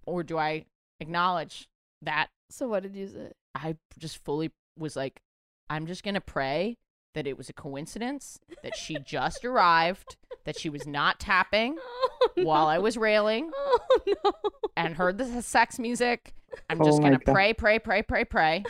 or 0.07 0.23
do 0.23 0.38
I 0.38 0.64
acknowledge 1.01 1.69
that 2.03 2.29
so 2.51 2.69
what 2.69 2.83
did 2.85 2.95
you 2.95 3.09
say? 3.09 3.33
I 3.55 3.77
just 3.99 4.25
fully 4.25 4.51
was 4.79 4.95
like, 4.97 5.21
I'm 5.69 5.87
just 5.87 6.03
gonna 6.05 6.21
pray 6.21 6.77
that 7.14 7.27
it 7.27 7.37
was 7.37 7.49
a 7.49 7.53
coincidence 7.53 8.38
that 8.62 8.77
she 8.77 8.97
just 9.05 9.45
arrived, 9.45 10.16
that 10.47 10.59
she 10.59 10.71
was 10.71 10.87
not 10.87 11.21
tapping 11.21 11.77
Oh, 11.81 12.29
no. 12.39 12.45
while 12.45 12.67
I 12.67 12.79
was 12.79 12.97
railing 12.97 13.51
Oh 13.55 13.79
no. 14.07 14.33
and 14.77 14.95
heard 14.95 15.19
the 15.19 15.43
sex 15.43 15.79
music. 15.79 16.33
I'm 16.71 16.81
Oh 16.81 16.85
just 16.85 17.03
my 17.03 17.09
gonna 17.11 17.19
pray, 17.19 17.53
pray, 17.53 17.79
pray, 17.79 18.03
pray, 18.03 18.25
pray. 18.25 18.65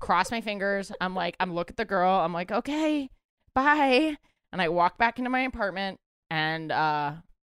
Cross 0.00 0.30
my 0.30 0.40
fingers. 0.42 0.92
I'm 1.00 1.14
like, 1.14 1.36
I'm 1.40 1.54
look 1.54 1.70
at 1.70 1.76
the 1.76 1.84
girl. 1.86 2.10
I'm 2.12 2.32
like, 2.32 2.52
okay, 2.52 3.08
bye. 3.54 4.16
And 4.52 4.60
I 4.60 4.68
walk 4.68 4.98
back 4.98 5.18
into 5.18 5.30
my 5.30 5.40
apartment 5.40 5.98
and 6.30 6.70
uh, 6.70 7.12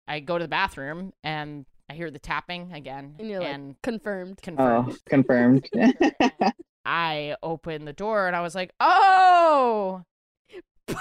I 0.07 0.21
go 0.21 0.37
to 0.39 0.45
the 0.45 0.49
bathroom 0.49 1.13
and 1.25 1.65
I 1.89 1.95
hear 1.95 2.11
the 2.11 2.19
tapping 2.19 2.73
again. 2.73 3.15
And 3.19 3.29
you're 3.31 3.41
like, 3.41 3.81
confirmed. 3.83 4.43
confirmed. 4.43 4.93
oh, 4.93 4.97
confirmed. 5.09 5.69
I 6.85 7.37
open 7.43 7.85
the 7.85 7.93
door 7.93 8.27
and 8.27 8.35
I 8.37 8.41
was 8.43 8.55
like, 8.55 8.73
oh, 8.81 10.03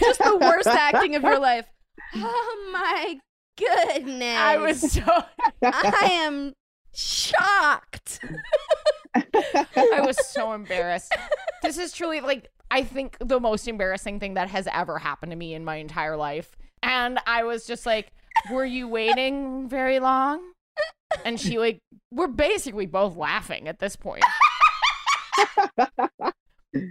Just 0.00 0.20
the 0.20 0.36
worst 0.40 0.66
acting 0.68 1.14
of 1.14 1.22
your 1.22 1.38
life. 1.38 1.66
Oh 2.14 2.70
my 2.72 3.18
goodness. 3.56 4.38
I 4.38 4.56
was 4.58 4.92
so, 4.92 5.02
I 5.62 6.08
am 6.22 6.52
shocked. 6.94 8.20
I 9.14 10.00
was 10.00 10.16
so 10.26 10.52
embarrassed. 10.54 11.14
This 11.62 11.78
is 11.78 11.92
truly 11.92 12.20
like, 12.20 12.48
I 12.70 12.82
think 12.82 13.16
the 13.20 13.40
most 13.40 13.68
embarrassing 13.68 14.20
thing 14.20 14.34
that 14.34 14.48
has 14.48 14.68
ever 14.72 14.98
happened 14.98 15.30
to 15.30 15.36
me 15.36 15.54
in 15.54 15.64
my 15.64 15.76
entire 15.76 16.16
life. 16.16 16.56
And 16.82 17.18
I 17.26 17.44
was 17.44 17.66
just 17.66 17.86
like, 17.86 18.12
were 18.50 18.64
you 18.64 18.88
waiting 18.88 19.68
very 19.68 19.98
long? 20.00 20.40
And 21.24 21.40
she 21.40 21.58
like, 21.58 21.78
we're 22.10 22.26
basically 22.26 22.86
both 22.86 23.16
laughing 23.16 23.68
at 23.68 23.78
this 23.78 23.96
point. 23.96 24.24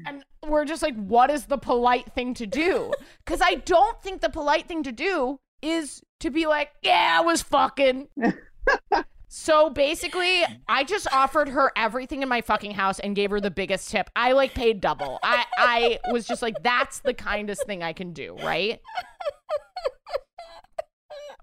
And 0.05 0.23
we're 0.47 0.65
just 0.65 0.83
like, 0.83 0.95
what 0.95 1.29
is 1.29 1.45
the 1.45 1.57
polite 1.57 2.13
thing 2.13 2.33
to 2.35 2.45
do? 2.45 2.91
Because 3.25 3.41
I 3.41 3.55
don't 3.55 3.99
think 4.03 4.21
the 4.21 4.29
polite 4.29 4.67
thing 4.67 4.83
to 4.83 4.91
do 4.91 5.39
is 5.61 6.03
to 6.19 6.29
be 6.29 6.45
like, 6.45 6.69
yeah, 6.83 7.17
I 7.19 7.21
was 7.21 7.41
fucking. 7.41 8.07
So 9.37 9.69
basically, 9.69 10.45
I 10.69 10.85
just 10.85 11.11
offered 11.11 11.49
her 11.49 11.69
everything 11.75 12.23
in 12.23 12.29
my 12.29 12.39
fucking 12.39 12.71
house 12.71 12.99
and 12.99 13.17
gave 13.17 13.31
her 13.31 13.41
the 13.41 13.51
biggest 13.51 13.89
tip. 13.89 14.09
I 14.15 14.31
like 14.31 14.53
paid 14.53 14.79
double. 14.79 15.19
I 15.23 15.43
I 15.57 15.99
was 16.09 16.25
just 16.25 16.41
like, 16.41 16.63
that's 16.63 16.99
the 16.99 17.13
kindest 17.13 17.65
thing 17.65 17.83
I 17.83 17.91
can 17.91 18.13
do, 18.13 18.37
right? 18.41 18.79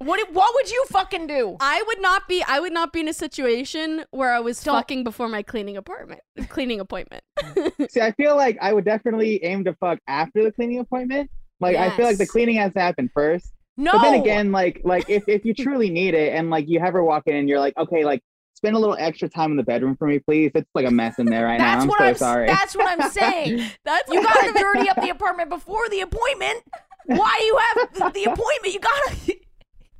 What 0.05 0.33
what 0.33 0.55
would 0.55 0.71
you 0.71 0.85
fucking 0.91 1.27
do? 1.27 1.57
I 1.61 1.83
would 1.87 2.01
not 2.01 2.29
be 2.29 2.43
I 2.47 2.61
would 2.61 2.73
not 2.73 2.93
be 2.93 3.01
in 3.01 3.09
a 3.09 3.13
situation 3.13 4.05
where 4.11 4.33
I 4.33 4.41
was 4.41 4.63
Don't- 4.63 4.77
fucking 4.77 5.05
before 5.05 5.29
my 5.29 5.43
cleaning 5.43 5.77
apartment 5.77 6.21
cleaning 6.49 6.81
appointment. 6.81 7.23
See, 7.91 8.01
I 8.01 8.13
feel 8.13 8.37
like 8.37 8.59
I 8.61 8.73
would 8.73 8.85
definitely 8.85 9.43
aim 9.45 9.65
to 9.65 9.75
fuck 9.75 9.99
after 10.09 10.43
the 10.43 10.53
cleaning 10.53 10.79
appointment. 10.81 11.31
Like 11.61 11.77
I 11.77 11.91
feel 11.91 12.07
like 12.07 12.19
the 12.19 12.27
cleaning 12.27 12.57
has 12.57 12.73
to 12.75 12.81
happen 12.81 13.11
first. 13.15 13.53
No. 13.77 13.93
But 13.93 14.03
then 14.03 14.21
again, 14.21 14.53
like 14.53 14.81
like 14.85 15.09
if, 15.09 15.25
if 15.29 15.45
you 15.45 15.55
truly 15.55 15.91
need 15.91 16.15
it 16.15 16.35
and 16.35 16.51
like 16.51 16.69
you 16.69 16.81
have 16.81 16.93
her 16.93 17.03
walk 17.05 17.25
in 17.27 17.37
and 17.37 17.49
you're 17.49 17.61
like, 17.61 17.77
okay, 17.79 18.05
like 18.05 18.21
spend 18.55 18.77
a 18.77 18.79
little 18.79 18.97
extra 18.99 19.29
time 19.29 19.51
in 19.51 19.57
the 19.57 19.63
bedroom 19.63 19.97
for 19.97 20.07
me, 20.07 20.19
please. 20.19 20.51
It's 20.55 20.69
like 20.75 20.87
a 20.87 20.91
mess 20.91 21.19
in 21.19 21.27
there 21.27 21.45
right 21.45 21.59
now. 21.59 21.79
I'm 21.79 21.89
what 21.89 21.99
so 21.99 22.05
I'm 22.05 22.15
sorry. 22.17 22.47
that's 22.47 22.77
what 22.77 22.87
I'm 22.87 23.11
saying. 23.11 23.57
That's 23.85 24.09
You 24.13 24.23
gotta 24.23 24.53
dirty 24.53 24.89
up 24.89 25.01
the 25.01 25.09
apartment 25.17 25.49
before 25.51 25.89
the 25.89 26.01
appointment. 26.01 26.63
Why 27.07 27.37
do 27.39 27.45
you 27.45 27.59
have 27.59 28.13
the 28.13 28.25
appointment? 28.25 28.75
You 28.75 28.81
gotta 28.81 29.17
The 29.27 29.41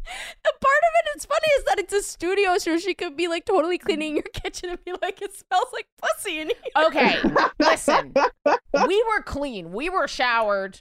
part 0.43 0.83
of 0.83 0.91
it 0.99 1.05
that's 1.13 1.27
funny 1.27 1.49
is 1.59 1.65
that 1.65 1.79
it's 1.79 1.93
a 1.93 2.03
studio, 2.03 2.59
so 2.59 2.79
she 2.79 2.95
could 2.95 3.17
be 3.17 3.29
like 3.29 3.45
totally 3.45 3.79
cleaning 3.79 4.15
your 4.15 4.23
kitchen 4.33 4.71
and 4.71 4.85
be 4.85 4.93
like, 5.01 5.21
it 5.23 5.35
smells 5.35 5.69
like 5.73 5.87
pussy 6.01 6.41
in 6.41 6.49
here. 6.49 6.87
Okay, 6.87 7.17
listen. 7.59 8.15
We 8.87 9.05
were 9.05 9.23
clean. 9.23 9.73
We 9.73 9.91
were 9.91 10.09
showered. 10.09 10.81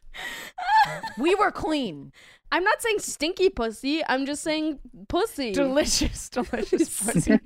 We 1.17 1.35
were 1.35 1.51
clean. 1.51 2.13
I'm 2.51 2.63
not 2.63 2.81
saying 2.81 2.99
stinky 2.99 3.49
pussy. 3.49 4.03
I'm 4.07 4.25
just 4.25 4.43
saying 4.43 4.79
pussy. 5.07 5.51
Delicious, 5.53 6.29
delicious 6.31 6.99
pussy. 7.03 7.39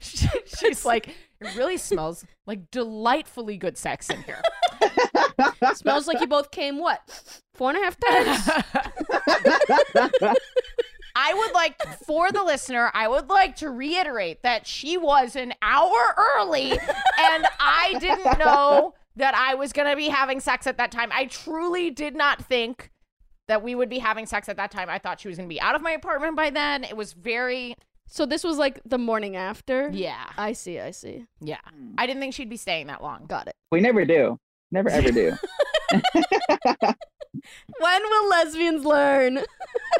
She- 0.00 0.28
She's 0.58 0.84
like, 0.84 1.08
it 1.40 1.54
really 1.56 1.76
smells 1.76 2.24
like 2.46 2.70
delightfully 2.70 3.56
good 3.56 3.78
sex 3.78 4.10
in 4.10 4.22
here. 4.24 4.42
Smells 5.74 6.06
like 6.06 6.20
you 6.20 6.26
both 6.26 6.50
came 6.50 6.78
what? 6.78 7.00
Four 7.54 7.70
and 7.70 7.78
a 7.78 7.82
half 7.82 7.96
times? 8.00 8.50
I 11.16 11.34
would 11.34 11.52
like, 11.52 11.80
for 12.06 12.30
the 12.32 12.42
listener, 12.44 12.90
I 12.94 13.08
would 13.08 13.28
like 13.28 13.56
to 13.56 13.70
reiterate 13.70 14.42
that 14.42 14.66
she 14.66 14.96
was 14.96 15.36
an 15.36 15.52
hour 15.60 16.14
early 16.16 16.72
and 16.72 17.46
I 17.58 17.94
didn't 18.00 18.38
know 18.38 18.94
that 19.16 19.34
I 19.34 19.54
was 19.54 19.72
going 19.72 19.88
to 19.88 19.96
be 19.96 20.08
having 20.08 20.40
sex 20.40 20.66
at 20.66 20.76
that 20.78 20.90
time. 20.92 21.10
I 21.12 21.26
truly 21.26 21.90
did 21.90 22.14
not 22.14 22.44
think 22.44 22.90
that 23.50 23.62
we 23.62 23.74
would 23.74 23.88
be 23.88 23.98
having 23.98 24.26
sex 24.26 24.48
at 24.48 24.56
that 24.56 24.70
time. 24.70 24.88
I 24.88 24.98
thought 24.98 25.20
she 25.20 25.28
was 25.28 25.36
going 25.36 25.48
to 25.48 25.52
be 25.52 25.60
out 25.60 25.74
of 25.74 25.82
my 25.82 25.90
apartment 25.90 26.36
by 26.36 26.50
then. 26.50 26.84
It 26.84 26.96
was 26.96 27.12
very, 27.12 27.74
so 28.06 28.24
this 28.24 28.44
was 28.44 28.58
like 28.58 28.80
the 28.84 28.98
morning 28.98 29.36
after? 29.36 29.90
yeah, 29.92 30.30
I 30.36 30.52
see, 30.52 30.78
I 30.78 30.92
see. 30.92 31.26
yeah. 31.40 31.58
I 31.98 32.06
didn't 32.06 32.20
think 32.20 32.34
she'd 32.34 32.48
be 32.48 32.56
staying 32.56 32.86
that 32.86 33.02
long. 33.02 33.26
Got 33.26 33.48
it. 33.48 33.54
we 33.70 33.80
never 33.80 34.04
do. 34.04 34.38
Never 34.70 34.88
ever 34.88 35.10
do. 35.10 35.36
When 37.78 38.02
will 38.02 38.28
lesbians 38.28 38.84
learn? 38.84 39.40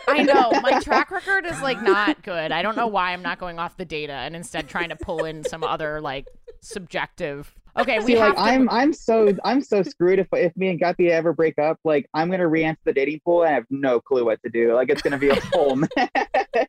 I 0.08 0.22
know 0.22 0.50
my 0.62 0.80
track 0.82 1.10
record 1.10 1.46
is 1.46 1.60
like 1.62 1.80
not 1.82 2.22
good. 2.22 2.52
I 2.52 2.62
don't 2.62 2.76
know 2.76 2.86
why 2.88 3.12
I'm 3.12 3.22
not 3.22 3.38
going 3.38 3.58
off 3.58 3.76
the 3.76 3.84
data 3.84 4.12
and 4.12 4.36
instead 4.36 4.68
trying 4.68 4.90
to 4.90 4.96
pull 4.96 5.24
in 5.24 5.44
some 5.44 5.64
other 5.64 6.00
like 6.00 6.26
subjective. 6.60 7.54
Okay, 7.78 7.98
we 8.00 8.06
See, 8.06 8.18
like 8.18 8.34
to. 8.34 8.40
I'm, 8.40 8.68
I'm 8.68 8.92
so, 8.92 9.32
I'm 9.44 9.60
so 9.62 9.82
screwed. 9.82 10.18
If 10.18 10.28
if 10.32 10.56
me 10.56 10.68
and 10.68 10.80
Guppy 10.80 11.10
ever 11.10 11.32
break 11.32 11.58
up, 11.58 11.78
like 11.84 12.08
I'm 12.14 12.30
gonna 12.30 12.48
re-enter 12.48 12.80
the 12.84 12.92
dating 12.92 13.20
pool 13.24 13.42
and 13.42 13.50
I 13.50 13.54
have 13.54 13.66
no 13.70 14.00
clue 14.00 14.24
what 14.24 14.42
to 14.42 14.50
do. 14.50 14.74
Like 14.74 14.90
it's 14.90 15.02
gonna 15.02 15.18
be 15.18 15.28
a 15.28 15.40
whole 15.52 15.76
mess. 15.76 15.88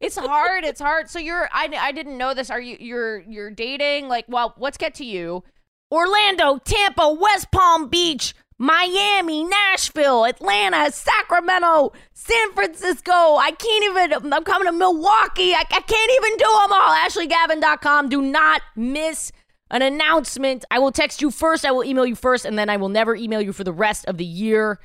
It's 0.00 0.16
hard. 0.16 0.64
It's 0.64 0.80
hard. 0.80 1.10
So 1.10 1.18
you're. 1.18 1.48
I, 1.52 1.68
I 1.76 1.92
didn't 1.92 2.16
know 2.16 2.34
this. 2.34 2.50
Are 2.50 2.60
you? 2.60 2.76
You're 2.78 3.20
you're 3.22 3.50
dating. 3.50 4.08
Like, 4.08 4.26
well, 4.28 4.54
let's 4.58 4.78
get 4.78 4.94
to 4.96 5.04
you. 5.04 5.42
Orlando, 5.90 6.58
Tampa, 6.58 7.16
West 7.18 7.50
Palm 7.50 7.88
Beach, 7.88 8.34
Miami, 8.58 9.42
Nashville, 9.42 10.24
Atlanta, 10.24 10.92
Sacramento, 10.92 11.92
San 12.12 12.52
Francisco. 12.52 13.12
I 13.12 13.50
can't 13.58 13.84
even. 13.84 14.32
I'm 14.32 14.44
coming 14.44 14.66
to 14.66 14.72
Milwaukee. 14.72 15.54
I, 15.54 15.64
I 15.68 15.80
can't 15.80 16.12
even 16.12 16.36
do 16.36 16.44
them 16.44 16.72
all. 16.72 17.64
AshleyGavin.com. 17.66 18.08
Do 18.08 18.22
not 18.22 18.62
miss 18.76 19.32
an 19.70 19.82
announcement. 19.82 20.64
I 20.70 20.78
will 20.78 20.92
text 20.92 21.20
you 21.22 21.30
first. 21.30 21.64
I 21.64 21.70
will 21.70 21.84
email 21.84 22.06
you 22.06 22.14
first, 22.14 22.44
and 22.44 22.58
then 22.58 22.68
I 22.68 22.76
will 22.76 22.88
never 22.88 23.14
email 23.14 23.40
you 23.40 23.52
for 23.52 23.64
the 23.64 23.72
rest 23.72 24.06
of 24.06 24.16
the 24.16 24.24
year. 24.24 24.80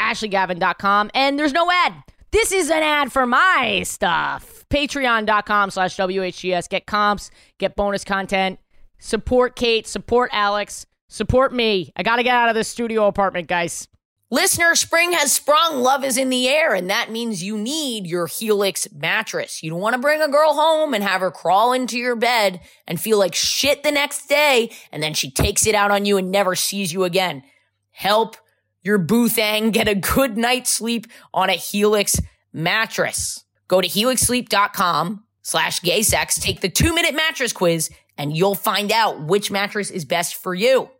AshleyGavin.com. 0.00 1.10
And 1.14 1.38
there's 1.38 1.52
no 1.52 1.70
ad. 1.70 1.94
This 2.32 2.52
is 2.52 2.70
an 2.70 2.82
ad 2.82 3.12
for 3.12 3.26
my 3.26 3.82
stuff. 3.84 4.64
Patreon.com 4.68 5.70
slash 5.70 5.96
WHGS. 5.96 6.68
Get 6.68 6.86
comps, 6.86 7.30
get 7.58 7.76
bonus 7.76 8.04
content, 8.04 8.58
support 8.98 9.56
Kate, 9.56 9.86
support 9.86 10.30
Alex, 10.32 10.86
support 11.08 11.52
me. 11.54 11.92
I 11.96 12.02
got 12.02 12.16
to 12.16 12.22
get 12.22 12.34
out 12.34 12.48
of 12.48 12.54
this 12.54 12.68
studio 12.68 13.06
apartment, 13.06 13.48
guys. 13.48 13.88
Listener, 14.28 14.74
spring 14.74 15.12
has 15.12 15.32
sprung. 15.32 15.82
Love 15.82 16.02
is 16.02 16.18
in 16.18 16.30
the 16.30 16.48
air, 16.48 16.74
and 16.74 16.90
that 16.90 17.12
means 17.12 17.44
you 17.44 17.56
need 17.56 18.08
your 18.08 18.26
Helix 18.26 18.88
mattress. 18.92 19.62
You 19.62 19.70
don't 19.70 19.80
want 19.80 19.94
to 19.94 20.00
bring 20.00 20.20
a 20.20 20.28
girl 20.28 20.54
home 20.54 20.94
and 20.94 21.04
have 21.04 21.20
her 21.20 21.30
crawl 21.30 21.72
into 21.72 21.96
your 21.96 22.16
bed 22.16 22.60
and 22.88 23.00
feel 23.00 23.18
like 23.18 23.36
shit 23.36 23.84
the 23.84 23.92
next 23.92 24.26
day, 24.26 24.72
and 24.90 25.00
then 25.00 25.14
she 25.14 25.30
takes 25.30 25.64
it 25.64 25.76
out 25.76 25.92
on 25.92 26.06
you 26.06 26.16
and 26.16 26.32
never 26.32 26.56
sees 26.56 26.92
you 26.92 27.04
again. 27.04 27.44
Help 27.92 28.36
your 28.82 28.98
boo 28.98 29.28
thang 29.28 29.70
get 29.70 29.86
a 29.86 29.94
good 29.94 30.36
night's 30.36 30.70
sleep 30.70 31.06
on 31.32 31.48
a 31.48 31.54
Helix 31.54 32.20
mattress. 32.52 33.44
Go 33.68 33.80
to 33.80 33.86
helixsleep.com 33.86 35.22
slash 35.42 35.80
gay 35.82 36.02
sex, 36.02 36.40
take 36.40 36.62
the 36.62 36.68
two 36.68 36.92
minute 36.92 37.14
mattress 37.14 37.52
quiz, 37.52 37.90
and 38.18 38.36
you'll 38.36 38.56
find 38.56 38.90
out 38.90 39.22
which 39.22 39.52
mattress 39.52 39.88
is 39.92 40.04
best 40.04 40.34
for 40.34 40.52
you. 40.52 40.90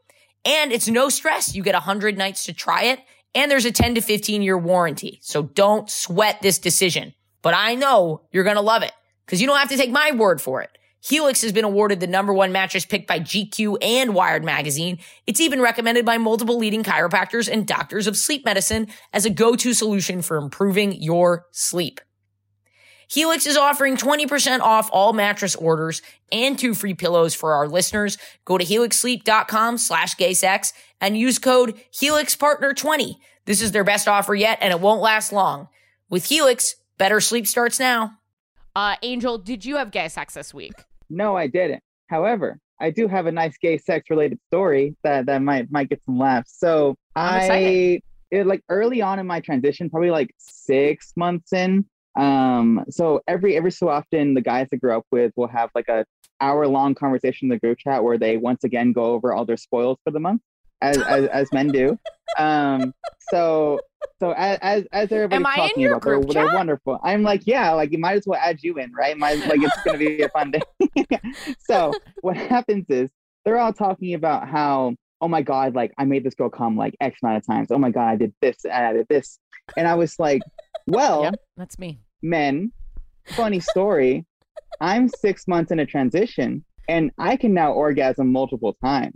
And 0.45 0.71
it's 0.71 0.87
no 0.87 1.09
stress. 1.09 1.57
You 1.57 1.65
get 1.65 1.75
100 1.75 2.17
nights 2.17 2.45
to 2.45 2.53
try 2.53 2.85
it, 2.85 3.01
and 3.37 3.51
there's 3.51 3.67
a 3.67 3.71
10 3.71 3.95
to 3.95 4.01
15 4.01 4.43
year 4.43 4.59
warranty. 4.59 5.21
So 5.23 5.43
don't 5.43 5.89
sweat 5.89 6.41
this 6.43 6.59
decision. 6.59 7.15
But 7.43 7.55
I 7.55 7.77
know 7.77 8.23
you're 8.33 8.43
going 8.43 8.57
to 8.57 8.63
love 8.63 8.83
it 8.83 8.93
because 9.25 9.41
you 9.41 9.47
don't 9.47 9.59
have 9.59 9.69
to 9.69 9.77
take 9.77 9.91
my 9.91 10.11
word 10.11 10.41
for 10.41 10.63
it. 10.63 10.77
Helix 11.01 11.43
has 11.43 11.53
been 11.53 11.65
awarded 11.65 12.01
the 12.01 12.09
number 12.09 12.33
one 12.33 12.51
mattress 12.51 12.85
picked 12.85 13.07
by 13.07 13.21
GQ 13.21 13.77
and 13.81 14.13
Wired 14.13 14.43
Magazine. 14.43 14.99
It's 15.29 15.41
even 15.41 15.61
recommended 15.61 16.05
by 16.05 16.19
multiple 16.19 16.57
leading 16.57 16.83
chiropractors 16.83 17.49
and 17.49 17.65
doctors 17.65 18.09
of 18.09 18.17
sleep 18.17 18.45
medicine 18.45 18.89
as 19.13 19.25
a 19.25 19.31
go-to 19.31 19.73
solution 19.73 20.21
for 20.23 20.37
improving 20.37 21.01
your 21.01 21.47
sleep. 21.53 22.01
Helix 23.09 23.47
is 23.47 23.57
offering 23.57 23.97
20% 23.97 24.61
off 24.61 24.91
all 24.93 25.13
mattress 25.13 25.55
orders 25.55 26.03
and 26.33 26.59
two 26.59 26.75
free 26.75 26.95
pillows 26.95 27.35
for 27.35 27.53
our 27.53 27.69
listeners. 27.69 28.19
Go 28.45 28.59
to 28.59 28.65
helixsleep.com 28.65 29.79
slash 29.79 30.17
gaysex 30.17 30.73
and 31.01 31.17
use 31.17 31.39
code 31.39 31.75
HelixPartner20. 31.93 33.17
This 33.45 33.63
is 33.63 33.73
their 33.73 33.85
best 33.85 34.09
offer 34.09 34.35
yet 34.35 34.59
and 34.61 34.73
it 34.73 34.81
won't 34.81 35.01
last 35.01 35.33
long. 35.33 35.69
With 36.09 36.27
Helix, 36.27 36.77
better 36.99 37.21
sleep 37.21 37.47
starts 37.47 37.79
now. 37.79 38.19
Uh, 38.75 38.97
Angel, 39.03 39.39
did 39.39 39.65
you 39.65 39.77
have 39.77 39.91
gay 39.91 40.09
sex 40.09 40.35
this 40.35 40.53
week? 40.53 40.75
No, 41.09 41.37
I 41.37 41.47
didn't. 41.47 41.83
However, 42.09 42.59
I 42.81 42.91
do 42.91 43.09
have 43.09 43.27
a 43.27 43.33
nice 43.33 43.57
gay 43.57 43.79
sex 43.79 44.11
related 44.11 44.39
story 44.49 44.97
that, 45.03 45.27
that 45.27 45.43
might 45.43 45.71
might 45.71 45.89
get 45.89 46.03
some 46.05 46.19
laughs. 46.19 46.55
So 46.59 46.95
I'm 47.15 47.51
I 47.51 48.01
it 48.31 48.47
like 48.47 48.63
early 48.69 49.01
on 49.03 49.19
in 49.19 49.27
my 49.27 49.41
transition, 49.41 49.89
probably 49.89 50.11
like 50.11 50.35
six 50.39 51.13
months 51.17 51.53
in. 51.53 51.87
Um, 52.17 52.85
so 52.91 53.21
every 53.27 53.57
every 53.57 53.71
so 53.71 53.89
often 53.89 54.35
the 54.35 54.41
guys 54.41 54.69
I 54.73 54.77
grew 54.77 54.97
up 54.97 55.07
with 55.11 55.33
will 55.37 55.49
have 55.49 55.71
like 55.75 55.89
a 55.89 56.05
hour 56.41 56.67
long 56.67 56.95
conversation 56.95 57.47
in 57.47 57.51
the 57.51 57.59
group 57.59 57.79
chat 57.79 58.03
where 58.03 58.19
they 58.19 58.37
once 58.37 58.65
again 58.65 58.93
go 58.93 59.05
over 59.05 59.33
all 59.33 59.45
their 59.45 59.57
spoils 59.57 59.99
for 60.05 60.11
the 60.11 60.21
month, 60.21 60.43
as 60.83 60.99
as, 60.99 61.27
as 61.29 61.53
men 61.53 61.69
do. 61.69 61.99
Um, 62.39 62.93
so 63.31 63.81
so 64.21 64.33
as 64.33 64.59
as, 64.63 64.85
as 64.93 65.13
everybody's 65.13 65.37
Am 65.37 65.47
I 65.47 65.53
in 65.55 65.69
talking 65.69 65.87
about, 65.87 66.03
they're, 66.03 66.21
they're 66.21 66.55
wonderful. 66.55 66.99
I'm 67.03 67.23
like, 67.23 67.43
yeah, 67.47 67.73
like 67.73 67.93
you 67.93 67.99
might 67.99 68.17
as 68.17 68.27
well 68.27 68.41
add 68.43 68.59
you 68.63 68.79
in, 68.79 68.93
right? 68.93 69.17
Might 69.17 69.39
like 69.47 69.61
it's 69.63 69.83
gonna 69.85 69.99
be 69.99 70.23
a 70.23 70.29
fun 70.29 70.53
day. 70.53 71.07
so 71.59 71.93
what 72.21 72.37
happens 72.37 72.87
is 72.89 73.11
they're 73.45 73.59
all 73.59 73.73
talking 73.73 74.15
about 74.15 74.49
how, 74.49 74.95
oh 75.21 75.29
my 75.29 75.43
god, 75.43 75.75
like 75.75 75.93
I 75.99 76.05
made 76.05 76.25
this 76.25 76.35
girl 76.35 76.51
come 76.51 76.77
like 76.77 76.97
X 77.01 77.19
amount 77.23 77.39
of 77.39 77.47
times. 77.47 77.69
Oh 77.71 77.79
my 77.79 77.91
god, 77.91 78.09
I 78.09 78.17
did 78.17 78.35
this 78.41 78.65
and 78.65 78.73
I 78.75 78.93
did 78.93 79.07
this, 79.09 79.39
and 79.77 79.87
I 79.87 79.95
was 79.95 80.19
like, 80.19 80.43
well, 80.87 81.23
Yep, 81.23 81.35
that's 81.57 81.79
me. 81.79 82.01
men, 82.23 82.73
funny 83.27 83.61
story. 83.61 84.25
I'm 84.81 85.09
six 85.09 85.47
months 85.49 85.71
in 85.71 85.79
a 85.79 85.87
transition, 85.87 86.65
and 86.89 87.11
I 87.19 87.37
can 87.37 87.55
now 87.55 87.73
orgasm 87.73 88.31
multiple 88.33 88.77
times. 88.85 89.15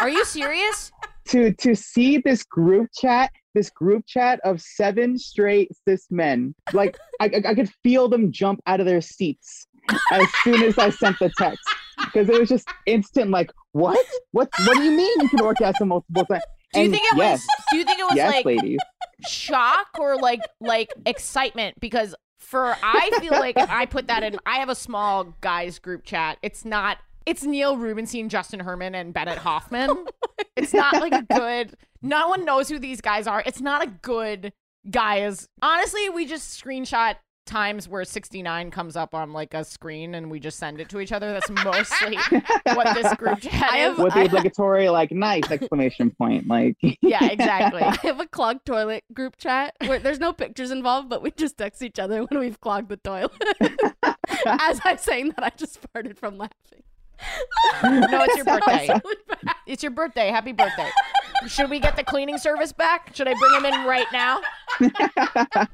Are 0.00 0.08
you 0.08 0.24
serious? 0.24 0.92
to 1.28 1.52
to 1.54 1.74
see 1.74 2.18
this 2.18 2.42
group 2.42 2.88
chat 2.98 3.30
this 3.54 3.68
group 3.68 4.04
chat 4.06 4.40
of 4.44 4.62
seven 4.62 5.18
straight 5.18 5.70
cis 5.86 6.06
men 6.10 6.54
like 6.72 6.96
I, 7.20 7.26
I 7.26 7.50
I 7.50 7.54
could 7.54 7.70
feel 7.82 8.08
them 8.08 8.32
jump 8.32 8.60
out 8.66 8.80
of 8.80 8.86
their 8.86 9.02
seats 9.02 9.66
as 10.10 10.26
soon 10.42 10.62
as 10.62 10.78
i 10.78 10.88
sent 10.88 11.18
the 11.18 11.30
text 11.36 11.62
because 11.98 12.30
it 12.30 12.40
was 12.40 12.48
just 12.48 12.66
instant 12.86 13.30
like 13.30 13.50
what 13.72 13.98
what 14.32 14.48
what 14.64 14.76
do 14.78 14.82
you 14.84 14.92
mean 14.92 15.20
you 15.20 15.28
can 15.28 15.42
orgasm 15.42 15.88
multiple 15.88 16.24
times 16.24 16.42
Do 16.72 16.80
you 16.80 16.84
And 16.86 16.94
think 16.94 17.12
it 17.12 17.18
yes, 17.18 17.44
was? 17.46 17.66
Do 17.70 17.76
you 17.78 17.84
think 17.84 17.98
it 18.00 18.04
was 18.04 18.16
yes 18.16 18.32
like 18.32 18.44
ladies 18.46 18.78
shock 19.26 19.88
or 19.98 20.16
like 20.16 20.40
like 20.60 20.92
excitement? 21.06 21.78
Because 21.80 22.14
for 22.38 22.76
I 22.82 23.10
feel 23.20 23.32
like 23.32 23.56
if 23.58 23.70
I 23.70 23.86
put 23.86 24.06
that 24.06 24.22
in, 24.22 24.38
I 24.46 24.56
have 24.56 24.68
a 24.68 24.74
small 24.74 25.34
guys 25.40 25.78
group 25.78 26.04
chat. 26.04 26.38
It's 26.42 26.64
not. 26.64 26.98
It's 27.28 27.44
Neil 27.44 27.76
Rubenstein, 27.76 28.30
Justin 28.30 28.60
Herman, 28.60 28.94
and 28.94 29.12
Bennett 29.12 29.36
Hoffman. 29.46 29.90
Oh 29.90 30.06
it's 30.56 30.72
not 30.72 30.94
like 30.94 31.12
a 31.12 31.22
good. 31.38 31.74
No 32.00 32.28
one 32.28 32.46
knows 32.46 32.70
who 32.70 32.78
these 32.78 33.02
guys 33.02 33.26
are. 33.26 33.42
It's 33.44 33.60
not 33.60 33.82
a 33.84 33.86
good 33.86 34.54
guys. 34.90 35.46
Honestly, 35.60 36.08
we 36.08 36.24
just 36.24 36.58
screenshot 36.64 37.16
times 37.44 37.86
where 37.86 38.02
69 38.04 38.70
comes 38.70 38.96
up 38.96 39.14
on 39.14 39.34
like 39.34 39.52
a 39.52 39.62
screen 39.62 40.14
and 40.14 40.30
we 40.30 40.40
just 40.40 40.58
send 40.58 40.80
it 40.80 40.88
to 40.88 41.00
each 41.00 41.12
other. 41.12 41.32
That's 41.34 41.50
mostly 41.50 42.16
what 42.74 42.94
this 42.94 43.14
group 43.16 43.40
chat 43.42 43.72
I 43.72 43.78
is. 43.80 43.88
have- 43.88 43.98
with 43.98 44.14
the 44.14 44.24
obligatory 44.24 44.88
like 44.88 45.12
nice 45.12 45.50
exclamation 45.50 46.10
point 46.10 46.46
like 46.46 46.76
yeah, 47.02 47.26
exactly. 47.26 47.82
I 47.82 47.94
have 48.04 48.20
a 48.20 48.26
clogged 48.26 48.64
toilet 48.64 49.04
group 49.12 49.36
chat 49.36 49.74
where 49.86 49.98
there's 49.98 50.18
no 50.20 50.32
pictures 50.32 50.70
involved, 50.70 51.10
but 51.10 51.20
we 51.22 51.30
just 51.30 51.58
text 51.58 51.82
each 51.82 51.98
other 51.98 52.22
when 52.24 52.40
we've 52.40 52.60
clogged 52.60 52.88
the 52.88 52.96
toilet. 52.96 53.32
As 54.46 54.80
I'm 54.84 54.96
saying 54.98 55.28
that, 55.36 55.44
I 55.44 55.50
just 55.56 55.78
farted 55.92 56.16
from 56.16 56.38
laughing. 56.38 56.82
No, 57.82 58.22
it's 58.24 58.36
your 58.36 58.44
birthday. 58.58 58.88
Really. 58.88 59.16
It's 59.66 59.82
your 59.82 59.92
birthday. 59.92 60.28
Happy 60.30 60.52
birthday. 60.52 60.88
Should 61.46 61.70
we 61.70 61.78
get 61.80 61.96
the 61.96 62.04
cleaning 62.04 62.38
service 62.38 62.72
back? 62.72 63.14
Should 63.14 63.28
I 63.28 63.34
bring 63.34 63.54
him 63.54 63.64
in 63.66 63.84
right 63.86 64.06
now? 64.12 64.40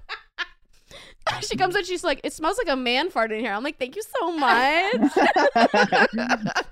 she 1.40 1.56
comes 1.56 1.74
in, 1.74 1.84
she's 1.84 2.04
like, 2.04 2.20
"It 2.22 2.32
smells 2.34 2.58
like 2.58 2.68
a 2.68 2.76
man 2.76 3.10
farted 3.10 3.38
in 3.38 3.40
here." 3.40 3.52
I'm 3.52 3.62
like, 3.64 3.78
"Thank 3.78 3.96
you 3.96 4.02
so 4.20 4.32
much." 4.32 4.96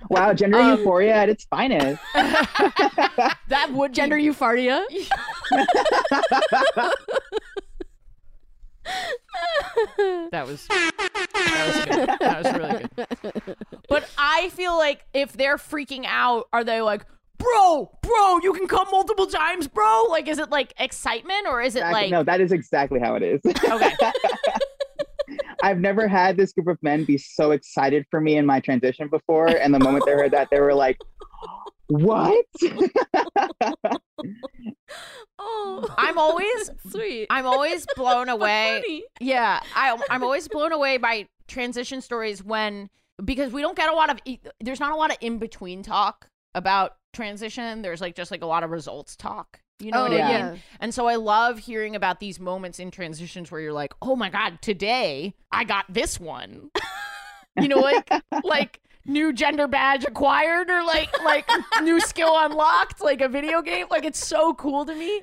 wow 0.10 0.34
gender 0.34 0.58
Um, 0.58 0.78
euphoria 0.78 1.14
at 1.14 1.28
its 1.30 1.44
finest 1.44 2.02
That 2.14 3.70
would 3.72 3.94
Gender 3.94 4.16
be, 4.16 4.24
euphoria. 4.24 4.84
That 10.30 10.46
was 10.46 10.66
that 10.68 11.66
was 11.66 11.84
good. 11.84 12.08
That 12.20 12.42
was 12.44 12.52
really 12.54 12.86
good. 12.96 13.56
But 13.88 14.08
I 14.18 14.48
feel 14.50 14.76
like 14.76 15.04
if 15.12 15.32
they're 15.32 15.56
freaking 15.56 16.04
out, 16.06 16.48
are 16.52 16.64
they 16.64 16.80
like, 16.82 17.04
bro, 17.38 17.96
bro, 18.02 18.38
you 18.42 18.52
can 18.52 18.66
come 18.66 18.88
multiple 18.90 19.26
times, 19.26 19.68
bro? 19.68 20.06
Like, 20.08 20.28
is 20.28 20.38
it 20.38 20.50
like 20.50 20.74
excitement 20.78 21.46
or 21.46 21.60
is 21.60 21.76
it 21.76 21.80
Exactly- 21.80 22.02
like 22.02 22.10
no 22.10 22.22
that 22.24 22.40
is 22.40 22.52
exactly 22.52 23.00
how 23.00 23.14
it 23.14 23.22
is 23.22 23.40
okay? 23.44 23.94
I've 25.62 25.78
never 25.78 26.08
had 26.08 26.36
this 26.36 26.52
group 26.52 26.66
of 26.66 26.82
men 26.82 27.04
be 27.04 27.16
so 27.16 27.52
excited 27.52 28.04
for 28.10 28.20
me 28.20 28.36
in 28.36 28.44
my 28.44 28.58
transition 28.60 29.08
before. 29.08 29.46
And 29.46 29.72
the 29.72 29.78
moment 29.78 30.04
they 30.04 30.12
heard 30.12 30.32
that, 30.32 30.48
they 30.50 30.60
were 30.60 30.74
like, 30.74 30.98
What? 31.92 32.46
oh, 35.38 35.94
I'm 35.98 36.16
always 36.18 36.70
sweet. 36.90 37.26
I'm 37.28 37.46
always 37.46 37.86
blown 37.96 38.28
away. 38.30 38.80
Funny. 38.82 39.04
Yeah, 39.20 39.60
I, 39.74 39.98
I'm 40.08 40.22
always 40.22 40.48
blown 40.48 40.72
away 40.72 40.96
by 40.96 41.28
transition 41.48 42.00
stories 42.00 42.42
when 42.42 42.88
because 43.22 43.52
we 43.52 43.60
don't 43.60 43.76
get 43.76 43.90
a 43.90 43.94
lot 43.94 44.08
of 44.10 44.18
e, 44.24 44.38
there's 44.60 44.80
not 44.80 44.92
a 44.92 44.96
lot 44.96 45.10
of 45.10 45.18
in 45.20 45.36
between 45.38 45.82
talk 45.82 46.28
about 46.54 46.96
transition. 47.12 47.82
There's 47.82 48.00
like 48.00 48.14
just 48.14 48.30
like 48.30 48.42
a 48.42 48.46
lot 48.46 48.64
of 48.64 48.70
results 48.70 49.14
talk. 49.14 49.60
You 49.78 49.90
know 49.90 49.98
Oh, 50.00 50.02
what 50.04 50.12
I 50.12 50.16
yeah. 50.16 50.50
mean? 50.52 50.62
And 50.80 50.94
so 50.94 51.08
I 51.08 51.16
love 51.16 51.58
hearing 51.58 51.94
about 51.94 52.20
these 52.20 52.40
moments 52.40 52.78
in 52.78 52.90
transitions 52.90 53.50
where 53.50 53.60
you're 53.60 53.72
like, 53.72 53.92
"Oh 54.00 54.16
my 54.16 54.30
god, 54.30 54.62
today 54.62 55.34
I 55.50 55.64
got 55.64 55.84
this 55.90 56.18
one." 56.18 56.70
you 57.60 57.68
know, 57.68 57.80
like 57.80 58.10
like 58.44 58.80
new 59.06 59.32
gender 59.32 59.66
badge 59.68 60.04
acquired 60.04 60.70
or 60.70 60.82
like 60.84 61.10
like 61.24 61.48
new 61.82 62.00
skill 62.00 62.34
unlocked, 62.38 63.00
like 63.00 63.20
a 63.20 63.28
video 63.28 63.62
game. 63.62 63.86
Like 63.90 64.04
it's 64.04 64.24
so 64.24 64.54
cool 64.54 64.84
to 64.84 64.94
me. 64.94 65.22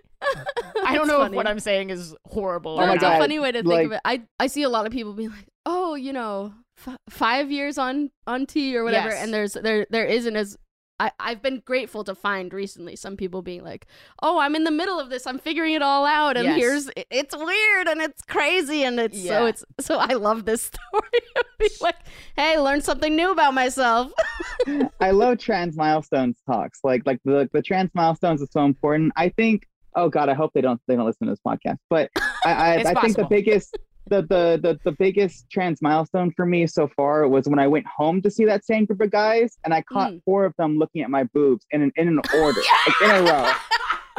I 0.86 0.96
don't 0.96 1.08
know 1.08 1.20
funny. 1.20 1.34
if 1.34 1.36
what 1.38 1.48
I'm 1.48 1.60
saying 1.60 1.90
is 1.92 2.16
horrible. 2.26 2.78
Oh 2.80 2.84
or 2.84 2.88
my 2.88 2.96
not. 2.96 3.16
a 3.16 3.20
funny 3.20 3.40
way 3.40 3.52
to 3.52 3.60
think 3.60 3.68
like- 3.74 3.86
of 3.86 3.92
it. 3.94 4.02
I 4.06 4.22
I 4.40 4.48
see 4.48 4.64
a 4.64 4.70
lot 4.70 4.86
of 4.86 4.92
people 4.92 5.14
being 5.14 5.30
like, 5.30 5.48
oh, 5.66 5.96
you 5.96 6.12
know, 6.14 6.54
f- 6.86 6.98
five 7.10 7.52
years 7.52 7.78
on 7.78 8.12
on 8.28 8.46
T 8.46 8.76
or 8.76 8.84
whatever, 8.84 9.10
Yes. 9.10 9.24
and 9.24 9.34
there's 9.34 9.54
there 9.54 9.88
there 9.90 10.06
isn't 10.06 10.36
as. 10.36 10.58
I, 11.00 11.12
I've 11.20 11.42
been 11.42 11.62
grateful 11.66 12.04
to 12.04 12.14
find 12.16 12.54
recently 12.54 12.96
some 12.96 13.16
people 13.16 13.42
being 13.42 13.64
like, 13.64 13.88
"Oh, 14.22 14.40
I'm 14.40 14.56
in 14.56 14.64
the 14.66 14.72
middle 14.72 15.00
of 15.00 15.10
this. 15.10 15.26
I'm 15.26 15.40
figuring 15.40 15.74
it 15.74 15.82
all 15.82 16.06
out, 16.06 16.36
and 16.38 16.46
Yes. 16.46 16.58
here's 16.58 16.90
it's 17.10 17.36
weird 17.36 17.88
and 17.88 18.02
it's 18.02 18.22
crazy 18.24 18.84
and 18.84 19.00
it's 19.00 19.18
Yeah. 19.18 19.40
so 19.40 19.46
it's 19.46 19.66
so 19.80 19.98
I 19.98 20.14
love 20.16 20.46
this 20.46 20.62
story. 20.92 21.22
of 21.38 21.82
like, 21.82 21.96
hey, 22.36 22.58
learn 22.60 22.82
something 22.82 23.16
new 23.16 23.32
about 23.32 23.54
myself. 23.54 24.12
I 25.00 25.12
love 25.12 25.38
trans 25.40 25.78
milestones 25.78 26.38
talks. 26.46 26.80
Like 26.84 27.04
like 27.06 27.20
the 27.24 27.50
the 27.54 27.62
trans 27.62 27.92
milestones 27.94 28.42
is 28.42 28.50
so 28.52 28.66
important. 28.66 29.14
I 29.16 29.30
think. 29.30 29.68
Oh 29.96 30.08
God, 30.08 30.30
I 30.30 30.36
hope 30.36 30.54
they 30.54 30.62
don't 30.62 30.80
they 30.88 30.96
don't 30.96 31.06
listen 31.06 31.26
to 31.28 31.32
this 31.34 31.40
podcast. 31.46 31.78
But 31.90 32.12
I 32.16 32.30
I, 32.46 32.74
I 32.92 32.94
think 33.02 33.16
the 33.18 33.26
biggest 33.26 33.76
the, 34.10 34.22
the 34.24 34.60
the 34.62 34.80
the 34.84 34.92
biggest 34.94 35.50
trans 35.50 35.82
milestone 35.82 36.32
for 36.32 36.46
me 36.46 36.68
so 36.68 36.88
far 36.96 37.28
was 37.28 37.48
when 37.48 37.60
I 37.60 37.68
went 37.68 37.86
home 37.88 38.22
to 38.24 38.32
see 38.32 38.46
that 38.46 38.66
same 38.66 38.86
group 38.86 39.02
of 39.02 39.12
guys, 39.12 39.58
and 39.64 39.74
I 39.74 39.82
caught 39.82 40.12
Mm. 40.14 40.24
four 40.24 40.46
of 40.46 40.54
them 40.58 40.78
looking 40.78 41.02
at 41.02 41.10
my 41.10 41.24
boobs 41.26 41.66
in 41.72 41.82
an 41.82 41.92
in 41.96 42.08
an 42.08 42.20
order, 42.36 42.62
like 42.88 43.02
in 43.02 43.12
a 43.12 43.22
row, 43.32 43.52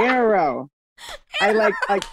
in 0.04 0.10
a 0.14 0.24
row. 0.24 0.70
I 1.40 1.52
like 1.52 1.74
like 1.88 2.04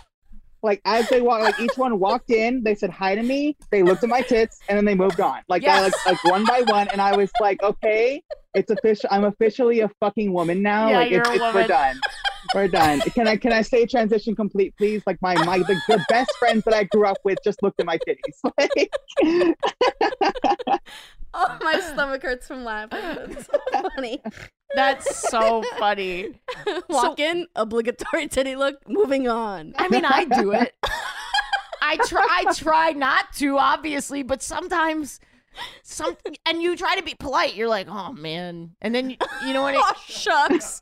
like 0.64 0.82
as 0.86 1.08
they 1.10 1.22
walk, 1.22 1.42
like 1.42 1.60
each 1.60 1.78
one 1.78 2.00
walked 2.00 2.32
in, 2.32 2.64
they 2.64 2.74
said 2.76 2.90
hi 2.90 3.14
to 3.16 3.22
me, 3.24 3.56
they 3.72 3.84
looked 3.84 4.04
at 4.04 4.10
my 4.10 4.22
tits, 4.22 4.60
and 4.68 4.78
then 4.78 4.86
they 4.86 4.96
moved 4.96 5.20
on, 5.20 5.42
like 5.48 5.64
that, 5.64 5.82
like 5.84 5.94
like 6.06 6.24
one 6.26 6.46
by 6.46 6.62
one, 6.68 6.88
and 6.90 7.00
I 7.02 7.16
was 7.16 7.30
like, 7.40 7.62
okay, 7.62 8.22
it's 8.56 8.72
official. 8.72 9.08
I'm 9.12 9.24
officially 9.26 9.82
a 9.82 9.90
fucking 10.00 10.34
woman 10.34 10.62
now. 10.64 10.90
Yeah, 10.90 10.98
like 10.98 11.12
you're 11.12 11.22
it's, 11.22 11.30
a 11.30 11.34
it's, 11.34 11.40
woman. 11.42 11.56
we're 11.62 11.68
done. 11.68 12.00
We're 12.54 12.68
done. 12.68 13.02
Can 13.02 13.28
I 13.28 13.36
can 13.38 13.52
I 13.52 13.62
say 13.62 13.86
transition 13.86 14.36
complete, 14.36 14.76
please? 14.78 15.04
Like 15.06 15.22
my 15.22 15.34
my 15.46 15.60
the, 15.60 15.80
the 15.88 16.04
best 16.10 16.32
friends 16.38 16.64
that 16.66 16.74
I 16.74 16.84
grew 16.86 17.06
up 17.06 17.18
with 17.24 17.38
just 17.44 17.62
looked 17.64 17.80
at 17.80 17.86
my 17.86 17.98
titties. 18.08 18.52
Like, 18.58 18.92
oh, 21.34 21.58
my 21.62 21.80
stomach 21.80 22.24
hurts 22.24 22.48
from 22.48 22.64
laughing. 22.64 23.00
That's 23.02 23.46
so 23.46 23.90
funny. 23.96 24.22
That's 24.76 25.30
so 25.30 25.64
funny. 25.78 26.40
Walk 26.90 27.20
in, 27.20 27.48
obligatory 27.56 28.28
titty 28.28 28.56
look. 28.56 28.88
Moving 28.88 29.28
on. 29.28 29.74
I 29.78 29.88
mean, 29.90 30.06
I 30.06 30.26
do 30.26 30.52
it. 30.52 30.74
I 31.82 31.98
try. 32.08 32.28
I 32.30 32.54
try 32.54 32.92
not 32.92 33.34
to, 33.36 33.58
obviously, 33.58 34.24
but 34.24 34.42
sometimes, 34.42 35.20
some 35.84 36.18
and 36.46 36.62
you 36.62 36.76
try 36.76 36.96
to 36.96 37.04
be 37.04 37.16
polite. 37.16 37.56
You're 37.56 37.70
like, 37.70 37.88
oh 37.90 38.14
man, 38.14 38.72
and 38.82 38.94
then 38.94 39.12
you, 39.12 39.18
you 39.46 39.54
know 39.54 39.62
what? 39.62 39.76
I, 39.76 39.82
Oh 39.84 39.94
shucks. 40.06 40.82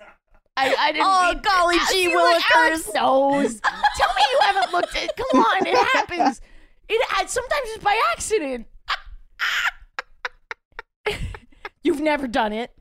I, 0.58 0.74
I 0.78 0.92
didn't. 0.94 1.06
Oh, 1.08 1.32
mean- 1.34 1.42
golly 1.42 1.76
I- 1.76 1.88
gee 1.92 2.06
see, 2.06 2.16
look, 2.16 2.42
Alex 2.56 2.84
willikers. 2.88 2.94
knows. 2.96 3.60
Tell 3.62 4.14
me 4.16 4.24
you 4.32 4.40
haven't 4.42 4.72
looked 4.74 4.96
at. 4.96 5.16
Come 5.18 5.40
on, 5.42 5.68
it 5.68 5.76
happens. 5.94 6.42
It 6.88 7.30
sometimes 7.30 7.64
it's 7.66 7.84
by 7.84 8.00
accident. 8.14 8.68
You've 11.84 12.02
never 12.02 12.28
done 12.28 12.54
it. 12.54 12.72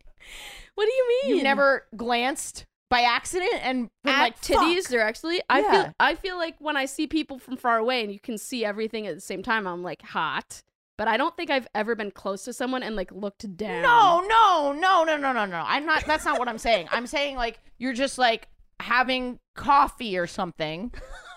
What 0.75 0.87
do 0.87 0.93
you 0.93 1.09
mean? 1.09 1.35
You've 1.37 1.45
never 1.45 1.87
glanced 1.97 2.65
by 2.91 3.03
accident 3.03 3.55
and 3.63 3.89
been 4.03 4.15
at 4.15 4.21
like 4.21 4.41
titties. 4.41 4.83
"Fuck." 4.83 4.91
They're 4.91 5.01
actually. 5.03 5.41
I 5.51 5.61
Yeah. 5.61 5.71
feel. 5.85 5.93
I 6.01 6.15
feel 6.15 6.37
like 6.37 6.57
when 6.59 6.77
I 6.77 6.87
see 6.87 7.07
people 7.07 7.39
from 7.39 7.57
far 7.57 7.79
away 7.79 8.03
and 8.03 8.13
you 8.13 8.21
can 8.21 8.39
see 8.39 8.65
everything 8.65 9.07
at 9.07 9.15
the 9.15 9.21
same 9.21 9.43
time, 9.43 9.67
I'm 9.67 9.83
like 9.83 10.03
hot. 10.03 10.63
But 10.97 11.09
I 11.09 11.17
don't 11.17 11.37
think 11.37 11.51
I've 11.51 11.67
ever 11.75 11.97
been 11.97 12.13
close 12.13 12.45
to 12.45 12.53
someone 12.53 12.83
and 12.83 12.95
like 12.95 13.11
looked 13.11 13.57
down. 13.57 13.83
No, 13.83 14.25
no, 14.27 14.73
no, 14.73 15.05
no, 15.05 15.17
no, 15.17 15.33
no, 15.33 15.45
no. 15.45 15.65
I'm 15.67 15.87
not. 15.87 16.05
That's 16.07 16.25
not 16.25 16.39
what 16.39 16.49
I'm 16.49 16.59
saying. 16.59 16.89
I'm 16.93 17.07
saying 17.07 17.37
like 17.37 17.59
you're 17.79 17.93
just 17.95 18.17
like 18.17 18.49
having 18.79 19.41
coffee 19.57 20.17
or 20.17 20.27
something. 20.27 20.93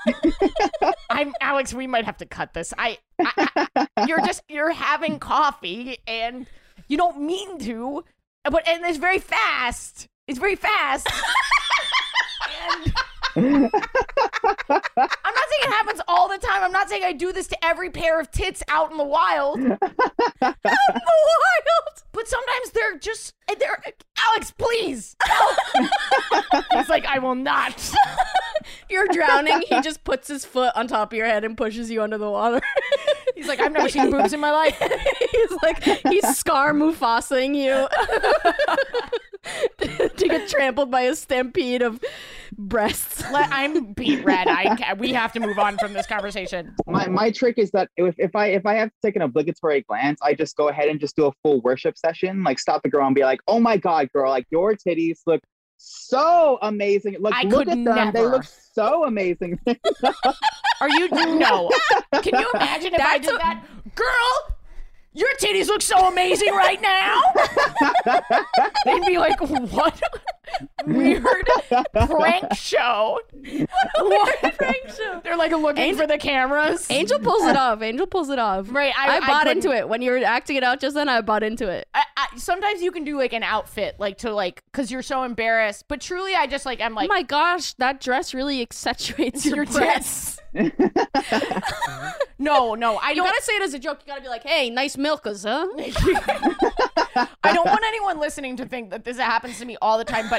I'm 1.10 1.34
Alex. 1.42 1.74
We 1.74 1.88
might 1.88 2.06
have 2.06 2.18
to 2.18 2.26
cut 2.26 2.54
this. 2.54 2.74
I, 2.78 3.00
I, 3.20 3.68
I 3.76 4.06
you're 4.08 4.22
just 4.26 4.44
you're 4.48 4.72
having 4.72 5.18
coffee 5.20 5.98
and 6.08 6.46
you 6.88 6.98
don't 6.98 7.22
mean 7.22 7.58
to, 7.60 8.04
but 8.44 8.68
and 8.68 8.86
it's 8.86 9.00
very 9.00 9.20
fast. 9.20 10.08
It's 10.28 10.38
very 10.40 10.56
fast. 10.56 11.08
and 12.76 12.94
I'm 13.38 13.62
not 13.62 13.72
saying 14.70 15.62
it 15.62 15.70
happens 15.72 16.02
all 16.08 16.28
the 16.28 16.38
time. 16.38 16.64
I'm 16.64 16.72
not 16.72 16.90
saying 16.90 17.04
I 17.04 17.14
do 17.14 17.32
this 17.32 17.48
to 17.48 17.66
every 17.66 17.90
pair 17.90 18.20
of 18.20 18.32
tits 18.32 18.64
out 18.68 18.92
in 18.92 18.98
the 18.98 19.04
wild. 19.04 19.60
Out 20.42 20.56
in 20.66 21.02
the 21.02 21.18
wild. 21.44 22.04
But 22.18 22.28
sometimes 22.28 22.72
they're 22.72 22.98
just 22.98 23.36
they're 23.60 23.80
Alex, 24.30 24.50
please. 24.50 25.16
He's 26.74 26.90
like, 26.90 27.06
I 27.06 27.20
will 27.20 27.36
not. 27.36 27.94
You're 28.90 29.06
drowning. 29.10 29.62
he 29.70 29.80
just 29.82 30.04
puts 30.04 30.28
his 30.28 30.44
foot 30.44 30.72
on 30.76 30.88
top 30.88 31.14
of 31.14 31.18
your 31.18 31.28
head 31.28 31.44
and 31.44 31.56
pushes 31.56 31.92
you 31.92 32.02
under 32.02 32.18
the 32.18 32.28
water. 32.28 32.60
He's 33.36 33.48
like, 33.48 33.60
I've 33.60 33.72
never 33.72 33.88
seen 33.88 34.10
boobs 34.10 34.34
in 34.34 34.40
my 34.40 34.52
life. 34.52 34.82
he's 35.32 35.52
like 35.62 35.84
he's 36.10 36.36
Scar 36.36 36.74
Mufasing 36.74 37.56
you 37.56 37.88
to 39.90 40.28
get 40.28 40.50
trampled 40.50 40.92
by 40.92 41.02
a 41.02 41.16
stampede 41.16 41.82
of 41.82 42.02
breasts. 42.58 43.24
Let, 43.32 43.50
I'm 43.52 43.94
beat 43.94 44.24
red. 44.24 44.48
I 44.48 44.94
we 44.98 45.14
have 45.14 45.34
to 45.34 45.40
move 45.40 45.60
on 45.60 45.78
from 45.78 45.94
this 45.94 46.08
conversation. 46.08 46.76
my 46.88 47.08
my 47.08 47.32
trick 47.32 47.58
is 47.58 47.72
that 47.72 47.90
if, 47.98 48.16
if 48.18 48.36
I 48.36 48.48
if 48.48 48.66
I 48.66 48.76
have 48.76 48.90
to 48.90 48.96
take 49.04 49.16
an 49.16 49.22
obligatory 49.22 49.82
glance, 49.82 50.20
I 50.24 50.34
just 50.34 50.56
go 50.56 50.70
ahead 50.70 50.90
and 50.90 51.00
just 51.00 51.16
do 51.16 51.26
a 51.28 51.32
full 51.44 51.62
worship 51.62 51.98
session. 52.08 52.44
Like 52.44 52.60
stop 52.60 52.84
the 52.84 52.90
girl 52.90 53.06
and 53.06 53.16
be 53.16 53.24
like, 53.24 53.40
"Oh 53.48 53.60
my 53.60 53.78
god, 53.78 54.12
girl! 54.14 54.30
Like 54.30 54.46
your 54.50 54.74
titties 54.76 55.20
look 55.26 55.42
so 55.78 56.58
amazing. 56.62 57.18
Look, 57.20 57.34
I 57.34 57.44
look 57.44 57.68
at 57.68 57.84
them. 57.84 58.12
They 58.14 58.26
look 58.26 58.44
so 58.44 59.06
amazing." 59.06 59.60
Are 60.80 60.90
you 60.90 61.10
no? 61.10 61.70
Can 62.22 62.40
you 62.40 62.50
imagine 62.54 62.94
if 62.94 63.02
I 63.02 63.18
did 63.18 63.34
a- 63.34 63.38
that, 63.38 63.66
girl? 63.96 64.58
Your 65.14 65.30
titties 65.42 65.68
look 65.68 65.82
so 65.82 66.08
amazing 66.08 66.54
right 66.54 66.80
now. 66.80 67.20
They'd 68.86 69.06
be 69.06 69.18
like, 69.18 69.42
"What 69.42 70.00
weird 70.86 71.26
prank 71.94 72.54
show?" 72.56 73.20
What 74.00 74.42
prank 74.58 74.90
show. 74.96 75.22
They're 75.24 75.38
like 75.38 75.52
looking 75.52 75.78
Angel- 75.84 76.02
for 76.02 76.08
the 76.08 76.18
cameras. 76.18 76.88
Angel 76.90 77.20
pulls 77.20 77.44
it 77.44 77.56
off. 77.56 77.82
Angel 77.82 78.08
pulls 78.08 78.30
it 78.30 78.40
off. 78.40 78.68
Right, 78.72 78.94
I- 78.98 79.16
I, 79.16 79.18
I 79.18 79.20
bought 79.28 79.44
couldn't- 79.44 79.66
into 79.66 79.76
it 79.78 79.88
when 79.90 80.02
you 80.02 80.12
were 80.12 80.18
acting 80.20 80.56
it 80.56 80.64
out 80.64 80.80
just 80.80 80.96
then. 80.96 81.10
I 81.10 81.22
bought 81.22 81.44
into 81.44 81.68
it. 81.70 81.88
I, 81.94 82.04
I, 82.16 82.28
sometimes 82.38 82.82
you 82.82 82.92
can 82.92 83.04
do 83.04 83.18
like 83.18 83.34
an 83.34 83.44
outfit, 83.44 83.96
like 84.00 84.18
to 84.20 84.34
like, 84.34 84.64
because 84.72 84.92
you're 84.92 85.02
so 85.02 85.24
embarrassed. 85.24 85.86
But 85.88 86.02
truly, 86.02 86.34
I 86.36 86.48
just 86.48 86.66
like 86.66 86.82
I'm 86.82 86.94
like 86.96 87.10
oh 87.10 87.14
my 87.14 87.24
gosh, 87.24 87.74
that 87.76 88.00
dress 88.02 88.34
really 88.34 88.62
accentuates 88.62 89.46
your, 89.46 89.58
your 89.58 89.66
breasts. 89.66 90.40
tits. 90.56 90.76
no, 92.40 92.76
no, 92.76 92.98
I 92.98 93.10
You 93.12 93.16
don't. 93.18 93.26
gotta 93.26 93.42
say 93.44 93.54
it 93.54 93.62
as 93.64 93.74
a 93.74 93.80
joke. 93.80 94.00
You 94.06 94.08
gotta 94.12 94.22
be 94.22 94.28
like, 94.30 94.44
"Hey, 94.44 94.70
nice 94.70 94.98
milkers, 94.98 95.44
huh?" 95.44 95.68
I 97.44 97.54
don't 97.54 97.66
want 97.66 97.84
anyone 97.86 98.20
listening 98.20 98.58
to 98.58 98.66
think 98.66 98.90
that 98.92 99.04
this 99.04 99.18
happens 99.18 99.60
to 99.60 99.66
me 99.66 99.78
all 99.82 99.98
the 99.98 100.06
time, 100.06 100.28
but 100.30 100.37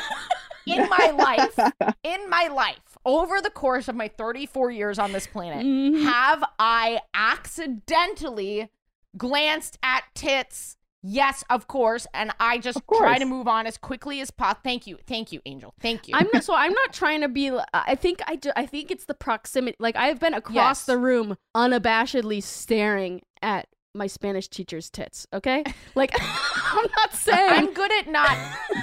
in 0.67 0.89
my 0.89 1.11
life, 1.17 1.59
in 2.03 2.29
my 2.29 2.49
life, 2.49 2.99
over 3.07 3.41
the 3.41 3.51
course 3.51 3.89
of 3.89 3.95
my 3.95 4.09
34 4.09 4.71
years 4.71 4.99
on 4.99 5.13
this 5.13 5.27
planet, 5.27 5.65
Mm-hmm. 5.65 6.05
have 6.05 6.45
I 6.59 7.01
accidentally 7.15 8.71
glanced 9.17 9.79
at 9.83 10.05
tits? 10.15 10.77
Yes, 11.01 11.45
of 11.49 11.69
course, 11.69 12.09
and 12.13 12.33
I 12.41 12.59
just 12.59 12.81
try 12.93 13.19
to 13.19 13.25
move 13.25 13.47
on 13.47 13.69
as 13.69 13.79
quickly 13.79 14.21
as 14.21 14.33
possible. 14.33 14.61
Thank 14.65 14.87
you, 14.89 14.99
thank 15.07 15.31
you, 15.31 15.41
Angel. 15.47 15.73
Thank 15.81 16.09
you. 16.09 16.15
I'm 16.17 16.27
not, 16.35 16.43
so 16.43 16.55
I'm 16.57 16.73
not 16.73 16.93
trying 16.93 17.21
to 17.21 17.29
be. 17.29 17.53
I 17.73 17.95
think 17.95 18.21
I 18.27 18.35
do, 18.35 18.51
I 18.57 18.67
think 18.67 18.91
it's 18.91 19.05
the 19.05 19.15
proximity. 19.15 19.77
Like 19.79 19.95
I've 19.95 20.19
been 20.19 20.35
across 20.35 20.55
Yes. 20.81 20.85
the 20.87 20.99
room 20.99 21.37
unabashedly 21.57 22.43
staring 22.43 23.23
at 23.41 23.69
my 23.99 24.07
Spanish 24.07 24.49
teacher's 24.49 24.89
tits. 24.89 25.27
Okay, 25.33 25.65
like 25.95 26.15
I'm 26.21 26.87
not 26.97 27.13
saying. 27.13 27.51
I'm 27.51 27.75
good 27.75 27.93
at 27.93 28.09
not. 28.09 28.37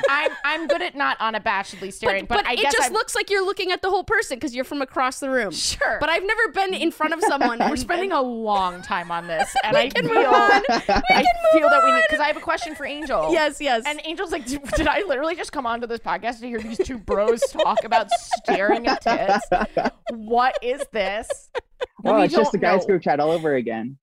I'm 0.10 0.32
I'm 0.44 0.68
good 0.68 0.82
at 0.82 0.96
not 0.96 1.18
unabashedly 1.20 1.92
staring, 1.94 2.26
but, 2.26 2.38
but, 2.44 2.48
I 2.48 2.54
it 2.54 2.60
guess 2.62 2.74
just 2.74 2.88
I'm, 2.90 2.94
looks 2.94 3.16
like 3.16 3.30
you're 3.30 3.46
looking 3.46 3.72
at 3.72 3.82
the 3.82 3.90
whole 3.90 4.04
person 4.04 4.38
because 4.38 4.54
you're 4.54 4.66
from 4.66 4.82
across 4.82 5.20
the 5.20 5.30
room. 5.30 5.52
sure. 5.52 5.98
But 6.00 6.10
I've 6.10 6.26
never 6.26 6.50
been 6.50 6.74
in 6.74 6.92
front 6.92 7.14
of 7.14 7.22
someone. 7.22 7.60
we're 7.60 7.76
spending 7.76 8.12
a 8.12 8.22
long 8.22 8.82
time 8.82 9.12
on 9.12 9.28
this, 9.28 9.54
and 9.64 9.76
I 9.76 9.90
can 9.90 10.06
feel 10.08 10.14
move 10.16 10.26
on. 10.28 10.62
I 10.70 11.26
feel 11.54 11.70
that 11.70 11.82
we 11.84 11.92
need 11.92 12.04
because 12.08 12.20
I 12.20 12.28
have 12.28 12.38
a 12.38 12.42
question 12.42 12.76
for 12.76 12.86
Angel. 12.86 13.32
Yes, 13.32 13.60
yes. 13.62 13.84
And 13.86 14.06
Angel's 14.06 14.32
like, 14.32 14.46
did, 14.46 14.62
did 14.76 14.88
I 14.88 15.04
literally 15.08 15.36
just 15.36 15.52
come 15.52 15.66
onto 15.66 15.88
this 15.88 16.00
podcast 16.00 16.40
to 16.42 16.48
hear 16.48 16.60
these 16.60 16.78
two 16.78 16.98
bros 16.98 17.42
talk 17.42 17.84
about 17.84 18.10
staring 18.44 18.88
at 18.88 19.02
tits? 19.02 19.92
What 20.12 20.58
is 20.62 20.84
this? 20.92 21.50
oh, 22.06 22.16
We 22.18 22.24
it's 22.26 22.34
just 22.34 22.52
don't 22.54 22.62
guys 22.62 22.82
know. 22.82 22.88
group 22.88 23.02
chat 23.04 23.20
all 23.20 23.32
over 23.32 23.56
again. 23.56 23.98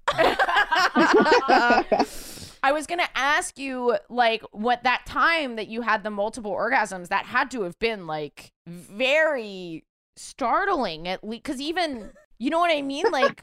I 2.65 2.71
was 2.73 2.87
gonna 2.87 3.09
ask 3.15 3.59
you, 3.59 3.97
like, 4.09 4.43
what 4.53 4.85
that 4.85 5.05
time 5.07 5.57
that 5.57 5.69
you 5.69 5.81
had 5.83 6.05
the 6.05 6.11
multiple 6.11 6.53
orgasms, 6.53 7.09
that 7.09 7.27
had 7.27 7.51
to 7.53 7.63
have 7.63 7.79
been 7.79 8.07
like 8.07 8.53
very 8.67 9.85
startling 10.17 11.09
at 11.09 11.25
least 11.25 11.43
because 11.43 11.61
even 11.61 12.11
you 12.39 12.51
know 12.51 12.59
what 12.59 12.71
I 12.73 12.83
mean? 12.83 13.11
Like, 13.11 13.41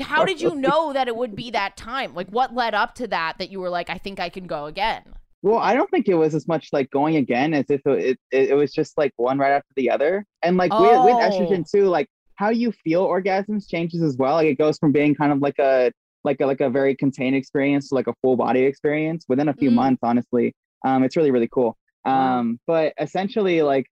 how 0.00 0.24
did 0.24 0.40
you 0.40 0.54
know 0.54 0.92
that 0.92 1.08
it 1.08 1.16
would 1.16 1.34
be 1.34 1.50
that 1.50 1.76
time? 1.76 2.14
Like, 2.14 2.28
what 2.28 2.54
led 2.54 2.74
up 2.74 2.94
to 2.96 3.08
that 3.08 3.38
that 3.38 3.50
you 3.50 3.60
were 3.60 3.68
like, 3.70 3.90
I 3.90 3.98
think 3.98 4.20
I 4.20 4.28
can 4.28 4.46
go 4.46 4.66
again? 4.66 5.02
Well, 5.42 5.58
I 5.58 5.74
don't 5.74 5.90
think 5.90 6.08
it 6.08 6.14
was 6.14 6.34
as 6.34 6.48
much 6.48 6.68
like 6.72 6.90
going 6.90 7.16
again 7.16 7.54
as 7.54 7.66
if 7.68 7.80
it 7.86 8.18
it, 8.32 8.50
it 8.50 8.54
was 8.54 8.72
just 8.72 8.96
like 8.98 9.12
one 9.16 9.38
right 9.38 9.52
after 9.52 9.72
the 9.76 9.90
other. 9.90 10.24
And 10.42 10.56
like 10.56 10.76
with, 10.78 11.04
with 11.04 11.14
Oh. 11.14 11.18
estrogen 11.20 11.68
too, 11.70 11.84
like 11.84 12.08
how 12.34 12.50
you 12.50 12.72
feel 12.72 13.06
orgasms 13.06 13.68
changes 13.68 14.02
as 14.02 14.16
well. 14.16 14.34
Like 14.34 14.46
it 14.46 14.58
goes 14.58 14.78
from 14.78 14.92
being 14.92 15.14
kind 15.14 15.32
of 15.32 15.38
like 15.40 15.58
a 15.58 15.92
like 16.28 16.40
a 16.40 16.46
like 16.52 16.60
a 16.68 16.70
very 16.70 16.94
contained 17.04 17.36
experience 17.36 17.88
to 17.88 17.94
like 17.98 18.06
a 18.06 18.14
full 18.22 18.36
body 18.36 18.62
experience 18.70 19.24
within 19.28 19.48
a 19.48 19.54
few 19.54 19.70
Mm. 19.70 19.74
months, 19.82 20.00
honestly. 20.10 20.46
Um 20.86 20.98
it's 21.04 21.16
really, 21.16 21.30
really 21.36 21.48
cool. 21.56 21.70
Um, 22.04 22.58
but 22.66 22.92
essentially 23.06 23.60
like 23.72 23.86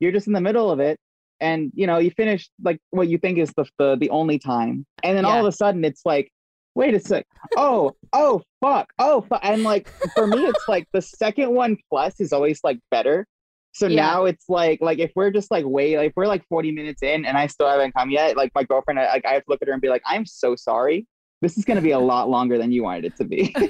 you're 0.00 0.12
just 0.18 0.26
in 0.26 0.34
the 0.38 0.40
middle 0.48 0.68
of 0.70 0.78
it 0.88 0.96
and 1.40 1.60
you 1.74 1.86
know, 1.86 1.98
you 1.98 2.10
finish 2.10 2.42
like 2.68 2.78
what 2.90 3.08
you 3.08 3.18
think 3.18 3.38
is 3.38 3.50
the 3.58 3.64
the, 3.78 3.96
the 4.04 4.10
only 4.10 4.38
time. 4.38 4.84
And 5.04 5.16
then 5.16 5.24
all 5.24 5.40
of 5.40 5.46
a 5.46 5.52
sudden 5.62 5.84
it's 5.84 6.02
like 6.04 6.26
wait 6.74 6.94
a 6.94 7.00
sec. 7.00 7.24
Oh, 7.56 7.92
oh, 8.14 8.40
fuck. 8.62 8.86
Oh, 8.98 9.20
fuck. 9.28 9.40
And 9.42 9.62
like 9.62 9.84
for 10.14 10.26
me, 10.26 10.46
it's 10.46 10.64
like 10.68 10.86
the 10.92 11.02
second 11.02 11.48
one 11.62 11.76
plus 11.90 12.14
is 12.18 12.32
always 12.32 12.60
like 12.64 12.78
better. 12.90 13.26
So 13.72 13.86
Yeah. 13.86 13.96
now 14.06 14.24
it's 14.30 14.46
like, 14.48 14.78
like 14.88 14.98
if 14.98 15.12
we're 15.16 15.30
just 15.30 15.50
like 15.50 15.64
wait 15.66 15.96
like 15.98 16.08
if 16.10 16.12
we're 16.16 16.26
like 16.34 16.44
40 16.48 16.72
minutes 16.72 17.02
in 17.02 17.24
and 17.26 17.36
I 17.36 17.46
still 17.46 17.68
haven't 17.68 17.92
come 17.94 18.10
yet, 18.10 18.36
like 18.36 18.50
my 18.54 18.64
girlfriend, 18.64 18.98
I, 19.00 19.06
like 19.16 19.26
I 19.26 19.32
have 19.34 19.44
to 19.44 19.50
look 19.50 19.60
at 19.62 19.68
her 19.68 19.74
and 19.74 19.82
be 19.82 19.88
like, 19.88 20.02
I'm 20.06 20.24
so 20.26 20.56
sorry. 20.56 21.06
This 21.42 21.58
is 21.58 21.64
going 21.66 21.76
to 21.76 21.82
be 21.82 21.90
a 21.90 21.98
lot 22.12 22.30
longer 22.30 22.56
than 22.56 22.72
you 22.72 22.84
wanted 22.84 23.04
it 23.04 23.16
to 23.16 23.24
be. 23.24 23.54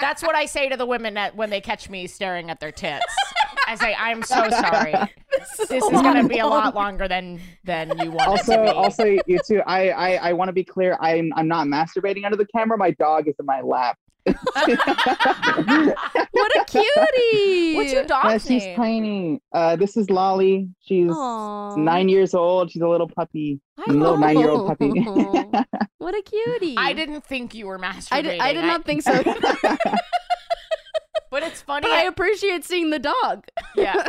That's 0.00 0.22
what 0.22 0.36
I 0.36 0.46
say 0.46 0.68
to 0.68 0.76
the 0.76 0.86
women 0.86 1.14
that 1.14 1.34
when 1.34 1.50
they 1.50 1.60
catch 1.60 1.90
me 1.90 2.06
staring 2.06 2.48
at 2.50 2.60
their 2.60 2.70
tits. 2.70 3.04
I 3.66 3.74
say, 3.74 3.94
I'm 3.98 4.22
so 4.22 4.48
sorry. 4.48 4.94
This 5.58 5.70
is 5.70 5.88
going 5.90 6.20
to 6.20 6.26
be 6.26 6.38
a 6.40 6.46
lot 6.46 6.74
longer 6.74 7.06
than 7.06 7.40
than 7.62 7.96
you 7.98 8.10
want 8.10 8.40
it 8.40 8.44
to 8.46 8.58
also, 8.58 8.62
be. 8.64 8.68
also 8.70 9.04
you 9.26 9.38
too. 9.46 9.62
I, 9.66 9.90
I, 9.90 10.14
I 10.30 10.32
want 10.32 10.48
to 10.48 10.52
be 10.52 10.64
clear. 10.64 10.96
I'm, 11.00 11.32
I'm 11.36 11.46
not 11.46 11.68
masturbating 11.68 12.24
under 12.24 12.36
the 12.36 12.46
camera. 12.46 12.76
My 12.76 12.90
dog 12.92 13.28
is 13.28 13.36
in 13.38 13.46
my 13.46 13.60
lap. 13.60 13.98
What 16.30 16.56
a 16.56 16.64
cutie! 16.66 17.76
What's 17.76 17.92
your 17.92 18.02
Uh, 18.02 18.06
dog's 18.06 18.42
she's 18.46 18.64
name? 18.64 18.76
tiny. 18.76 19.42
Uh, 19.52 19.76
this 19.76 19.96
is 19.96 20.10
Lolly. 20.10 20.68
She's 20.80 21.10
Aw. 21.10 21.76
nine 21.76 22.08
years 22.08 22.34
old. 22.34 22.70
She's 22.70 22.82
a 22.82 22.88
little 22.88 23.08
puppy. 23.08 23.60
I 23.78 23.84
A 23.90 23.92
little 23.92 24.16
nine-year-old 24.18 24.66
puppy. 24.68 24.90
What 25.98 26.14
a 26.14 26.22
cutie! 26.22 26.74
I 26.78 26.92
didn't 26.94 27.24
think 27.24 27.54
you 27.54 27.66
were 27.66 27.78
masturbating. 27.78 28.12
I 28.12 28.22
did, 28.22 28.40
I 28.40 28.52
did 28.52 28.64
not 28.64 28.84
think 28.84 29.02
so. 29.02 29.12
But 31.30 31.42
it's 31.42 31.60
funny. 31.60 31.82
but 31.82 31.90
I 31.90 32.04
appreciate 32.04 32.64
seeing 32.64 32.88
the 32.88 32.98
dog. 32.98 33.44
yeah. 33.76 34.08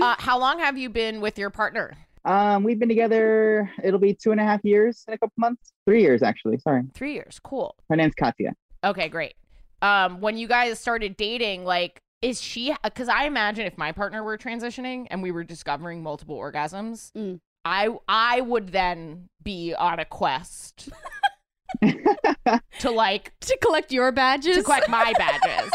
Uh, 0.00 0.14
how 0.18 0.38
long 0.38 0.60
have 0.60 0.78
you 0.78 0.88
been 0.88 1.20
with 1.20 1.36
your 1.38 1.50
partner? 1.50 1.96
Um, 2.24 2.62
we've 2.64 2.78
been 2.78 2.88
together. 2.88 3.70
It'll 3.82 4.00
be 4.00 4.14
two 4.14 4.32
and 4.32 4.40
a 4.40 4.44
half 4.44 4.64
years 4.64 5.04
in 5.08 5.14
a 5.14 5.18
couple 5.18 5.34
months. 5.36 5.72
Three 5.86 6.02
years, 6.02 6.22
actually. 6.22 6.58
Sorry. 6.58 6.82
Three 6.94 7.14
years. 7.14 7.40
Cool. 7.42 7.74
Her 7.88 7.96
name's 7.96 8.14
Katya. 8.14 8.54
Okay, 8.84 9.08
great. 9.08 9.34
Um, 9.82 10.20
when 10.20 10.36
you 10.36 10.48
guys 10.48 10.78
started 10.78 11.16
dating, 11.16 11.64
like, 11.64 12.00
is 12.20 12.40
she? 12.40 12.74
Because 12.82 13.08
I 13.08 13.24
imagine 13.26 13.64
if 13.66 13.78
my 13.78 13.92
partner 13.92 14.22
were 14.24 14.36
transitioning 14.36 15.06
and 15.10 15.22
we 15.22 15.30
were 15.30 15.44
discovering 15.44 16.02
multiple 16.02 16.36
orgasms, 16.36 17.12
Mm. 17.12 17.40
I 17.64 17.88
I 18.08 18.40
would 18.40 18.68
then 18.70 19.28
be 19.42 19.74
on 19.74 19.98
a 19.98 20.04
quest 20.04 20.88
to 22.80 22.90
like 22.90 23.32
To 23.40 23.58
collect 23.60 23.92
your 23.92 24.10
badges. 24.12 24.56
to 24.56 24.62
collect 24.62 24.88
my 24.88 25.12
badges. 25.18 25.70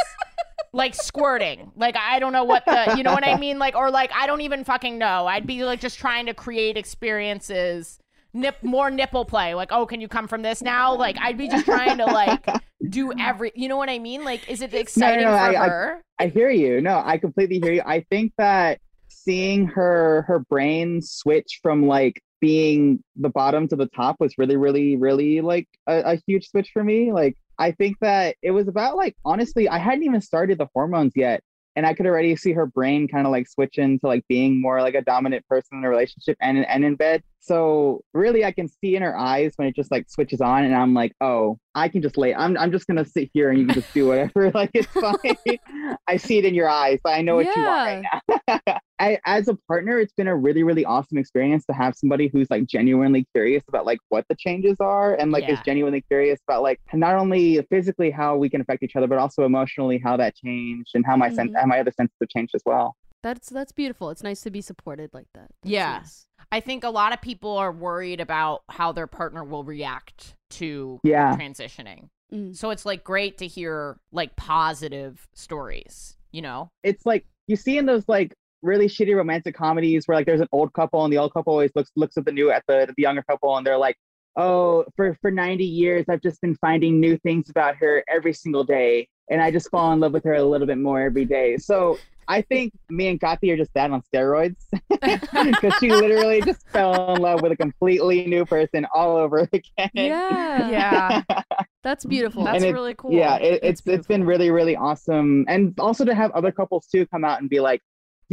Like 0.74 0.96
squirting. 0.96 1.72
Like 1.76 1.96
I 1.96 2.20
don't 2.20 2.34
know 2.34 2.44
what 2.44 2.66
the 2.66 2.96
you 2.98 3.04
know 3.04 3.14
what 3.14 3.26
I 3.26 3.38
mean? 3.38 3.60
Like 3.60 3.76
or 3.76 3.92
like 3.92 4.12
I 4.14 4.28
don't 4.28 4.42
even 4.42 4.64
fucking 4.64 4.98
know. 4.98 5.28
I'd 5.28 5.48
be 5.48 5.64
like 5.64 5.80
just 5.80 6.00
trying 6.00 6.26
to 6.26 6.34
create 6.34 6.76
experiences. 6.76 8.00
Nip 8.34 8.58
more 8.64 8.90
nipple 8.90 9.26
play. 9.26 9.54
Like, 9.54 9.72
oh, 9.72 9.86
can 9.86 10.02
you 10.02 10.08
come 10.08 10.28
from 10.28 10.42
this 10.42 10.64
now? 10.64 10.96
Like 10.96 11.18
I'd 11.22 11.38
be 11.38 11.48
just 11.48 11.66
trying 11.66 12.00
to 12.00 12.06
like 12.06 12.46
do 12.90 13.14
every 13.18 13.52
you 13.56 13.70
know 13.70 13.78
what 13.78 13.90
I 13.90 14.00
mean? 14.00 14.24
Like 14.24 14.50
is 14.50 14.62
it 14.62 14.74
exciting 14.74 15.26
no, 15.26 15.32
for 15.32 15.38
I- 15.38 15.56
I- 15.56 15.70
her? 15.70 16.02
I 16.20 16.28
hear 16.28 16.50
you. 16.50 16.82
No, 16.82 17.02
I 17.04 17.18
completely 17.18 17.60
hear 17.60 17.74
you. 17.74 17.82
I 17.86 18.06
think 18.10 18.34
that 18.38 18.80
seeing 19.10 19.68
her 19.68 20.24
her 20.28 20.40
brain 20.40 21.02
switch 21.02 21.60
from 21.62 21.88
like 21.88 22.22
being 22.42 23.02
the 23.16 23.30
bottom 23.30 23.70
to 23.70 23.76
the 23.76 23.86
top 23.88 24.18
was 24.20 24.38
really, 24.38 24.58
really, 24.58 24.98
really 24.98 25.40
like 25.40 25.68
a, 25.88 26.14
a 26.14 26.22
huge 26.28 26.50
switch 26.50 26.72
for 26.74 26.84
me. 26.84 27.12
Like 27.14 27.38
I 27.60 27.72
think 27.72 27.98
that 28.02 28.36
it 28.42 28.52
was 28.52 28.68
about 28.68 28.96
like 28.96 29.16
honestly, 29.26 29.70
I 29.70 29.78
hadn't 29.78 30.04
even 30.04 30.22
started 30.22 30.58
the 30.58 30.68
hormones 30.74 31.14
yet. 31.16 31.42
And 31.76 31.88
I 31.88 31.96
could 31.96 32.06
already 32.06 32.36
see 32.36 32.52
her 32.54 32.68
brain 32.68 33.08
kind 33.08 33.26
of 33.26 33.32
like 33.32 33.48
switch 33.48 33.80
into 33.80 34.06
like 34.06 34.24
being 34.30 34.62
more 34.62 34.80
like 34.82 34.94
a 34.94 35.02
dominant 35.02 35.44
person 35.48 35.80
in 35.80 35.84
a 35.84 35.90
relationship 35.90 36.38
and 36.40 36.64
and 36.68 36.86
in 36.86 36.96
bed. 36.96 37.24
So 37.40 38.02
really 38.14 38.46
I 38.46 38.52
can 38.52 38.68
see 38.68 38.96
in 38.96 39.02
her 39.02 39.18
eyes 39.18 39.54
when 39.56 39.68
it 39.68 39.76
just 39.76 39.90
like 39.90 40.08
switches 40.08 40.40
on 40.40 40.66
and 40.66 40.76
I'm 40.76 40.94
like, 40.94 41.14
oh, 41.20 41.58
I 41.74 41.90
can 41.90 42.04
just 42.04 42.16
lay 42.16 42.36
I'm 42.36 42.56
I'm 42.60 42.72
just 42.72 42.86
gonna 42.86 43.04
sit 43.04 43.32
here 43.34 43.50
and 43.50 43.60
you 43.60 43.66
can 43.66 43.74
just 43.74 43.92
do 43.92 44.08
whatever. 44.08 44.52
like 44.54 44.70
it's 44.76 44.86
fine. 44.88 45.58
I 46.08 46.18
see 46.18 46.38
it 46.38 46.46
in 46.46 46.54
your 46.54 46.70
eyes. 46.70 47.00
but 47.04 47.14
I 47.14 47.24
know 47.24 47.38
what 47.38 47.48
you 47.56 47.64
want 47.64 48.06
right 48.06 48.22
now. 48.48 48.78
I, 49.04 49.20
as 49.26 49.50
a 49.50 49.56
partner, 49.68 50.00
it's 50.00 50.14
been 50.14 50.28
a 50.30 50.36
really, 50.36 50.64
really 50.64 50.86
awesome 50.86 51.18
experience 51.18 51.66
to 51.66 51.74
have 51.74 51.94
somebody 51.94 52.30
who's 52.32 52.50
like 52.50 52.66
genuinely 52.68 53.28
curious 53.34 53.62
about 53.68 53.86
like 53.86 54.00
what 54.10 54.26
the 54.30 54.36
changes 54.36 54.78
are 54.80 55.16
and 55.16 55.32
like 55.32 55.50
is 55.50 55.60
genuinely 55.66 56.02
curious 56.02 56.40
about 56.48 56.62
like 56.64 56.80
not 56.94 57.16
only 57.16 57.62
physically 57.70 58.12
how 58.12 58.38
we 58.38 58.50
can 58.50 58.62
affect 58.62 58.82
each 58.82 58.96
other, 58.96 59.08
but 59.08 59.18
also 59.18 59.44
emotionally 59.44 59.98
how 59.98 60.16
that 60.16 60.36
changed 60.36 60.92
and 60.94 61.06
how 61.06 61.18
my 61.18 61.30
sense 61.30 61.52
Mhm. 61.52 61.60
how 61.60 61.66
my 61.66 61.80
other 61.82 61.92
senses 61.92 62.16
have 62.22 62.30
changed 62.30 62.56
as 62.56 62.62
well. 62.66 62.96
That's 63.22 63.50
that's 63.50 63.74
beautiful. 63.74 64.10
It's 64.10 64.24
nice 64.24 64.40
to 64.42 64.50
be 64.52 64.62
supported 64.62 65.10
like 65.14 65.28
that. 65.34 65.50
That's 65.64 65.72
Yeah. 65.72 65.98
nice. 66.00 66.26
I 66.52 66.62
think 66.62 66.86
a 66.86 66.90
lot 66.90 67.12
of 67.14 67.22
people 67.22 67.58
are 67.58 67.72
worried 67.74 68.22
about 68.22 68.64
how 68.70 68.94
their 68.94 69.08
partner 69.08 69.44
will 69.44 69.66
react 69.66 70.36
to 70.52 71.00
Yeah. 71.04 71.36
transitioning. 71.36 72.08
Mm. 72.32 72.56
So 72.56 72.70
it's 72.70 72.86
like 72.86 73.04
great 73.04 73.38
to 73.40 73.48
hear 73.48 73.98
like 74.14 74.36
positive 74.38 75.28
stories, 75.34 76.16
you 76.32 76.42
know? 76.42 76.70
It's 76.84 77.06
like 77.06 77.26
you 77.48 77.58
see 77.58 77.78
in 77.78 77.86
those 77.86 78.08
like 78.08 78.34
really 78.64 78.88
shitty 78.88 79.16
romantic 79.16 79.56
comedies 79.56 80.08
where 80.08 80.18
like 80.18 80.26
there's 80.26 80.42
an 80.42 80.48
old 80.52 80.74
couple 80.74 81.04
and 81.04 81.14
the 81.14 81.18
old 81.18 81.34
couple 81.34 81.54
always 81.54 81.72
looks 81.76 81.92
looks 81.96 82.18
at 82.18 82.26
the 82.26 82.32
new 82.32 82.50
at 82.50 82.64
the, 82.68 82.92
the 82.96 83.04
younger 83.04 83.24
couple 83.24 83.56
and 83.58 83.68
they're 83.68 83.78
like, 83.78 83.98
oh, 84.38 84.86
for 84.96 85.16
for 85.22 85.30
90 85.30 85.64
years 85.64 86.06
I've 86.10 86.22
just 86.22 86.42
been 86.42 86.56
finding 86.56 87.00
new 87.00 87.18
things 87.18 87.50
about 87.50 87.76
her 87.76 88.04
every 88.10 88.34
single 88.34 88.64
day, 88.64 89.08
and 89.30 89.42
I 89.42 89.52
just 89.52 89.70
fall 89.70 89.92
in 89.94 90.00
love 90.00 90.14
with 90.14 90.24
her 90.24 90.34
a 90.34 90.44
little 90.44 90.68
bit 90.68 90.78
more 90.78 91.02
every 91.02 91.26
day. 91.26 91.58
So 91.58 91.98
I 92.28 92.42
think 92.42 92.74
me 92.90 93.08
and 93.08 93.20
Kathy 93.20 93.52
are 93.52 93.58
just 93.58 93.74
that 93.74 93.92
on 93.92 94.02
steroids 94.02 94.66
because 94.90 95.74
she 95.80 95.92
literally 95.92 96.42
just 96.42 96.68
fell 96.70 97.16
in 97.16 97.22
love 97.22 97.42
with 97.42 97.52
a 97.52 97.58
completely 97.58 98.26
new 98.26 98.46
person 98.46 98.88
all 98.94 99.18
over 99.18 99.40
again. 99.54 99.90
Yeah. 99.94 100.70
Yeah. 100.70 101.22
That's 101.84 102.06
beautiful. 102.06 102.46
That's 102.46 102.64
really 102.64 102.96
cool. 102.96 103.12
Yeah, 103.12 103.36
it, 103.36 103.62
That's 103.62 103.82
it's 103.82 103.88
it's 103.88 104.08
been 104.08 104.24
really 104.24 104.52
really 104.52 104.76
awesome, 104.78 105.46
and 105.50 105.78
also 105.80 106.06
to 106.06 106.16
have 106.16 106.32
other 106.32 106.52
couples 106.52 106.88
too 106.88 107.06
come 107.08 107.26
out 107.26 107.42
and 107.42 107.50
be 107.50 107.60
like, 107.60 107.82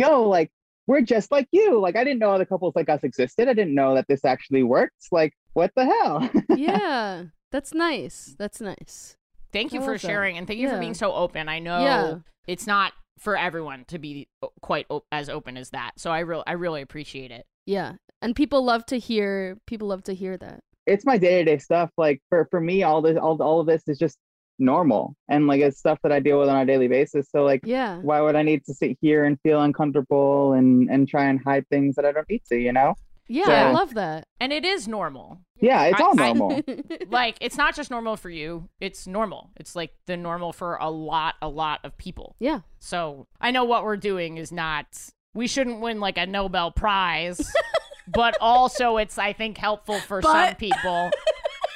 "Yo, 0.00 0.28
like 0.28 0.50
we're 0.86 1.00
just 1.02 1.30
like 1.30 1.46
you. 1.52 1.78
Like 1.80 1.96
I 1.96 2.04
didn't 2.04 2.18
know 2.18 2.30
other 2.32 2.44
couples 2.44 2.74
like 2.74 2.88
us 2.88 3.04
existed. 3.04 3.48
I 3.48 3.52
didn't 3.54 3.74
know 3.74 3.94
that 3.94 4.06
this 4.08 4.24
actually 4.24 4.62
works. 4.62 5.08
Like 5.12 5.32
what 5.52 5.70
the 5.76 5.84
hell?" 5.84 6.30
yeah. 6.56 7.24
That's 7.52 7.74
nice. 7.74 8.34
That's 8.38 8.60
nice. 8.60 9.16
Thank 9.52 9.72
you 9.72 9.80
for 9.80 9.92
that. 9.94 10.00
sharing 10.00 10.38
and 10.38 10.46
thank 10.46 10.60
you 10.60 10.68
for 10.68 10.78
being 10.78 10.94
so 10.94 11.12
open. 11.12 11.48
I 11.48 11.58
know 11.58 11.80
Yeah. 11.82 12.14
it's 12.46 12.66
not 12.66 12.92
for 13.18 13.36
everyone 13.36 13.84
to 13.88 13.98
be 13.98 14.28
quite 14.62 14.86
o- 14.88 15.02
as 15.10 15.28
open 15.28 15.56
as 15.56 15.70
that. 15.70 15.92
So 15.96 16.10
I 16.12 16.20
really 16.20 16.44
I 16.46 16.52
really 16.52 16.80
appreciate 16.82 17.30
it. 17.32 17.44
Yeah. 17.66 17.94
And 18.22 18.36
people 18.36 18.64
love 18.64 18.86
to 18.86 18.98
hear 18.98 19.58
people 19.66 19.88
love 19.88 20.04
to 20.04 20.14
hear 20.14 20.36
that. 20.36 20.60
it's 20.86 21.04
my 21.04 21.18
day 21.18 21.38
to 21.38 21.44
day 21.44 21.58
stuff. 21.58 21.90
Like 21.98 22.22
for 22.28 22.46
for 22.50 22.60
me, 22.60 22.84
all 22.84 23.02
this 23.02 23.18
all 23.18 23.40
all 23.42 23.58
of 23.60 23.66
this 23.66 23.82
is 23.88 23.98
just 23.98 24.16
normal, 24.60 25.16
and 25.28 25.46
like 25.46 25.60
it's 25.60 25.78
stuff 25.78 25.98
that 26.02 26.12
I 26.12 26.20
deal 26.20 26.38
with 26.38 26.48
on 26.48 26.56
a 26.60 26.66
daily 26.66 26.86
basis. 26.88 27.28
So 27.30 27.42
like, 27.44 27.60
Yeah. 27.64 27.96
why 27.98 28.20
would 28.20 28.36
I 28.36 28.42
need 28.42 28.64
to 28.66 28.74
sit 28.74 28.96
here 29.00 29.24
and 29.24 29.38
feel 29.42 29.60
uncomfortable 29.62 30.52
and 30.52 30.88
and 30.90 31.08
try 31.08 31.24
and 31.24 31.40
hide 31.42 31.66
things 31.68 31.96
that 31.96 32.04
I 32.04 32.12
don't 32.12 32.28
need 32.28 32.42
to? 32.50 32.56
You 32.56 32.72
know? 32.72 32.94
Yeah, 33.32 33.68
I 33.68 33.70
love 33.70 33.94
that. 33.94 34.24
And 34.40 34.52
it 34.52 34.64
is 34.64 34.88
normal. 34.88 35.38
Yeah, 35.60 35.84
it's 35.84 36.00
I- 36.00 36.04
all 36.04 36.20
I- 36.20 36.32
normal. 36.32 36.60
like 37.10 37.36
it's 37.40 37.56
not 37.56 37.76
just 37.76 37.90
normal 37.90 38.16
for 38.16 38.28
you, 38.30 38.68
it's 38.80 39.06
normal. 39.06 39.50
It's 39.56 39.76
like 39.76 39.92
the 40.06 40.16
normal 40.16 40.52
for 40.52 40.74
a 40.76 40.90
lot 40.90 41.36
a 41.40 41.48
lot 41.48 41.78
of 41.84 41.96
people. 41.96 42.34
yeah. 42.40 42.60
So, 42.80 43.26
I 43.40 43.50
know 43.52 43.64
what 43.64 43.84
we're 43.84 43.96
doing 43.98 44.36
is 44.38 44.50
not 44.52 44.86
we 45.32 45.46
shouldn't 45.46 45.80
win 45.80 46.00
like 46.00 46.18
a 46.18 46.26
Nobel 46.26 46.72
prize, 46.72 47.40
but 48.08 48.36
also 48.40 48.96
it's 48.96 49.16
I 49.16 49.32
think 49.32 49.58
helpful 49.58 50.00
for 50.00 50.20
some 50.22 50.56
people 50.56 51.10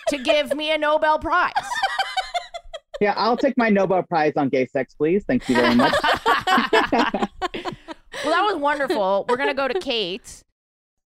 to 0.08 0.18
give 0.18 0.54
me 0.56 0.72
a 0.72 0.78
Nobel 0.78 1.18
prize. 1.20 1.52
Yeah, 3.00 3.14
I'll 3.16 3.36
take 3.36 3.56
my 3.56 3.68
Nobel 3.68 4.02
Prize 4.02 4.32
on 4.36 4.48
gay 4.48 4.66
sex, 4.66 4.94
please. 4.94 5.24
Thank 5.26 5.48
you 5.48 5.56
very 5.56 5.74
much. 5.74 5.94
Well, 8.24 8.32
that 8.32 8.42
was 8.42 8.56
wonderful. 8.56 9.26
We're 9.28 9.36
going 9.36 9.48
to 9.48 9.54
go 9.54 9.66
to 9.68 9.78
Kate. 9.80 10.42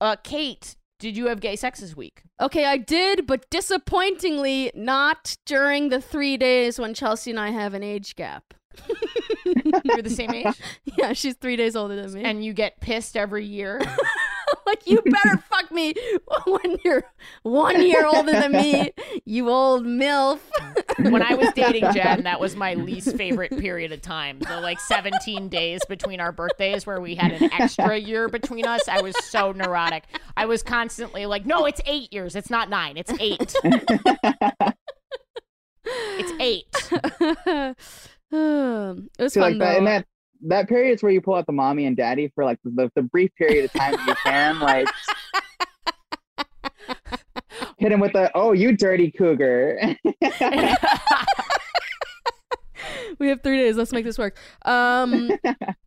Uh 0.00 0.14
Kate, 0.22 0.76
did 1.00 1.16
you 1.16 1.26
have 1.28 1.40
gay 1.40 1.56
sex 1.56 1.80
this 1.80 1.96
week? 1.96 2.22
Okay, 2.40 2.66
I 2.66 2.76
did, 2.76 3.26
but 3.26 3.48
disappointingly 3.50 4.70
not 4.74 5.34
during 5.46 5.88
the 5.88 6.00
three 6.00 6.36
days 6.36 6.78
when 6.78 6.92
Chelsea 6.94 7.30
and 7.30 7.40
I 7.40 7.50
have 7.50 7.72
an 7.74 7.82
age 7.82 8.14
gap. 8.14 8.54
You're 9.84 10.02
the 10.02 10.10
same 10.10 10.30
age, 10.32 10.54
yeah, 10.98 11.14
she's 11.14 11.34
three 11.34 11.56
days 11.56 11.74
older 11.74 12.00
than 12.00 12.12
me. 12.12 12.22
and 12.24 12.44
you 12.44 12.52
get 12.52 12.78
pissed 12.80 13.16
every 13.16 13.44
year. 13.44 13.80
Like, 14.68 14.86
you 14.86 15.02
better 15.02 15.38
fuck 15.48 15.70
me 15.70 15.94
when 16.46 16.76
you're 16.84 17.04
one 17.42 17.82
year 17.82 18.06
older 18.06 18.32
than 18.32 18.52
me, 18.52 18.92
you 19.24 19.48
old 19.48 19.84
MILF. 19.84 20.40
when 21.10 21.22
I 21.22 21.34
was 21.34 21.48
dating 21.54 21.84
Jen, 21.92 22.24
that 22.24 22.40
was 22.40 22.54
my 22.56 22.74
least 22.74 23.16
favorite 23.16 23.56
period 23.58 23.92
of 23.92 24.02
time. 24.02 24.38
The 24.40 24.60
like 24.60 24.78
17 24.80 25.48
days 25.48 25.80
between 25.88 26.20
our 26.20 26.32
birthdays 26.32 26.86
where 26.86 27.00
we 27.00 27.14
had 27.14 27.32
an 27.32 27.50
extra 27.52 27.96
year 27.96 28.28
between 28.28 28.66
us. 28.66 28.88
I 28.88 29.00
was 29.00 29.14
so 29.24 29.52
neurotic. 29.52 30.04
I 30.36 30.46
was 30.46 30.62
constantly 30.62 31.26
like, 31.26 31.46
no, 31.46 31.64
it's 31.66 31.80
eight 31.86 32.12
years. 32.12 32.36
It's 32.36 32.50
not 32.50 32.68
nine. 32.70 32.96
It's 32.96 33.12
eight. 33.20 33.54
it's 35.84 36.32
eight. 36.40 37.74
Um, 38.30 39.08
it 39.18 39.22
was 39.22 39.32
See, 39.32 39.40
fun 39.40 39.52
like 39.52 39.58
that, 39.58 39.72
though. 39.72 39.78
and 39.78 39.86
that 39.86 40.06
that 40.42 40.68
period 40.68 40.94
is 40.94 41.02
where 41.02 41.12
you 41.12 41.20
pull 41.20 41.34
out 41.34 41.46
the 41.46 41.52
mommy 41.52 41.86
and 41.86 41.96
daddy 41.96 42.30
for 42.34 42.44
like 42.44 42.58
the, 42.64 42.90
the 42.94 43.02
brief 43.02 43.34
period 43.36 43.64
of 43.64 43.72
time 43.72 43.92
that 43.92 44.06
you 44.06 44.14
can, 44.24 44.60
like 44.60 44.88
hit 47.78 47.92
him 47.92 48.00
with 48.00 48.12
the 48.12 48.30
oh 48.34 48.52
you 48.52 48.76
dirty 48.76 49.10
cougar. 49.10 49.96
we 53.18 53.28
have 53.28 53.42
three 53.42 53.58
days. 53.58 53.76
Let's 53.76 53.92
make 53.92 54.04
this 54.04 54.18
work. 54.18 54.36
Um, 54.64 55.30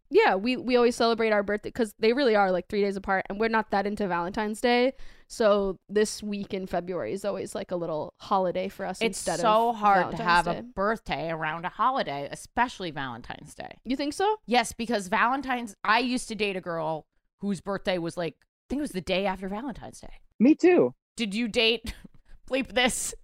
yeah, 0.10 0.36
we 0.36 0.58
we 0.58 0.76
always 0.76 0.96
celebrate 0.96 1.32
our 1.32 1.44
birthday 1.44 1.70
because 1.70 1.94
they 2.00 2.14
really 2.14 2.36
are 2.36 2.52
like 2.52 2.68
three 2.68 2.82
days 2.82 2.98
apart, 2.98 3.26
and 3.30 3.40
we're 3.40 3.50
not 3.50 3.72
that 3.72 3.88
into 3.88 4.08
Valentine's 4.08 4.62
Day. 4.62 4.94
So 5.32 5.78
this 5.88 6.22
week 6.22 6.54
in 6.54 6.68
February 6.68 7.14
is 7.14 7.24
always 7.24 7.56
like 7.56 7.72
a 7.72 7.78
little 7.78 8.14
holiday 8.20 8.68
for 8.68 8.86
us. 8.86 9.00
Instead 9.00 9.06
of 9.06 9.12
It's 9.12 9.40
instead 9.40 9.40
so 9.40 9.70
of 9.70 9.78
hard 9.78 10.18
to 10.18 10.24
have 10.24 10.44
Day. 10.44 10.58
a 10.58 10.62
birthday 10.62 11.32
around 11.32 11.64
a 11.64 11.70
holiday, 11.70 12.28
especially 12.30 12.92
Valentine's 12.92 13.56
Day. 13.56 13.78
You 13.86 13.96
think 13.96 14.12
so? 14.12 14.36
Yes, 14.46 14.74
because 14.74 15.08
Valentine's, 15.08 15.74
I 15.86 16.00
used 16.00 16.28
to 16.28 16.36
date 16.36 16.58
a 16.58 16.62
girl 16.62 17.06
whose 17.40 17.62
birthday 17.62 17.98
was 17.98 18.18
like, 18.18 18.34
I 18.42 18.66
think 18.70 18.80
it 18.80 18.82
was 18.82 18.92
the 18.92 19.00
day 19.00 19.26
after 19.26 19.48
Valentine's 19.48 20.02
Day. 20.02 20.16
Me 20.38 20.54
too. 20.54 20.94
Did 21.16 21.34
you 21.34 21.48
date, 21.48 21.94
bleep 22.52 22.74
this, 22.74 23.16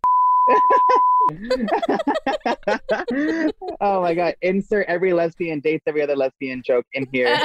oh 3.81 4.01
my 4.01 4.13
god! 4.15 4.35
Insert 4.41 4.87
every 4.87 5.11
lesbian 5.13 5.59
dates 5.59 5.83
every 5.87 6.01
other 6.01 6.15
lesbian 6.15 6.63
joke 6.63 6.85
in 6.93 7.07
here. 7.11 7.27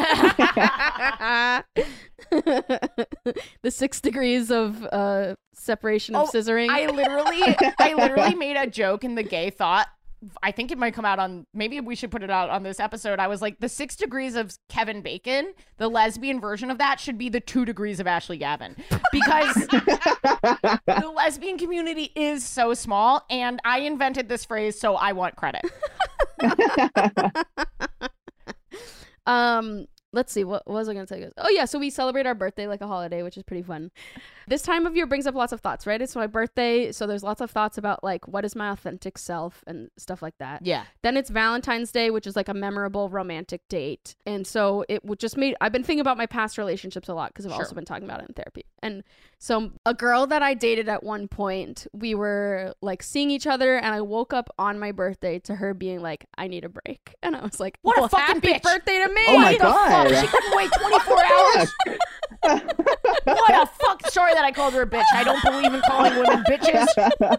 the 2.30 3.70
six 3.70 4.00
degrees 4.00 4.50
of 4.50 4.82
uh, 4.92 5.34
separation 5.54 6.14
of 6.14 6.28
Oh, 6.28 6.30
scissoring. 6.32 6.68
I 6.70 6.86
literally, 6.86 7.42
I 7.78 7.92
literally 7.94 8.34
made 8.34 8.56
a 8.56 8.66
joke 8.66 9.04
in 9.04 9.14
the 9.16 9.22
gay 9.22 9.50
thought. 9.50 9.88
I 10.42 10.52
think 10.52 10.70
it 10.70 10.78
might 10.78 10.94
come 10.94 11.04
out 11.04 11.18
on. 11.18 11.46
Maybe 11.52 11.80
we 11.80 11.94
should 11.94 12.10
put 12.10 12.22
it 12.22 12.30
out 12.30 12.50
on 12.50 12.62
this 12.62 12.78
episode. 12.80 13.18
I 13.18 13.26
was 13.28 13.42
like, 13.42 13.58
the 13.58 13.68
six 13.68 13.96
degrees 13.96 14.34
of 14.34 14.56
Kevin 14.68 15.02
Bacon, 15.02 15.52
the 15.78 15.88
lesbian 15.88 16.40
version 16.40 16.70
of 16.70 16.78
that, 16.78 17.00
should 17.00 17.18
be 17.18 17.28
the 17.28 17.40
two 17.40 17.64
degrees 17.64 18.00
of 18.00 18.06
Ashley 18.06 18.38
Gavin, 18.38 18.76
because 19.10 19.54
the 19.66 21.12
lesbian 21.14 21.58
community 21.58 22.12
is 22.14 22.44
so 22.44 22.74
small, 22.74 23.24
and 23.30 23.60
I 23.64 23.80
invented 23.80 24.28
this 24.28 24.44
phrase, 24.44 24.78
so 24.78 24.94
I 24.94 25.12
want 25.12 25.36
credit. 25.36 25.62
Um, 29.26 29.86
let's 30.12 30.32
see. 30.32 30.44
What, 30.44 30.66
what 30.66 30.74
was 30.74 30.88
I 30.88 30.94
going 30.94 31.06
to 31.06 31.08
tell 31.08 31.18
you? 31.18 31.24
guys? 31.26 31.32
Oh 31.38 31.48
yeah, 31.48 31.64
so 31.64 31.78
we 31.78 31.90
celebrate 31.90 32.26
our 32.26 32.34
birthday 32.34 32.66
like 32.66 32.80
a 32.80 32.86
holiday, 32.86 33.22
which 33.22 33.36
is 33.36 33.42
pretty 33.42 33.62
fun. 33.62 33.90
This 34.48 34.62
time 34.62 34.86
of 34.86 34.96
year 34.96 35.06
brings 35.06 35.26
up 35.26 35.34
lots 35.34 35.52
of 35.52 35.60
thoughts, 35.60 35.86
right? 35.86 36.00
It's 36.02 36.16
my 36.16 36.26
birthday, 36.26 36.90
so 36.92 37.06
there's 37.06 37.22
lots 37.22 37.40
of 37.40 37.50
thoughts 37.50 37.78
about 37.78 38.02
like 38.02 38.26
what 38.28 38.44
is 38.44 38.54
my 38.56 38.70
authentic 38.70 39.16
self 39.18 39.62
and 39.66 39.88
stuff 39.96 40.20
like 40.22 40.34
that. 40.38 40.64
Yeah. 40.66 40.84
Then 41.02 41.16
it's 41.16 41.30
Valentine's 41.30 41.92
Day, 41.92 42.10
which 42.10 42.26
is 42.26 42.34
like 42.36 42.48
a 42.48 42.54
memorable 42.54 43.08
romantic 43.08 43.62
date. 43.68 44.16
And 44.26 44.46
so 44.46 44.84
it 44.88 45.04
would 45.04 45.18
just 45.18 45.36
made 45.36 45.54
I've 45.60 45.72
been 45.72 45.84
thinking 45.84 46.00
about 46.00 46.18
my 46.18 46.26
past 46.26 46.58
relationships 46.58 47.08
a 47.08 47.14
lot 47.14 47.30
because 47.30 47.46
I've 47.46 47.52
Sure. 47.52 47.60
also 47.60 47.74
been 47.74 47.84
talking 47.84 48.04
about 48.04 48.20
it 48.20 48.28
in 48.28 48.34
therapy. 48.34 48.64
And 48.82 49.04
so 49.38 49.72
a 49.86 49.94
girl 49.94 50.26
that 50.26 50.42
I 50.42 50.54
dated 50.54 50.88
at 50.88 51.02
one 51.02 51.28
point, 51.28 51.86
we 51.92 52.14
were 52.14 52.74
like 52.82 53.02
seeing 53.02 53.30
each 53.30 53.46
other 53.46 53.76
and 53.76 53.94
I 53.94 54.00
woke 54.00 54.32
up 54.32 54.48
on 54.58 54.78
my 54.78 54.92
birthday 54.92 55.38
to 55.40 55.56
her 55.56 55.72
being 55.74 56.00
like, 56.00 56.26
I 56.36 56.48
need 56.48 56.64
a 56.64 56.68
break. 56.68 57.14
And 57.22 57.36
I 57.36 57.42
was 57.42 57.60
like, 57.60 57.78
What 57.82 57.98
a 58.02 58.08
fucking 58.08 58.36
happy 58.36 58.52
bitch. 58.54 58.62
birthday 58.62 58.98
to 58.98 59.08
me. 59.08 59.20
Oh 59.28 59.38
my 59.38 59.52
What 59.52 60.01
Oh, 60.06 60.08
fuck? 60.08 60.12
God. 60.12 60.20
She 60.20 60.26
couldn't 60.28 60.56
wait 60.56 60.70
24 60.72 61.24
hours. 61.32 61.72
what 63.24 63.54
a 63.54 63.66
fuck. 63.66 64.10
Sorry 64.10 64.34
that 64.34 64.44
I 64.44 64.52
called 64.52 64.74
her 64.74 64.82
a 64.82 64.86
bitch. 64.86 65.04
I 65.14 65.24
don't 65.24 65.42
believe 65.42 65.72
in 65.72 65.80
calling 65.82 66.14
women 66.16 66.44
bitches. 66.48 66.86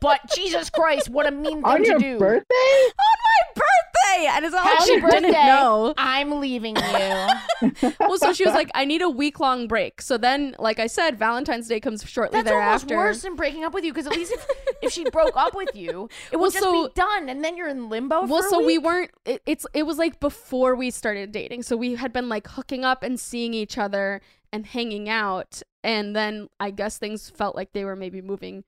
But 0.00 0.20
Jesus 0.34 0.70
Christ, 0.70 1.08
what 1.08 1.26
a 1.26 1.30
mean 1.30 1.56
thing 1.56 1.64
On 1.64 1.78
to 1.82 1.86
your 1.86 1.98
do. 1.98 2.18
birthday? 2.18 2.54
on 2.54 3.16
my 3.24 3.54
birthday. 3.54 4.26
And 4.30 4.44
it's 4.44 4.54
all 4.54 4.62
Happy 4.62 4.84
she 4.84 5.00
birthday. 5.00 5.20
didn't 5.20 5.32
know. 5.46 5.94
I'm 5.96 6.40
leaving 6.40 6.76
you. 6.76 7.28
Well, 8.00 8.18
so 8.18 8.32
she 8.32 8.44
was 8.44 8.54
like, 8.54 8.70
I 8.74 8.84
need 8.84 9.00
a 9.02 9.08
week 9.08 9.40
long 9.40 9.66
break. 9.66 10.00
So 10.02 10.16
then, 10.18 10.54
like 10.58 10.78
I 10.78 10.86
said, 10.86 11.18
Valentine's 11.18 11.66
Day 11.68 11.80
comes 11.80 12.04
shortly 12.04 12.42
That's 12.42 12.52
almost 12.52 12.86
thereafter. 12.88 12.96
worse 12.96 13.22
than 13.22 13.36
breaking 13.36 13.64
up 13.64 13.72
with 13.74 13.84
you 13.84 13.92
because 13.92 14.06
at 14.06 14.14
least 14.14 14.32
if, 14.32 14.46
if 14.82 14.92
she 14.92 15.08
broke 15.10 15.36
up 15.36 15.54
with 15.54 15.74
you, 15.74 16.08
it 16.30 16.36
Well, 16.36 16.42
would 16.46 16.52
just 16.52 16.62
so- 16.64 16.88
be 16.88 16.92
done 16.94 17.28
and 17.28 17.42
then 17.42 17.56
you're 17.56 17.68
in 17.68 17.88
limbo 17.88 18.26
well 18.26 18.42
for 18.42 18.46
a 18.46 18.50
so 18.50 18.64
we 18.64 18.78
weren't 18.78 19.10
it, 19.24 19.42
it's 19.46 19.66
it 19.74 19.84
was 19.84 19.98
like 19.98 20.20
before 20.20 20.74
we 20.74 20.90
started 20.90 21.32
dating 21.32 21.62
so 21.62 21.76
we 21.76 21.94
had 21.94 22.12
been 22.12 22.28
like 22.28 22.46
hooking 22.48 22.84
up 22.84 23.02
and 23.02 23.18
seeing 23.18 23.54
each 23.54 23.78
other 23.78 24.20
and 24.52 24.66
hanging 24.66 25.08
out 25.08 25.62
and 25.82 26.14
then 26.14 26.48
i 26.60 26.70
guess 26.70 26.98
things 26.98 27.30
felt 27.30 27.56
like 27.56 27.72
they 27.72 27.84
were 27.84 27.96
maybe 27.96 28.20
moving 28.20 28.64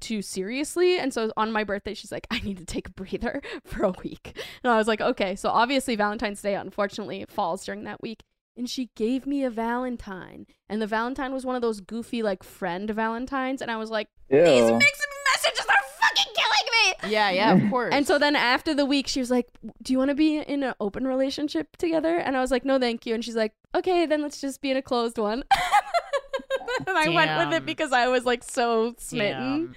too 0.00 0.20
seriously 0.22 0.98
and 0.98 1.12
so 1.14 1.32
on 1.36 1.50
my 1.50 1.64
birthday 1.64 1.94
she's 1.94 2.12
like 2.12 2.26
i 2.30 2.38
need 2.40 2.58
to 2.58 2.64
take 2.64 2.88
a 2.88 2.92
breather 2.92 3.40
for 3.64 3.84
a 3.84 3.90
week 4.04 4.32
and 4.62 4.70
i 4.72 4.76
was 4.76 4.86
like 4.86 5.00
okay 5.00 5.34
so 5.34 5.48
obviously 5.48 5.96
valentine's 5.96 6.42
day 6.42 6.54
unfortunately 6.54 7.24
falls 7.28 7.64
during 7.64 7.84
that 7.84 8.00
week 8.02 8.22
and 8.58 8.68
she 8.70 8.90
gave 8.94 9.26
me 9.26 9.42
a 9.44 9.50
valentine 9.50 10.46
and 10.68 10.80
the 10.82 10.86
valentine 10.86 11.32
was 11.32 11.44
one 11.46 11.56
of 11.56 11.62
those 11.62 11.80
goofy 11.80 12.22
like 12.22 12.42
friend 12.42 12.90
valentines 12.90 13.62
and 13.62 13.70
i 13.70 13.76
was 13.76 13.90
like 13.90 14.08
these 14.30 14.40
mixed 14.70 15.06
messages 15.32 15.66
are 15.66 15.84
fucking 16.00 16.32
killing 16.34 17.06
me 17.06 17.12
Yeah, 17.12 17.30
yeah, 17.30 17.54
of 17.54 17.70
course. 17.70 17.94
and 17.94 18.06
so 18.06 18.18
then 18.18 18.34
after 18.36 18.74
the 18.74 18.84
week, 18.84 19.06
she 19.06 19.20
was 19.20 19.30
like, 19.30 19.46
"Do 19.82 19.92
you 19.92 19.98
want 19.98 20.08
to 20.08 20.14
be 20.16 20.38
in 20.38 20.62
an 20.64 20.74
open 20.80 21.06
relationship 21.06 21.76
together?" 21.76 22.16
And 22.16 22.36
I 22.36 22.40
was 22.40 22.50
like, 22.50 22.64
"No, 22.64 22.78
thank 22.80 23.06
you." 23.06 23.14
And 23.14 23.24
she's 23.24 23.36
like, 23.36 23.52
"Okay, 23.74 24.04
then 24.06 24.22
let's 24.22 24.40
just 24.40 24.60
be 24.60 24.72
in 24.72 24.76
a 24.76 24.82
closed 24.82 25.16
one." 25.18 25.44
and 26.86 26.96
I 26.96 27.08
went 27.08 27.38
with 27.50 27.56
it 27.58 27.66
because 27.66 27.92
I 27.92 28.08
was 28.08 28.24
like 28.24 28.42
so 28.42 28.94
smitten. 28.98 29.74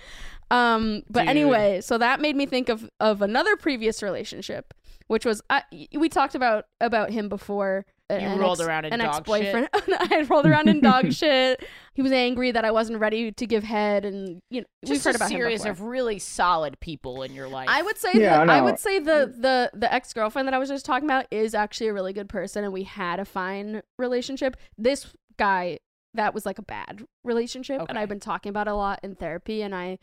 Damn. 0.51 0.57
Um, 0.57 1.03
but 1.10 1.22
Dude. 1.22 1.30
anyway, 1.30 1.82
so 1.82 1.97
that 1.97 2.22
made 2.22 2.36
me 2.36 2.45
think 2.45 2.70
of 2.70 2.89
of 2.99 3.22
another 3.22 3.55
previous 3.55 4.01
relationship, 4.01 4.74
which 5.07 5.26
was 5.26 5.41
I, 5.49 5.64
we 5.95 6.10
talked 6.10 6.34
about 6.36 6.66
about 6.82 7.12
him 7.12 7.30
before. 7.30 7.86
You 8.12 8.28
rolled 8.41 8.60
around 8.60 8.86
in 8.86 8.93
an 8.93 9.01
dog 9.01 9.18
ex-boyfriend. 9.18 9.70
I 9.74 10.07
had 10.10 10.32
rolled 10.32 10.47
around 10.47 10.68
in 10.68 10.82
dog 10.82 11.14
shit. 11.14 11.64
He 11.93 12.01
was 12.01 12.12
angry 12.12 12.49
that 12.49 12.66
I 12.66 12.72
wasn't 12.72 12.97
ready 12.97 13.32
to 13.32 13.45
give 13.45 13.64
head, 13.64 14.03
and 14.03 14.41
you 14.49 14.62
know 14.62 14.68
we've 14.82 14.93
Just 14.93 15.05
heard 15.05 15.14
a 15.14 15.18
about 15.18 15.30
series 15.30 15.60
before. 15.60 15.72
of 15.74 15.82
really 15.84 16.18
solid 16.18 16.80
people 16.80 17.22
in 17.22 17.36
your 17.36 17.47
life. 17.47 17.68
I 17.70 17.84
would 17.84 17.99
say 17.99 18.10
Yeah, 18.16 18.39
that 18.39 18.49
I 18.49 18.57
no. 18.62 18.64
would 18.64 18.80
say 18.80 18.97
the 18.97 19.32
the 19.38 19.70
the 19.76 19.93
ex 19.93 20.12
girlfriend 20.14 20.47
that 20.47 20.55
I 20.55 20.57
was 20.57 20.70
just 20.70 20.88
talking 20.88 21.07
about 21.07 21.28
is 21.30 21.53
actually 21.53 21.89
a 21.89 21.93
really 21.93 22.14
good 22.14 22.28
person, 22.30 22.64
and 22.64 22.74
we 22.74 22.82
had 22.82 23.20
a 23.20 23.26
fine 23.26 23.84
relationship. 23.99 24.57
This 24.76 25.14
guy 25.38 25.78
that 26.14 26.34
was 26.34 26.45
like 26.45 26.60
a 26.60 26.64
bad 26.64 27.05
relationship, 27.24 27.82
and 27.88 27.97
I've 27.97 28.10
been 28.10 28.20
talking 28.20 28.49
about 28.49 28.68
it 28.68 28.72
a 28.72 28.76
lot 28.76 28.99
in 29.03 29.16
therapy, 29.16 29.62
and 29.62 29.76
I 29.76 29.99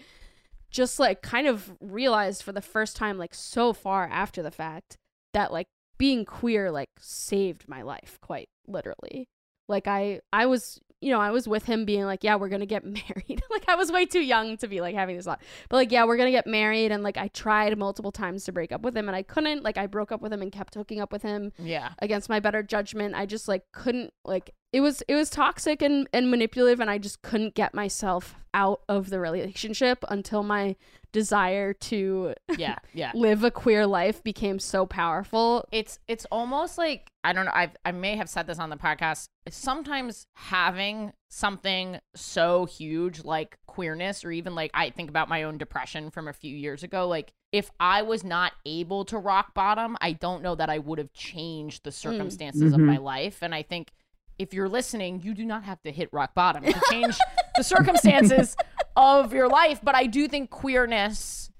just 0.70 0.98
like 0.98 1.22
kind 1.22 1.46
of 1.46 1.72
realized 1.80 2.42
for 2.42 2.52
the 2.52 2.62
first 2.62 2.96
time, 2.96 3.18
like 3.18 3.34
so 3.34 3.72
far 3.72 4.09
after 4.11 4.42
the 4.42 4.50
fact, 4.50 4.96
that 5.32 5.52
like 5.52 5.68
being 5.98 6.24
queer 6.24 6.70
like 6.70 6.90
saved 6.98 7.68
my 7.68 7.82
life 7.82 8.18
quite 8.20 8.48
literally. 8.66 9.28
Like 9.68 9.88
I 9.88 10.20
I 10.32 10.46
was 10.46 10.80
you 11.02 11.12
know, 11.12 11.20
I 11.20 11.30
was 11.30 11.46
with 11.46 11.66
him 11.66 11.84
being 11.84 12.04
like, 12.04 12.24
yeah, 12.24 12.36
we're 12.36 12.48
going 12.48 12.61
to 12.61 12.66
get 12.66 12.84
married. 12.84 13.42
like 13.50 13.68
I 13.68 13.74
was 13.74 13.92
way 13.92 14.07
too 14.07 14.20
young 14.20 14.57
to 14.59 14.68
be 14.68 14.80
like 14.80 14.94
having 14.94 15.16
this 15.16 15.26
thought. 15.26 15.42
But 15.68 15.76
like, 15.76 15.92
yeah, 15.92 16.04
we're 16.04 16.16
going 16.16 16.28
to 16.28 16.36
get 16.36 16.46
married 16.46 16.90
and 16.90 17.02
like 17.02 17.16
I 17.18 17.28
tried 17.28 17.76
multiple 17.78 18.12
times 18.12 18.44
to 18.44 18.52
break 18.52 18.72
up 18.72 18.82
with 18.82 18.96
him 18.96 19.09
and 19.09 19.16
I 19.16 19.22
couldn't. 19.22 19.62
Like 19.62 19.76
I 19.76 19.86
broke 19.86 20.11
up 20.11 20.22
with 20.22 20.32
him 20.32 20.42
and 20.42 20.50
kept 20.50 20.74
hooking 20.74 21.00
up 21.00 21.12
with 21.12 21.22
him 21.22 21.52
yeah. 21.59 21.90
against 21.98 22.28
my 22.28 22.40
better 22.40 22.62
judgment. 22.62 23.14
I 23.14 23.26
just 23.26 23.46
like 23.46 23.64
couldn't 23.72 24.12
like 24.24 24.52
it 24.76 24.80
was 24.80 25.02
it 25.08 25.14
was 25.14 25.30
toxic 25.30 25.80
and 25.82 26.06
and 26.12 26.30
manipulative 26.30 26.80
and 26.80 26.90
I 26.90 26.98
just 26.98 27.22
couldn't 27.22 27.54
get 27.54 27.72
myself 27.74 28.34
out 28.52 28.80
of 28.88 29.10
the 29.10 29.18
relationship 29.20 30.04
until 30.08 30.42
my 30.42 30.76
desire 31.12 31.72
to 31.72 32.34
Yeah. 32.58 32.76
Yeah. 32.92 33.12
live 33.14 33.42
a 33.44 33.50
queer 33.50 33.86
life 33.86 34.22
became 34.22 34.58
so 34.58 34.84
powerful. 34.86 35.66
it's 35.72 35.98
it's 36.08 36.26
almost 36.30 36.76
like 36.78 37.08
I 37.24 37.32
don't 37.32 37.46
know. 37.46 37.52
I 37.54 37.70
I 37.84 37.92
may 37.92 38.16
have 38.16 38.28
said 38.28 38.46
this 38.46 38.58
on 38.58 38.70
the 38.70 38.76
podcast. 38.76 39.28
Sometimes 39.48 40.26
having 40.34 41.12
something 41.30 41.98
so 42.14 42.66
huge 42.66 43.24
like 43.24 43.58
queerness, 43.66 44.24
or 44.24 44.30
even 44.30 44.54
like 44.54 44.70
I 44.74 44.90
think 44.90 45.08
about 45.10 45.28
my 45.28 45.42
own 45.42 45.58
depression 45.58 46.10
from 46.10 46.28
a 46.28 46.32
few 46.32 46.54
years 46.54 46.82
ago. 46.84 47.08
Like 47.08 47.32
if 47.52 47.70
I 47.80 48.02
was 48.02 48.22
not 48.24 48.52
able 48.64 49.04
to 49.06 49.18
rock 49.18 49.54
bottom, 49.54 49.96
I 50.00 50.12
don't 50.12 50.42
know 50.42 50.54
that 50.54 50.70
I 50.70 50.78
would 50.78 50.98
have 50.98 51.12
changed 51.12 51.82
the 51.84 51.92
circumstances 51.92 52.72
of 52.74 52.80
Mhm. 52.80 52.84
my 52.84 52.96
life. 52.98 53.38
And 53.42 53.54
I 53.54 53.62
think 53.62 53.90
if 54.39 54.53
you're 54.53 54.68
listening, 54.68 55.20
you 55.22 55.34
do 55.34 55.45
not 55.45 55.64
have 55.64 55.82
to 55.82 55.91
hit 55.93 56.09
rock 56.12 56.34
bottom 56.34 56.64
to 56.64 56.80
change 56.91 57.16
the 57.57 57.64
circumstances 57.64 58.57
of 58.97 59.32
your 59.32 59.49
life. 59.49 59.80
But 59.82 59.95
I 59.95 60.07
do 60.07 60.28
think 60.28 60.51
queerness 60.51 61.51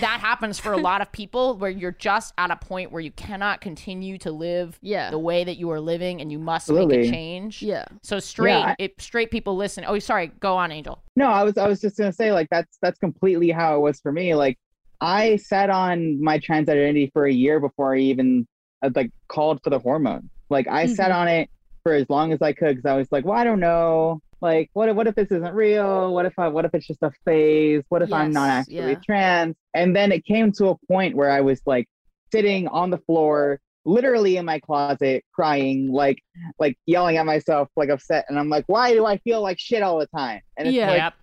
that 0.00 0.20
happens 0.20 0.58
for 0.58 0.72
a 0.72 0.76
lot 0.76 1.02
of 1.02 1.10
people 1.10 1.56
where 1.56 1.70
you're 1.70 1.90
just 1.92 2.32
at 2.38 2.50
a 2.50 2.56
point 2.56 2.92
where 2.92 3.02
you 3.02 3.10
cannot 3.10 3.60
continue 3.60 4.16
to 4.18 4.30
live 4.30 4.78
Yeah. 4.80 5.10
the 5.10 5.18
way 5.18 5.42
that 5.44 5.56
you 5.56 5.70
are 5.72 5.80
living 5.80 6.20
and 6.20 6.30
you 6.30 6.38
must 6.38 6.70
make 6.70 6.90
a 6.90 7.10
change. 7.10 7.60
Yeah. 7.60 7.84
So 8.02 8.20
straight 8.20 8.52
Yeah, 8.52 8.66
I- 8.68 8.76
if 8.78 8.92
straight 8.98 9.30
people 9.30 9.56
listen. 9.56 9.84
Oh, 9.86 9.98
sorry. 9.98 10.28
Go 10.40 10.56
on, 10.56 10.70
Angel. 10.72 11.02
No, 11.16 11.26
I 11.26 11.42
was 11.42 11.58
I 11.58 11.66
was 11.66 11.80
just 11.80 11.98
gonna 11.98 12.12
say 12.12 12.32
like 12.32 12.48
that's 12.50 12.78
that's 12.80 12.98
completely 12.98 13.50
how 13.50 13.76
it 13.76 13.80
was 13.80 14.00
for 14.00 14.12
me. 14.12 14.34
Like 14.34 14.58
I 15.00 15.36
sat 15.36 15.68
on 15.70 16.22
my 16.22 16.38
trans 16.38 16.68
identity 16.68 17.10
for 17.12 17.26
a 17.26 17.32
year 17.32 17.58
before 17.60 17.94
I 17.94 17.98
even 17.98 18.46
uh, 18.82 18.90
like 18.94 19.10
called 19.28 19.60
for 19.64 19.70
the 19.70 19.80
hormone. 19.80 20.30
Like 20.50 20.68
I 20.68 20.86
sat 20.86 21.10
Mm-hmm. 21.10 21.18
on 21.20 21.28
it 21.28 21.50
for 21.84 21.92
as 21.92 22.08
long 22.10 22.32
as 22.32 22.42
I 22.42 22.52
could 22.52 22.76
because 22.76 22.90
I 22.90 22.96
was 22.96 23.06
like, 23.12 23.24
well, 23.24 23.38
I 23.38 23.44
don't 23.44 23.60
know. 23.60 24.20
Like 24.40 24.68
what 24.72 24.88
if 24.88 24.96
what 24.96 25.06
if 25.06 25.14
this 25.14 25.30
isn't 25.30 25.54
real? 25.54 26.12
What 26.12 26.26
if 26.26 26.36
I 26.38 26.48
what 26.48 26.64
if 26.64 26.74
it's 26.74 26.86
just 26.86 27.02
a 27.02 27.12
phase? 27.24 27.82
What 27.88 28.02
if 28.02 28.12
I'm 28.12 28.32
not 28.32 28.50
actually 28.50 28.74
yeah. 28.74 28.94
trans? 29.06 29.54
And 29.74 29.94
then 29.94 30.10
it 30.12 30.24
came 30.24 30.50
to 30.52 30.68
a 30.70 30.76
point 30.88 31.14
where 31.16 31.30
I 31.30 31.40
was 31.40 31.60
like 31.64 31.88
sitting 32.32 32.66
on 32.68 32.90
the 32.90 32.98
floor 32.98 33.60
literally 33.86 34.38
in 34.38 34.44
my 34.46 34.58
closet 34.58 35.22
crying 35.34 35.92
like 35.92 36.18
like 36.58 36.76
yelling 36.86 37.18
at 37.18 37.26
myself 37.26 37.68
like 37.76 37.90
upset 37.90 38.24
and 38.30 38.38
i'm 38.38 38.48
like 38.48 38.64
why 38.66 38.94
do 38.94 39.04
i 39.04 39.18
feel 39.18 39.42
like 39.42 39.58
shit 39.60 39.82
all 39.82 39.98
the 39.98 40.06
time 40.06 40.40
and 40.56 40.66
it's 40.66 40.74
Yeah. 40.74 40.88
like 40.88 40.96
yep. 40.98 41.14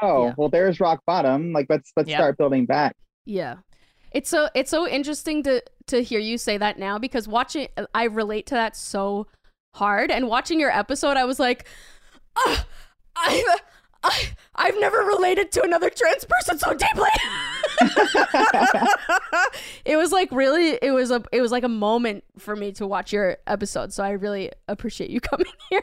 oh 0.00 0.24
Yeah. 0.24 0.34
well 0.38 0.48
there's 0.48 0.80
rock 0.80 1.02
bottom 1.06 1.52
like 1.52 1.66
let's 1.68 1.92
let's 1.94 2.08
Yep. 2.08 2.16
start 2.18 2.38
building 2.38 2.64
back 2.64 2.96
Yeah. 3.26 3.56
It's 4.12 4.30
so 4.30 4.48
it's 4.54 4.70
so 4.70 4.88
interesting 4.88 5.42
to 5.42 5.62
to 5.88 6.02
hear 6.02 6.18
you 6.18 6.38
say 6.38 6.56
that 6.56 6.78
now 6.78 6.98
because 6.98 7.28
watching 7.28 7.68
I 7.94 8.04
relate 8.04 8.46
to 8.46 8.54
that 8.54 8.76
so 8.76 9.26
hard 9.76 10.10
and 10.10 10.28
watching 10.28 10.58
your 10.60 10.70
episode 10.70 11.16
I 11.16 11.24
was 11.24 11.38
like 11.38 11.66
"Ah, 12.36 12.66
I've 13.16 13.44
I, 14.06 14.28
I've 14.54 14.78
never 14.78 14.98
related 14.98 15.50
to 15.52 15.62
another 15.62 15.90
trans 15.90 16.24
person 16.24 16.58
so 16.58 16.74
deeply. 16.74 17.08
it 19.84 19.96
was 19.96 20.12
like 20.12 20.30
really 20.30 20.78
it 20.80 20.92
was 20.92 21.10
a 21.10 21.22
it 21.32 21.40
was 21.40 21.50
like 21.50 21.64
a 21.64 21.68
moment 21.68 22.22
for 22.38 22.54
me 22.54 22.70
to 22.72 22.86
watch 22.86 23.12
your 23.12 23.38
episode 23.46 23.92
so 23.92 24.04
I 24.04 24.10
really 24.10 24.52
appreciate 24.68 25.10
you 25.10 25.20
coming 25.32 25.52
here. 25.70 25.82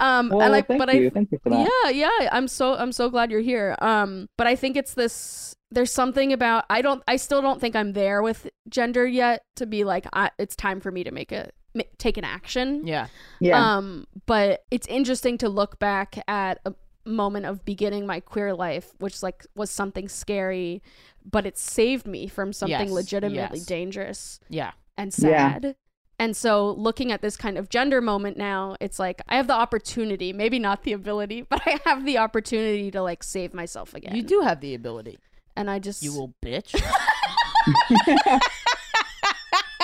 Um 0.00 0.30
well 0.30 0.42
and 0.42 0.52
like 0.52 0.66
thank 0.66 0.78
but 0.78 0.92
you 0.94 1.06
I 1.06 1.10
thank 1.10 1.30
you 1.30 1.38
for 1.42 1.50
that 1.50 1.70
yeah, 1.84 1.90
yeah. 1.90 2.28
I'm 2.32 2.48
so 2.48 2.74
I'm 2.74 2.92
so 2.92 3.08
glad 3.08 3.30
you're 3.30 3.40
here. 3.40 3.76
Um, 3.80 4.28
but 4.36 4.46
I 4.46 4.56
think 4.56 4.76
it's 4.76 4.94
this. 4.94 5.54
There's 5.70 5.92
something 5.92 6.32
about 6.32 6.64
I 6.68 6.82
don't. 6.82 7.02
I 7.06 7.16
still 7.16 7.42
don't 7.42 7.60
think 7.60 7.76
I'm 7.76 7.92
there 7.92 8.22
with 8.22 8.48
gender 8.68 9.06
yet 9.06 9.42
to 9.56 9.66
be 9.66 9.84
like. 9.84 10.06
I, 10.12 10.30
it's 10.38 10.56
time 10.56 10.80
for 10.80 10.90
me 10.90 11.04
to 11.04 11.12
make 11.12 11.30
a 11.30 11.50
take 11.98 12.16
an 12.16 12.24
action. 12.24 12.86
Yeah. 12.86 13.06
yeah 13.40 13.76
Um, 13.76 14.06
but 14.26 14.64
it's 14.70 14.86
interesting 14.88 15.38
to 15.38 15.48
look 15.48 15.78
back 15.78 16.22
at 16.28 16.58
a 16.66 16.74
moment 17.06 17.46
of 17.46 17.64
beginning 17.64 18.06
my 18.06 18.20
queer 18.20 18.54
life, 18.54 18.92
which 18.98 19.22
like 19.22 19.46
was 19.54 19.70
something 19.70 20.08
scary, 20.08 20.82
but 21.24 21.46
it 21.46 21.56
saved 21.58 22.06
me 22.06 22.26
from 22.26 22.52
something 22.52 22.88
Yes, 22.88 22.90
legitimately 22.90 23.58
yes. 23.58 23.66
dangerous 23.66 24.40
Yeah. 24.48 24.72
and 24.96 25.14
Yeah. 25.18 25.52
sad. 25.52 25.76
And 26.18 26.36
so 26.36 26.72
looking 26.72 27.10
at 27.12 27.22
this 27.22 27.36
kind 27.38 27.56
of 27.56 27.70
gender 27.70 28.02
moment 28.02 28.36
now, 28.36 28.76
it's 28.80 28.98
like 28.98 29.22
I 29.28 29.36
have 29.36 29.46
the 29.46 29.54
opportunity, 29.54 30.34
maybe 30.34 30.58
not 30.58 30.82
the 30.82 30.92
ability, 30.92 31.42
but 31.48 31.62
I 31.66 31.80
have 31.86 32.04
the 32.04 32.18
opportunity 32.18 32.90
to 32.90 33.00
like 33.00 33.22
save 33.22 33.54
myself 33.54 33.94
again. 33.94 34.14
You 34.14 34.22
do 34.22 34.40
have 34.42 34.60
the 34.60 34.74
ability. 34.74 35.18
And 35.56 35.70
I 35.70 35.78
just 35.78 36.02
You 36.02 36.12
will 36.12 36.34
bitch. 36.44 36.74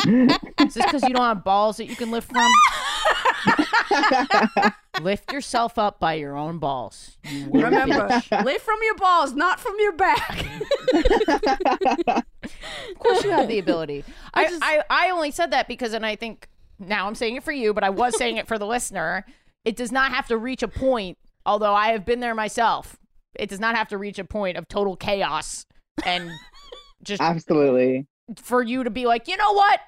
Is 0.05 0.75
this 0.75 0.85
because 0.85 1.03
you 1.03 1.15
don't 1.15 1.23
have 1.25 1.45
balls 1.45 1.77
that 1.79 1.87
you 1.87 1.97
can 1.97 2.11
lift 2.11 2.31
from? 2.33 2.51
Lift 5.03 5.33
yourself 5.33 5.79
up 5.79 6.01
by 6.01 6.15
your 6.15 6.37
own 6.37 6.59
balls. 6.59 7.19
You 7.31 7.49
remember 7.53 8.09
bitch. 8.09 8.45
lift 8.45 8.65
from 8.65 8.79
your 8.83 8.95
balls, 8.97 9.35
not 9.35 9.61
from 9.61 9.75
your 9.79 9.93
back. 9.93 10.45
Of 10.95 12.25
course, 12.99 13.23
you 13.25 13.31
have 13.31 13.49
the 13.49 13.59
ability. 13.59 14.05
I, 14.33 14.45
just- 14.45 14.63
I, 14.65 14.83
I 14.89 15.11
only 15.11 15.31
said 15.31 15.51
that 15.51 15.69
because, 15.69 15.93
and 15.93 16.07
I 16.07 16.17
think 16.17 16.49
now 16.79 17.07
I'm 17.07 17.15
saying 17.15 17.37
it 17.37 17.43
for 17.45 17.53
you, 17.53 17.75
but 17.75 17.85
I 17.85 17.91
was 17.91 18.17
saying 18.17 18.39
it 18.39 18.49
for 18.49 18.59
the 18.59 18.67
listener. 18.67 19.27
It 19.65 19.77
does 19.77 19.93
not 19.93 20.13
have 20.13 20.29
to 20.29 20.39
reach 20.39 20.63
a 20.63 20.69
point, 20.69 21.19
although 21.45 21.75
I 21.75 21.89
have 21.89 22.07
been 22.07 22.21
there 22.21 22.35
myself. 22.35 22.97
It 23.35 23.51
does 23.51 23.61
not 23.61 23.77
have 23.77 23.89
to 23.89 23.99
reach 23.99 24.19
a 24.19 24.25
point 24.25 24.57
of 24.57 24.67
total 24.67 24.97
chaos 24.97 25.67
and 26.05 26.31
just 27.03 27.21
absolutely 27.21 28.07
for 28.37 28.63
you 28.63 28.85
to 28.85 28.91
be 28.91 29.07
like, 29.07 29.29
you 29.29 29.37
know 29.37 29.53
what? 29.53 29.81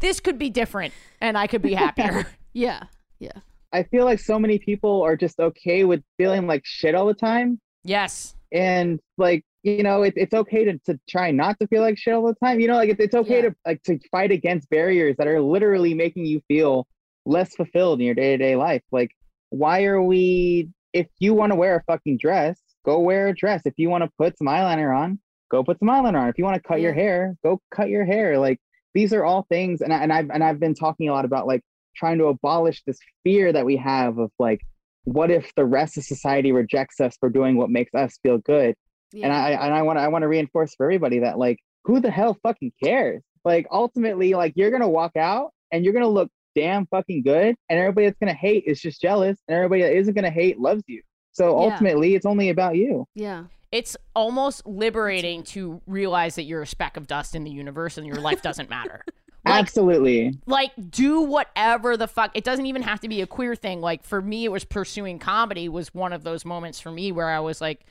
This 0.00 0.20
could 0.20 0.38
be 0.38 0.50
different 0.50 0.92
and 1.20 1.38
I 1.38 1.46
could 1.46 1.62
be 1.62 1.74
happier. 1.74 2.26
yeah. 2.52 2.84
Yeah. 3.18 3.32
i 3.72 3.82
feel 3.82 4.04
like 4.04 4.20
so 4.20 4.38
many 4.38 4.58
people 4.58 5.00
are 5.02 5.16
just 5.16 5.40
okay 5.40 5.84
with 5.84 6.02
feeling 6.18 6.46
like 6.46 6.62
shit 6.66 6.94
all 6.94 7.06
the 7.06 7.14
time 7.14 7.58
yes. 7.82 8.34
and 8.52 9.00
like 9.16 9.42
you 9.62 9.82
know 9.82 10.02
it, 10.02 10.12
it's 10.16 10.34
okay 10.34 10.64
to, 10.66 10.78
to 10.84 11.00
try 11.08 11.30
not 11.30 11.58
to 11.60 11.66
feel 11.66 11.80
like 11.80 11.96
shit 11.96 12.12
all 12.12 12.26
the 12.26 12.34
time 12.44 12.60
you 12.60 12.68
know 12.68 12.74
like 12.76 12.90
it's, 12.90 13.00
it's 13.00 13.14
okay 13.14 13.36
Yeah. 13.36 13.48
to 13.48 13.56
like 13.64 13.82
to 13.84 13.98
fight 14.10 14.32
against 14.32 14.68
barriers 14.68 15.16
that 15.16 15.26
are 15.26 15.40
literally 15.40 15.94
making 15.94 16.26
you 16.26 16.42
feel 16.46 16.86
less 17.24 17.54
fulfilled 17.54 18.00
in 18.00 18.06
your 18.06 18.14
day-to-day 18.14 18.54
life 18.54 18.82
like 18.92 19.12
why 19.48 19.84
are 19.84 20.02
we 20.02 20.68
if 20.92 21.06
you 21.18 21.32
want 21.32 21.52
to 21.52 21.56
wear 21.56 21.76
a 21.76 21.82
fucking 21.84 22.18
dress 22.18 22.60
go 22.84 22.98
wear 23.00 23.28
a 23.28 23.34
dress 23.34 23.62
if 23.64 23.72
you 23.78 23.88
want 23.88 24.04
to 24.04 24.10
put 24.18 24.36
some 24.36 24.46
eyeliner 24.46 24.94
on 24.94 25.18
go 25.50 25.62
put 25.64 25.78
some 25.78 25.88
eyeliner 25.88 26.20
on 26.20 26.28
if 26.28 26.38
you 26.38 26.44
want 26.44 26.56
to 26.56 26.66
cut 26.68 26.80
your 26.80 26.92
hair 26.92 27.36
go 27.44 27.60
cut 27.70 27.88
your 27.88 28.04
hair 28.04 28.38
like 28.38 28.58
these 28.94 29.12
are 29.12 29.24
all 29.24 29.46
things 29.48 29.80
and, 29.80 29.92
I, 29.92 29.98
and 30.02 30.12
i've 30.12 30.30
and 30.30 30.42
i've 30.42 30.58
been 30.60 30.74
talking 30.74 31.08
a 31.08 31.12
lot 31.12 31.24
about 31.24 31.46
like 31.46 31.62
trying 31.94 32.18
to 32.18 32.24
abolish 32.26 32.82
this 32.86 32.98
fear 33.24 33.52
that 33.52 33.64
we 33.64 33.76
have 33.76 34.18
of 34.18 34.30
like 34.38 34.60
what 35.04 35.30
if 35.30 35.52
the 35.54 35.64
rest 35.64 35.96
of 35.96 36.04
society 36.04 36.52
rejects 36.52 37.00
us 37.00 37.16
for 37.20 37.30
doing 37.30 37.56
what 37.56 37.70
makes 37.70 37.94
us 37.94 38.18
feel 38.22 38.38
good 38.38 38.74
Yeah. 39.12 39.26
and 39.26 39.32
I 39.32 39.50
and 39.50 39.72
I 39.74 39.82
want 39.82 39.98
to 39.98 40.02
I 40.02 40.08
want 40.08 40.22
to 40.22 40.28
reinforce 40.28 40.74
for 40.74 40.84
everybody 40.86 41.20
that 41.20 41.38
like 41.38 41.58
who 41.84 42.00
the 42.00 42.10
hell 42.10 42.36
fucking 42.42 42.72
cares? 42.82 43.22
Like 43.44 43.68
ultimately, 43.70 44.34
like 44.34 44.54
you're 44.56 44.72
gonna 44.72 44.88
walk 44.88 45.16
out 45.16 45.52
and 45.70 45.84
you're 45.84 45.92
gonna 45.94 46.08
look 46.08 46.28
damn 46.56 46.84
fucking 46.88 47.22
good, 47.22 47.54
and 47.68 47.78
everybody 47.78 48.06
that's 48.08 48.18
gonna 48.18 48.34
hate 48.34 48.64
is 48.66 48.80
just 48.80 49.00
jealous, 49.00 49.38
and 49.46 49.54
everybody 49.56 49.82
that 49.82 49.92
isn't 49.96 50.14
gonna 50.14 50.28
hate 50.30 50.58
loves 50.58 50.82
you. 50.88 51.00
So 51.30 51.50
Yeah. 51.50 51.70
ultimately, 51.70 52.16
it's 52.16 52.26
only 52.26 52.48
about 52.48 52.74
you. 52.74 53.06
yeah. 53.14 53.44
It's 53.72 53.96
almost 54.14 54.66
liberating 54.66 55.42
to 55.44 55.80
realize 55.86 56.36
that 56.36 56.44
you're 56.44 56.62
a 56.62 56.66
speck 56.66 56.96
of 56.96 57.06
dust 57.06 57.34
in 57.34 57.44
the 57.44 57.50
universe 57.50 57.98
and 57.98 58.06
your 58.06 58.16
life 58.20 58.42
doesn't 58.42 58.70
matter. 58.70 59.02
Like, 59.44 59.60
Absolutely. 59.60 60.36
like 60.46 60.72
do 60.90 61.20
whatever 61.20 61.96
the 61.96 62.08
fuck 62.08 62.32
it 62.34 62.42
doesn't 62.42 62.66
even 62.66 62.82
have 62.82 62.98
to 63.02 63.08
be 63.08 63.20
a 63.20 63.28
queer 63.28 63.54
thing 63.54 63.80
like 63.80 64.02
for 64.02 64.20
me 64.20 64.44
it 64.44 64.50
was 64.50 64.64
pursuing 64.64 65.20
comedy 65.20 65.68
was 65.68 65.94
one 65.94 66.12
of 66.12 66.24
those 66.24 66.44
moments 66.44 66.80
for 66.80 66.90
me 66.90 67.12
where 67.12 67.28
i 67.28 67.38
was 67.38 67.60
like 67.60 67.86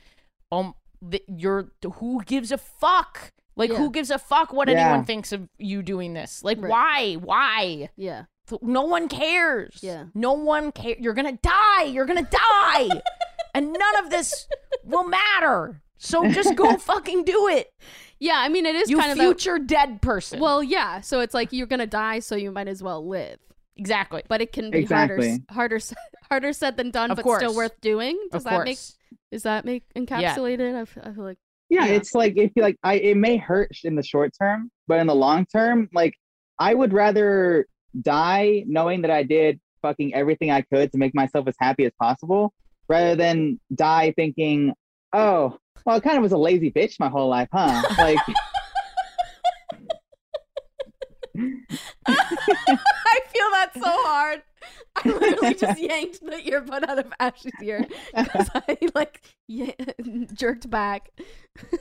um 0.52 0.74
th- 1.10 1.22
you're 1.28 1.72
who 1.94 2.22
gives 2.24 2.52
a 2.52 2.58
fuck 2.58 3.32
like 3.56 3.70
Yeah. 3.70 3.78
who 3.78 3.90
gives 3.90 4.10
a 4.10 4.18
fuck 4.18 4.52
what 4.52 4.68
Yeah. 4.68 4.74
anyone 4.86 5.06
thinks 5.06 5.32
of 5.32 5.48
you 5.56 5.82
doing 5.82 6.12
this 6.12 6.44
like 6.44 6.60
Right. 6.60 6.68
why 6.70 7.14
why 7.14 7.88
Yeah. 7.96 8.24
Th- 8.48 8.62
no 8.62 8.82
one 8.82 9.08
cares 9.08 9.78
Yeah. 9.82 10.04
no 10.14 10.32
one 10.32 10.72
cares 10.72 10.98
you're 11.00 11.14
gonna 11.14 11.38
die 11.42 11.84
you're 11.84 12.06
gonna 12.06 12.28
die 12.30 13.00
and 13.54 13.72
none 13.72 14.04
of 14.04 14.10
this 14.10 14.46
will 14.84 15.06
matter 15.08 15.82
so 15.98 16.30
just 16.30 16.54
go 16.56 16.76
fucking 16.90 17.24
do 17.24 17.48
it 17.48 17.72
Yeah. 18.18 18.36
I 18.36 18.48
mean, 18.48 18.64
it 18.66 18.74
is 18.74 18.88
you 18.90 18.98
kind 18.98 19.10
of 19.12 19.18
that. 19.18 19.24
future 19.24 19.58
dead 19.58 20.00
person 20.02 20.40
Well, 20.40 20.62
yeah. 20.62 21.00
So 21.00 21.20
it's 21.20 21.34
like 21.34 21.52
you're 21.52 21.66
gonna 21.66 21.86
die, 21.86 22.20
so 22.20 22.36
you 22.36 22.50
might 22.52 22.68
as 22.68 22.82
well 22.82 23.06
live. 23.06 23.38
exactly 23.76 24.22
But 24.28 24.40
it 24.42 24.52
can 24.52 24.70
be 24.70 24.84
harder, 24.84 25.16
Exactly. 25.16 25.44
harder, 25.54 25.76
s- 25.76 25.94
harder 26.30 26.52
said 26.52 26.76
than 26.76 26.90
done, 26.90 27.10
Of 27.10 27.16
but 27.16 27.22
course. 27.24 27.40
still 27.42 27.54
worth 27.54 27.78
doing. 27.80 28.16
Does 28.30 28.40
of 28.40 28.44
that 28.44 28.50
course 28.50 28.64
make? 28.66 28.78
Does 29.32 29.42
that 29.42 29.64
make 29.64 29.82
encapsulated? 29.96 30.74
I 30.76 30.84
feel 30.84 31.24
like. 31.24 31.38
Yeah, 31.68 31.86
Yeah. 31.86 31.92
it's 31.94 32.14
like 32.14 32.36
if 32.36 32.52
you 32.54 32.62
like 32.62 32.76
I 32.82 32.94
it 32.94 33.16
may 33.16 33.36
hurt 33.38 33.72
in 33.84 33.96
the 33.96 34.02
short 34.02 34.32
term, 34.40 34.70
but 34.86 35.00
in 35.00 35.06
the 35.08 35.14
long 35.14 35.46
term, 35.46 35.88
like 35.92 36.14
I 36.58 36.72
would 36.74 36.92
rather 36.92 37.66
die 38.02 38.64
knowing 38.66 39.02
that 39.02 39.10
I 39.10 39.22
did 39.22 39.60
fucking 39.82 40.14
everything 40.14 40.50
I 40.50 40.62
could 40.62 40.92
to 40.92 40.98
make 40.98 41.14
myself 41.14 41.46
as 41.48 41.54
happy 41.58 41.84
as 41.84 41.92
possible 42.00 42.52
rather 42.88 43.16
than 43.16 43.60
die 43.74 44.12
thinking, 44.16 44.72
"Oh, 45.12 45.58
well, 45.84 45.96
I 45.96 46.00
kind 46.00 46.16
of 46.16 46.22
was 46.22 46.32
a 46.32 46.38
lazy 46.38 46.70
bitch 46.70 46.98
my 46.98 47.08
whole 47.08 47.28
life, 47.28 47.48
huh?" 47.52 47.82
Like 47.98 48.18
I 52.06 53.20
feel 53.28 53.50
that 53.52 53.70
so 53.74 53.82
hard. 53.84 54.42
I 54.96 55.08
literally 55.08 55.54
just 55.58 55.80
yanked 55.80 56.20
the 56.20 56.36
earbud 56.36 56.88
out 56.88 56.98
of 56.98 57.12
Ashley's 57.20 57.54
ear 57.62 57.86
because 58.16 58.48
I 58.54 58.78
like 58.94 59.22
yeah, 59.48 59.72
jerked 60.32 60.70
back. 60.70 61.10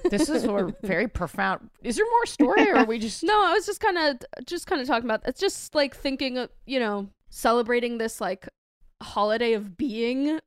This 0.09 0.29
is 0.29 0.43
a 0.43 0.73
very 0.83 1.07
profound. 1.07 1.69
Is 1.83 1.95
there 1.97 2.05
more 2.09 2.25
story, 2.25 2.69
or 2.69 2.77
are 2.77 2.85
we 2.85 2.99
just? 2.99 3.23
No, 3.23 3.33
I 3.33 3.53
was 3.53 3.65
just 3.65 3.79
kind 3.79 3.97
of 3.97 4.45
just 4.45 4.67
kind 4.67 4.81
of 4.81 4.87
talking 4.87 5.05
about 5.05 5.21
it's 5.25 5.39
just 5.39 5.75
like 5.75 5.95
thinking 5.95 6.37
of, 6.37 6.49
you 6.65 6.79
know, 6.79 7.09
celebrating 7.29 7.97
this 7.97 8.21
like 8.21 8.47
holiday 9.03 9.53
of 9.53 9.77
being 9.77 10.39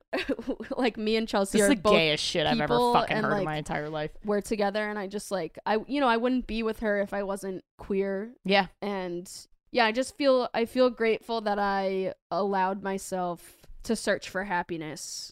like 0.77 0.97
me 0.97 1.15
and 1.15 1.27
Chelsea 1.27 1.59
This 1.59 1.65
is 1.65 1.71
are 1.71 1.75
the 1.75 1.81
both 1.81 1.93
gayest 1.93 2.23
shit 2.23 2.47
I've 2.47 2.59
ever 2.59 2.93
fucking 2.93 3.17
and, 3.17 3.25
heard 3.25 3.37
in 3.39 3.45
my 3.45 3.57
entire 3.57 3.89
life. 3.89 4.11
we're 4.25 4.41
together 4.41 4.89
and 4.89 4.97
I 4.97 5.07
just 5.07 5.31
like 5.31 5.57
I 5.65 5.77
you 5.87 6.01
know, 6.01 6.07
I 6.07 6.17
wouldn't 6.17 6.47
be 6.47 6.63
with 6.63 6.79
her 6.79 6.99
if 6.99 7.13
I 7.13 7.23
wasn't 7.23 7.63
queer 7.77 8.31
Yeah, 8.45 8.67
and 8.81 9.29
yeah, 9.71 9.85
I 9.85 9.91
just 9.91 10.15
feel 10.17 10.49
I 10.53 10.65
feel 10.65 10.89
grateful 10.89 11.41
that 11.41 11.59
I 11.59 12.13
allowed 12.31 12.81
myself 12.83 13.57
to 13.83 13.95
search 13.95 14.29
for 14.29 14.43
happiness 14.43 15.31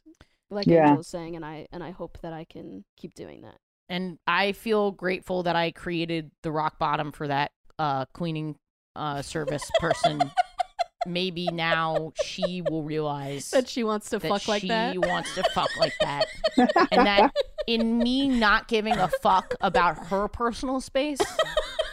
like 0.50 0.68
Yeah. 0.68 0.84
Angel 0.84 0.98
was 0.98 1.08
saying 1.08 1.36
and 1.36 1.46
I 1.46 1.68
and 1.72 1.84
I 1.84 1.92
hope 1.92 2.20
that 2.22 2.34
I 2.34 2.44
can 2.46 2.86
keep 2.96 3.14
doing 3.14 3.42
that. 3.42 3.58
and 3.90 4.18
I 4.28 4.52
feel 4.54 4.92
grateful 4.92 5.44
that 5.44 5.56
I 5.56 5.72
created 5.72 6.32
the 6.44 6.52
rock 6.52 6.78
bottom 6.80 7.12
for 7.12 7.28
that 7.28 7.52
uh, 7.80 8.06
cleaning 8.14 8.56
uh, 8.96 9.22
service 9.22 9.70
person. 9.80 10.32
Maybe 11.06 11.48
now 11.48 12.12
she 12.24 12.62
will 12.70 12.84
realize 12.84 13.52
That 13.52 13.70
she 13.70 13.84
wants 13.84 14.10
to 14.10 14.20
that 14.20 14.28
fuck 14.28 14.48
like 14.48 14.64
that. 14.64 14.92
she 14.94 14.98
wants 14.98 15.34
to 15.36 15.44
fuck 15.54 15.70
like 15.80 15.94
that, 16.02 16.26
and 16.58 17.06
that 17.08 17.34
in 17.66 18.00
me 18.00 18.28
not 18.28 18.68
giving 18.68 18.94
a 18.98 19.08
fuck 19.22 19.54
about 19.62 19.98
her 20.08 20.28
personal 20.28 20.82
space, 20.82 21.20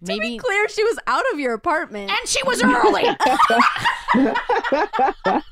maybe. 0.00 0.38
Clear, 0.38 0.68
she 0.68 0.84
was 0.84 0.98
out 1.06 1.24
of 1.32 1.40
your 1.40 1.54
apartment. 1.54 2.10
and 2.10 2.28
she 2.28 2.42
was 2.44 2.62
early. 2.62 3.04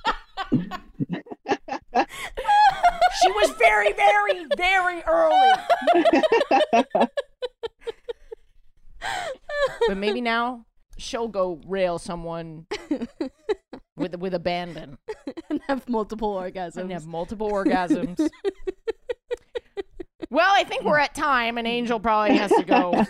she 3.22 3.30
was 3.32 3.50
very, 3.58 3.92
very, 3.92 4.46
very 4.56 5.02
early. 5.02 5.52
but 9.88 9.96
maybe 9.96 10.20
now 10.20 10.64
she'll 10.98 11.28
go 11.28 11.60
rail 11.66 11.98
someone 11.98 12.66
with 13.96 14.14
with 14.16 14.34
abandon 14.34 14.98
and 15.50 15.60
have 15.68 15.88
multiple 15.88 16.34
orgasms. 16.34 16.76
and 16.76 16.92
have 16.92 17.06
multiple 17.06 17.50
orgasms. 17.50 18.18
well, 20.30 20.50
I 20.52 20.64
think 20.64 20.84
we're 20.84 20.98
at 20.98 21.14
time, 21.14 21.58
and 21.58 21.66
Angel 21.66 21.98
probably 22.00 22.36
has 22.36 22.50
to 22.52 22.62
go 22.62 22.92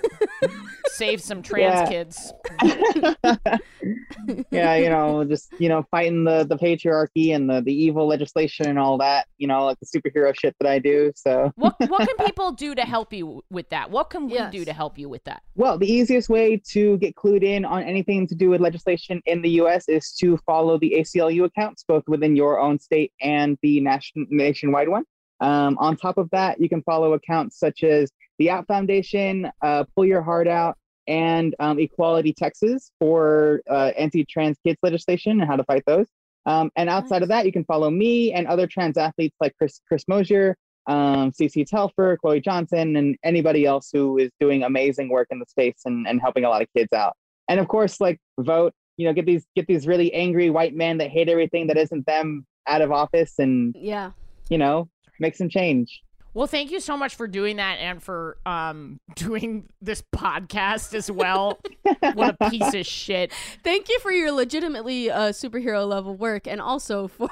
save 1.01 1.21
some 1.23 1.43
trans 1.43 1.81
Yeah. 1.81 1.89
kids. 1.89 2.33
yeah, 4.51 4.75
you 4.77 4.91
know, 4.91 5.25
just 5.25 5.51
you 5.59 5.69
know, 5.69 5.83
fighting 5.91 6.25
the 6.25 6.45
the 6.45 6.57
patriarchy 6.57 7.35
and 7.35 7.49
the 7.49 7.63
the 7.63 7.73
evil 7.73 8.07
legislation 8.07 8.67
and 8.67 8.79
all 8.79 8.99
that. 8.99 9.27
You 9.39 9.47
know, 9.49 9.65
like 9.65 9.79
the 9.81 9.87
superhero 9.87 10.33
shit 10.39 10.55
that 10.61 10.69
I 10.71 10.79
do. 10.79 11.11
So, 11.17 11.53
What 11.57 11.75
what 11.89 12.07
can 12.07 12.17
people 12.27 12.53
do 12.53 12.75
to 12.75 12.83
help 12.83 13.13
you 13.13 13.43
with 13.51 13.69
that? 13.71 13.91
What 13.91 14.11
can 14.11 14.27
we 14.27 14.35
Yes. 14.35 14.53
do 14.53 14.65
to 14.65 14.73
help 14.73 14.99
you 14.99 15.09
with 15.09 15.25
that? 15.25 15.43
well, 15.57 15.79
the 15.79 15.91
easiest 15.91 16.29
way 16.29 16.61
to 16.73 16.99
get 16.99 17.15
clued 17.15 17.43
in 17.43 17.65
on 17.65 17.83
anything 17.83 18.27
to 18.29 18.35
do 18.35 18.51
with 18.51 18.61
legislation 18.61 19.23
in 19.27 19.43
the 19.43 19.51
U.S. 19.63 19.89
is 19.89 20.13
to 20.21 20.37
follow 20.47 20.79
the 20.79 20.95
ACLU 20.99 21.45
accounts, 21.45 21.85
both 21.87 22.05
within 22.07 22.37
your 22.37 22.61
own 22.61 22.79
state 22.79 23.13
and 23.23 23.57
the 23.63 23.81
nation 23.81 24.27
nationwide 24.31 24.89
one. 24.89 25.05
Um, 25.41 25.79
on 25.79 25.97
top 25.97 26.19
of 26.19 26.29
that, 26.31 26.61
you 26.61 26.69
can 26.69 26.83
follow 26.83 27.15
accounts 27.15 27.59
such 27.59 27.83
as 27.83 28.13
the 28.39 28.51
Out 28.51 28.67
Foundation, 28.67 29.51
uh, 29.63 29.85
Pull 29.97 30.05
Your 30.07 30.21
Heart 30.23 30.49
Out, 30.49 30.77
and 31.11 31.57
um, 31.59 31.79
Equality 31.81 32.33
Texas 32.33 32.93
for 33.01 33.61
uh, 33.69 33.91
anti-trans 33.99 34.57
kids 34.65 34.79
legislation 34.83 35.41
and 35.41 35.51
how 35.51 35.57
to 35.57 35.65
fight 35.65 35.83
those. 35.85 36.07
Um, 36.47 36.71
and 36.77 36.89
outside 36.89 37.23
of 37.23 37.29
that, 37.29 37.45
you 37.45 37.53
can 37.53 37.65
follow 37.65 37.91
me 37.91 38.33
and 38.33 38.47
other 38.47 38.67
trans 38.67 38.97
athletes 38.97 39.37
like 39.41 39.55
Chris 39.59 39.81
Chris 39.87 40.05
Mosier, 40.09 40.57
um, 40.87 41.33
CC 41.33 41.67
Telfer, 41.67 42.17
Chloe 42.17 42.41
Johnson, 42.41 42.97
and 42.97 43.17
anybody 43.25 43.67
else 43.67 43.91
who 43.93 44.19
is 44.19 44.31
doing 44.41 44.63
amazing 44.63 45.11
work 45.11 45.27
in 45.31 45.41
the 45.41 45.47
space 45.47 45.81
and, 45.85 46.07
and 46.07 46.21
helping 46.21 46.45
a 46.45 46.49
lot 46.49 46.63
of 46.63 46.69
kids 46.75 46.93
out. 46.93 47.15
And 47.49 47.61
of 47.61 47.69
course, 47.69 48.01
like 48.01 48.19
vote. 48.39 48.73
You 48.97 49.07
know, 49.07 49.15
get 49.15 49.25
these 49.25 49.47
get 49.57 49.67
these 49.67 49.87
really 49.87 50.13
angry 50.13 50.51
white 50.51 50.75
men 50.75 50.99
that 50.99 51.11
hate 51.11 51.29
everything 51.29 51.67
that 51.69 51.79
isn't 51.79 52.05
them 52.07 52.47
out 52.67 52.83
of 52.83 52.93
office, 52.93 53.39
and 53.39 53.75
yeah. 53.79 54.11
you 54.51 54.59
know, 54.59 54.89
make 55.19 55.35
some 55.35 55.49
change. 55.49 56.03
Well, 56.33 56.47
thank 56.47 56.71
you 56.71 56.81
so 56.81 56.97
much 56.97 57.17
for 57.17 57.27
doing 57.27 57.57
that 57.57 57.79
and 57.79 58.03
for 58.03 58.37
um 58.47 59.01
doing 59.17 59.69
this 59.81 60.03
podcast 60.15 60.95
as 60.95 61.11
well. 61.11 61.59
what 62.15 62.37
a 62.41 62.51
piece 62.51 62.75
of 62.75 62.87
shit 62.87 63.33
Thank 63.63 63.89
you 63.89 63.99
for 64.01 64.13
your 64.13 64.33
legitimately 64.33 65.11
uh, 65.11 65.31
superhero 65.31 65.89
level 65.89 66.15
work 66.15 66.47
and 66.47 66.61
also 66.61 67.09
for 67.09 67.31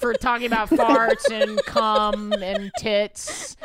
for 0.00 0.14
talking 0.14 0.46
about 0.46 0.70
farts 0.70 1.30
and 1.30 1.60
cum 1.64 2.32
and 2.32 2.70
tits. 2.78 3.56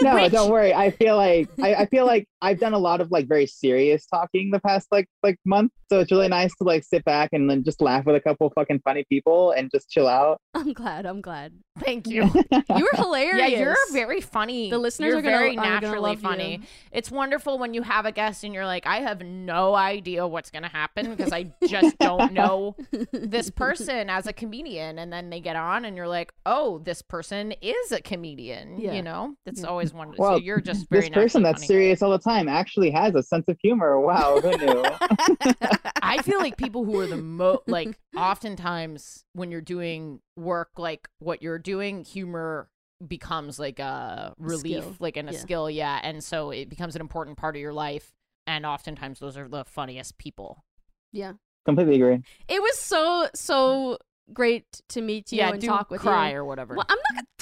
No, 0.00 0.28
don't 0.28 0.50
worry. 0.50 0.72
I 0.72 0.90
feel 0.90 1.16
like 1.16 1.48
I, 1.60 1.74
I 1.74 1.86
feel 1.86 2.06
like 2.06 2.28
I've 2.42 2.58
done 2.60 2.74
a 2.74 2.78
lot 2.78 3.00
of 3.00 3.10
like 3.10 3.26
very 3.28 3.46
serious 3.46 4.06
talking 4.06 4.50
the 4.50 4.60
past 4.60 4.88
like 4.92 5.08
like 5.22 5.38
month. 5.44 5.72
So 5.90 6.00
it's 6.00 6.10
really 6.10 6.28
nice 6.28 6.52
to 6.56 6.64
like 6.64 6.82
sit 6.84 7.04
back 7.04 7.30
and 7.32 7.48
then 7.48 7.62
just 7.62 7.80
laugh 7.80 8.04
with 8.06 8.16
a 8.16 8.20
couple 8.20 8.50
fucking 8.50 8.80
funny 8.84 9.04
people 9.08 9.52
and 9.52 9.70
just 9.70 9.88
chill 9.88 10.08
out. 10.08 10.40
I'm 10.54 10.72
glad. 10.72 11.06
I'm 11.06 11.20
glad. 11.20 11.52
Thank 11.78 12.06
you. 12.08 12.24
You 12.76 12.84
were 12.92 12.96
hilarious. 12.96 13.50
Yeah, 13.52 13.58
you're 13.58 13.76
very 13.92 14.20
funny. 14.20 14.68
The 14.70 14.78
listeners 14.78 15.10
you're 15.10 15.18
are 15.18 15.22
gonna- 15.22 15.36
very 15.36 15.50
are 15.52 15.54
gonna 15.54 15.68
naturally 15.80 16.10
you. 16.12 16.16
funny. 16.18 16.60
It's 16.92 17.10
wonderful 17.10 17.58
when 17.58 17.72
you 17.74 17.82
have 17.82 18.04
a 18.04 18.12
guest 18.12 18.44
and 18.44 18.52
you're 18.52 18.66
like, 18.66 18.86
I 18.86 18.96
have 18.96 19.22
no 19.22 19.74
idea 19.74 20.26
what's 20.26 20.50
gonna 20.50 20.68
happen 20.68 21.14
because 21.14 21.32
I 21.32 21.52
just 21.66 21.96
don't 21.98 22.32
know 22.32 22.76
this 23.12 23.48
person 23.50 24.10
as 24.10 24.26
a 24.26 24.32
comedian, 24.32 24.98
and 24.98 25.12
then 25.12 25.30
they 25.30 25.40
get 25.40 25.56
on 25.56 25.84
and 25.84 25.96
you're 25.96 26.08
like, 26.08 26.32
oh, 26.44 26.78
this 26.80 27.00
person 27.02 27.52
is 27.62 27.92
a 27.92 28.02
comedian. 28.02 28.78
Yeah. 28.80 28.92
You 28.94 29.02
know, 29.02 29.34
it's 29.46 29.60
Yeah. 29.62 29.68
always 29.68 29.94
wonderful. 29.94 30.24
Well, 30.24 30.38
so 30.38 30.42
you're 30.44 30.60
just 30.60 30.88
very 30.90 31.02
This 31.02 31.10
person 31.10 31.42
that's 31.42 31.58
funny. 31.58 31.66
serious 31.68 32.02
all 32.02 32.10
the 32.10 32.18
time 32.18 32.25
actually 32.26 32.90
has 32.90 33.14
a 33.14 33.22
sense 33.22 33.48
of 33.48 33.56
humor. 33.62 34.00
Wow, 34.00 34.40
who 34.40 34.50
knew? 34.56 34.84
I 36.02 36.20
feel 36.22 36.38
like 36.38 36.56
people 36.56 36.84
who 36.84 36.98
are 37.00 37.06
the 37.06 37.16
most 37.16 37.62
like 37.66 37.98
oftentimes 38.16 39.24
when 39.32 39.50
you're 39.50 39.60
doing 39.60 40.20
work 40.36 40.70
like 40.76 41.08
what 41.18 41.42
you're 41.42 41.58
doing, 41.58 42.04
humor 42.04 42.68
becomes 43.06 43.58
like 43.58 43.78
a 43.78 44.34
relief, 44.38 44.82
skill. 44.82 44.96
like 45.00 45.16
in 45.16 45.28
a 45.28 45.32
Yeah. 45.32 45.38
skill, 45.38 45.70
yeah. 45.70 46.00
And 46.02 46.22
so 46.24 46.50
it 46.50 46.68
becomes 46.68 46.94
an 46.94 47.00
important 47.00 47.36
part 47.38 47.54
of 47.56 47.60
your 47.60 47.72
life. 47.72 48.12
And 48.46 48.64
oftentimes 48.64 49.18
those 49.18 49.36
are 49.36 49.48
the 49.48 49.64
funniest 49.64 50.18
people. 50.18 50.64
Yeah. 51.12 51.32
Completely 51.64 51.96
agree. 51.96 52.22
It 52.48 52.62
was 52.62 52.78
so 52.78 53.28
so 53.34 53.98
great 54.32 54.64
to 54.88 55.00
meet 55.02 55.30
you 55.32 55.38
yeah, 55.38 55.50
and 55.50 55.60
do 55.60 55.66
talk 55.66 55.90
with 55.90 56.00
cry 56.00 56.30
you. 56.30 56.36
or 56.38 56.44
whatever. 56.44 56.74
Well, 56.76 56.86
I'm 56.88 56.98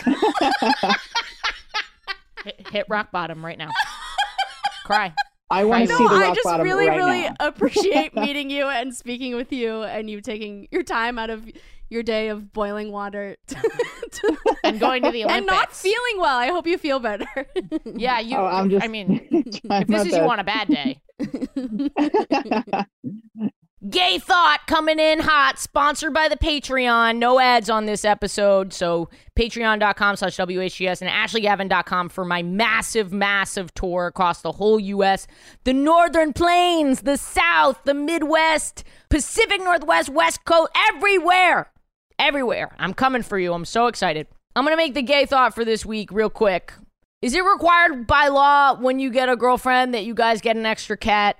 not 0.06 0.96
hit, 2.44 2.68
hit 2.70 2.86
rock 2.88 3.10
bottom 3.12 3.44
right 3.44 3.58
now. 3.58 3.70
Cry. 4.84 5.12
I 5.50 5.64
want 5.64 5.84
to 5.86 5.88
No, 5.88 5.98
see 5.98 6.04
the 6.04 6.10
no, 6.10 6.20
rock 6.20 6.30
I 6.30 6.34
just 6.34 6.44
bottom 6.44 6.64
really, 6.66 6.88
right 6.88 6.96
really 6.96 7.22
now. 7.22 7.34
appreciate 7.40 8.14
meeting 8.16 8.50
you 8.50 8.66
and 8.68 8.94
speaking 8.94 9.36
with 9.36 9.52
you 9.52 9.82
and 9.82 10.08
you 10.08 10.20
taking 10.20 10.68
your 10.70 10.82
time 10.82 11.18
out 11.18 11.30
of 11.30 11.46
your 11.90 12.02
day 12.02 12.28
of 12.28 12.52
boiling 12.52 12.90
water 12.90 13.36
to, 13.48 13.54
to- 14.10 14.38
And 14.64 14.80
going 14.80 15.02
to 15.02 15.10
the 15.10 15.24
Olympics. 15.24 15.36
and 15.36 15.46
not 15.46 15.72
feeling 15.72 16.16
well. 16.18 16.36
I 16.38 16.46
hope 16.48 16.66
you 16.66 16.78
feel 16.78 16.98
better. 16.98 17.26
Yeah, 17.84 18.20
you. 18.20 18.36
Oh, 18.36 18.46
I'm 18.46 18.70
just. 18.70 18.84
I 18.84 18.88
mean, 18.88 19.28
if 19.30 19.52
this 19.86 19.88
my 19.88 20.00
is 20.00 20.12
you 20.12 20.20
on 20.20 20.40
a 20.40 20.44
bad 20.44 20.68
day. 20.68 21.00
Gay 23.90 24.18
Thought 24.18 24.60
coming 24.66 24.98
in 24.98 25.20
hot, 25.20 25.58
sponsored 25.58 26.14
by 26.14 26.28
the 26.28 26.38
Patreon. 26.38 27.16
No 27.16 27.38
ads 27.38 27.68
on 27.68 27.84
this 27.84 28.02
episode. 28.02 28.72
So 28.72 29.10
patreon.com 29.36 30.16
slash 30.16 30.36
WHGS 30.36 31.02
and 31.02 31.10
ashleygavin.com 31.10 32.08
for 32.08 32.24
my 32.24 32.42
massive, 32.42 33.12
massive 33.12 33.74
tour 33.74 34.06
across 34.06 34.40
the 34.40 34.52
whole 34.52 34.80
U.S. 34.80 35.26
The 35.64 35.74
Northern 35.74 36.32
Plains, 36.32 37.02
the 37.02 37.18
South, 37.18 37.84
the 37.84 37.92
Midwest, 37.92 38.84
Pacific 39.10 39.60
Northwest, 39.60 40.08
West 40.08 40.46
Coast, 40.46 40.70
everywhere. 40.88 41.70
Everywhere. 42.18 42.74
I'm 42.78 42.94
coming 42.94 43.22
for 43.22 43.38
you. 43.38 43.52
I'm 43.52 43.66
so 43.66 43.88
excited. 43.88 44.26
I'm 44.56 44.64
going 44.64 44.72
to 44.72 44.82
make 44.82 44.94
the 44.94 45.02
gay 45.02 45.26
thought 45.26 45.54
for 45.54 45.64
this 45.64 45.84
week 45.84 46.10
real 46.10 46.30
quick. 46.30 46.72
Is 47.20 47.34
it 47.34 47.44
required 47.44 48.06
by 48.06 48.28
law 48.28 48.78
when 48.80 48.98
you 48.98 49.10
get 49.10 49.28
a 49.28 49.36
girlfriend 49.36 49.92
that 49.92 50.04
you 50.04 50.14
guys 50.14 50.40
get 50.40 50.56
an 50.56 50.64
extra 50.64 50.96
cat? 50.96 51.36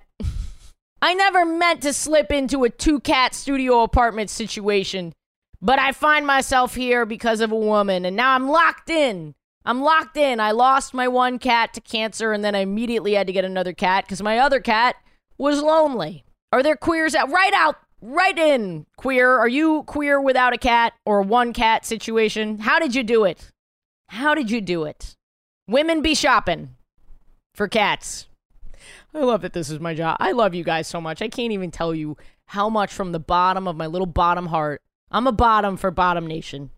I 1.05 1.13
never 1.13 1.45
meant 1.45 1.83
to 1.83 1.93
slip 1.93 2.33
into 2.33 2.65
a 2.65 2.71
two 2.71 2.99
cat 2.99 3.35
studio 3.35 3.83
apartment 3.83 4.31
situation, 4.31 5.13
but 5.61 5.79
I 5.79 5.93
find 5.93 6.27
myself 6.27 6.77
here 6.77 7.05
because 7.05 7.43
of 7.43 7.53
a 7.53 7.57
woman, 7.57 8.07
and 8.07 8.17
now 8.17 8.31
I'm 8.31 8.49
locked 8.49 8.89
in. 8.89 9.35
I'm 9.67 9.83
locked 9.83 10.17
in. 10.17 10.41
I 10.41 10.53
lost 10.53 10.95
my 10.95 11.07
one 11.07 11.39
cat 11.39 11.75
to 11.75 11.83
cancer, 11.83 12.33
and 12.33 12.43
then 12.43 12.55
I 12.55 12.61
immediately 12.61 13.13
had 13.13 13.27
to 13.27 13.35
get 13.35 13.45
another 13.45 13.75
cat 13.75 14.07
because 14.07 14.23
my 14.23 14.39
other 14.39 14.61
cat 14.61 14.97
was 15.37 15.61
lonely. 15.61 16.25
Are 16.53 16.63
there 16.63 16.75
queers 16.75 17.15
out? 17.15 17.31
Right 17.31 17.53
out, 17.53 17.77
right 18.01 18.39
in, 18.39 18.87
queer. 18.97 19.31
Are 19.37 19.47
you 19.47 19.83
queer 19.83 20.19
without 20.19 20.55
a 20.55 20.59
cat 20.59 20.95
or 21.05 21.21
one 21.21 21.53
cat 21.53 21.85
situation? 21.85 22.61
How 22.61 22.79
did 22.79 22.95
you 22.95 23.03
do 23.03 23.25
it? 23.25 23.51
How 24.09 24.35
did 24.35 24.51
you 24.51 24.63
do 24.63 24.85
it? 24.85 25.13
Women 25.69 26.01
be 26.01 26.15
shopping 26.15 26.77
for 27.55 27.69
cats. 27.69 28.27
I 29.15 29.21
love 29.21 29.43
that 29.43 29.53
this 29.53 29.71
is 29.71 29.79
my 29.79 29.95
job. 29.95 30.17
I 30.19 30.33
love 30.33 30.55
you 30.55 30.65
guys 30.65 30.89
so 30.89 31.01
much. 31.01 31.23
I 31.23 31.29
can't 31.29 31.53
even 31.53 31.71
tell 31.71 31.95
you 31.95 32.17
how 32.47 32.69
much 32.69 32.93
from 32.93 33.12
the 33.12 33.21
bottom 33.21 33.69
of 33.69 33.77
my 33.77 33.87
little 33.87 34.07
bottom 34.07 34.47
heart. 34.47 34.83
I'm 35.11 35.29
a 35.29 35.33
bottom 35.33 35.77
for 35.77 35.93
Bottom 35.93 36.27
Nation. 36.27 36.71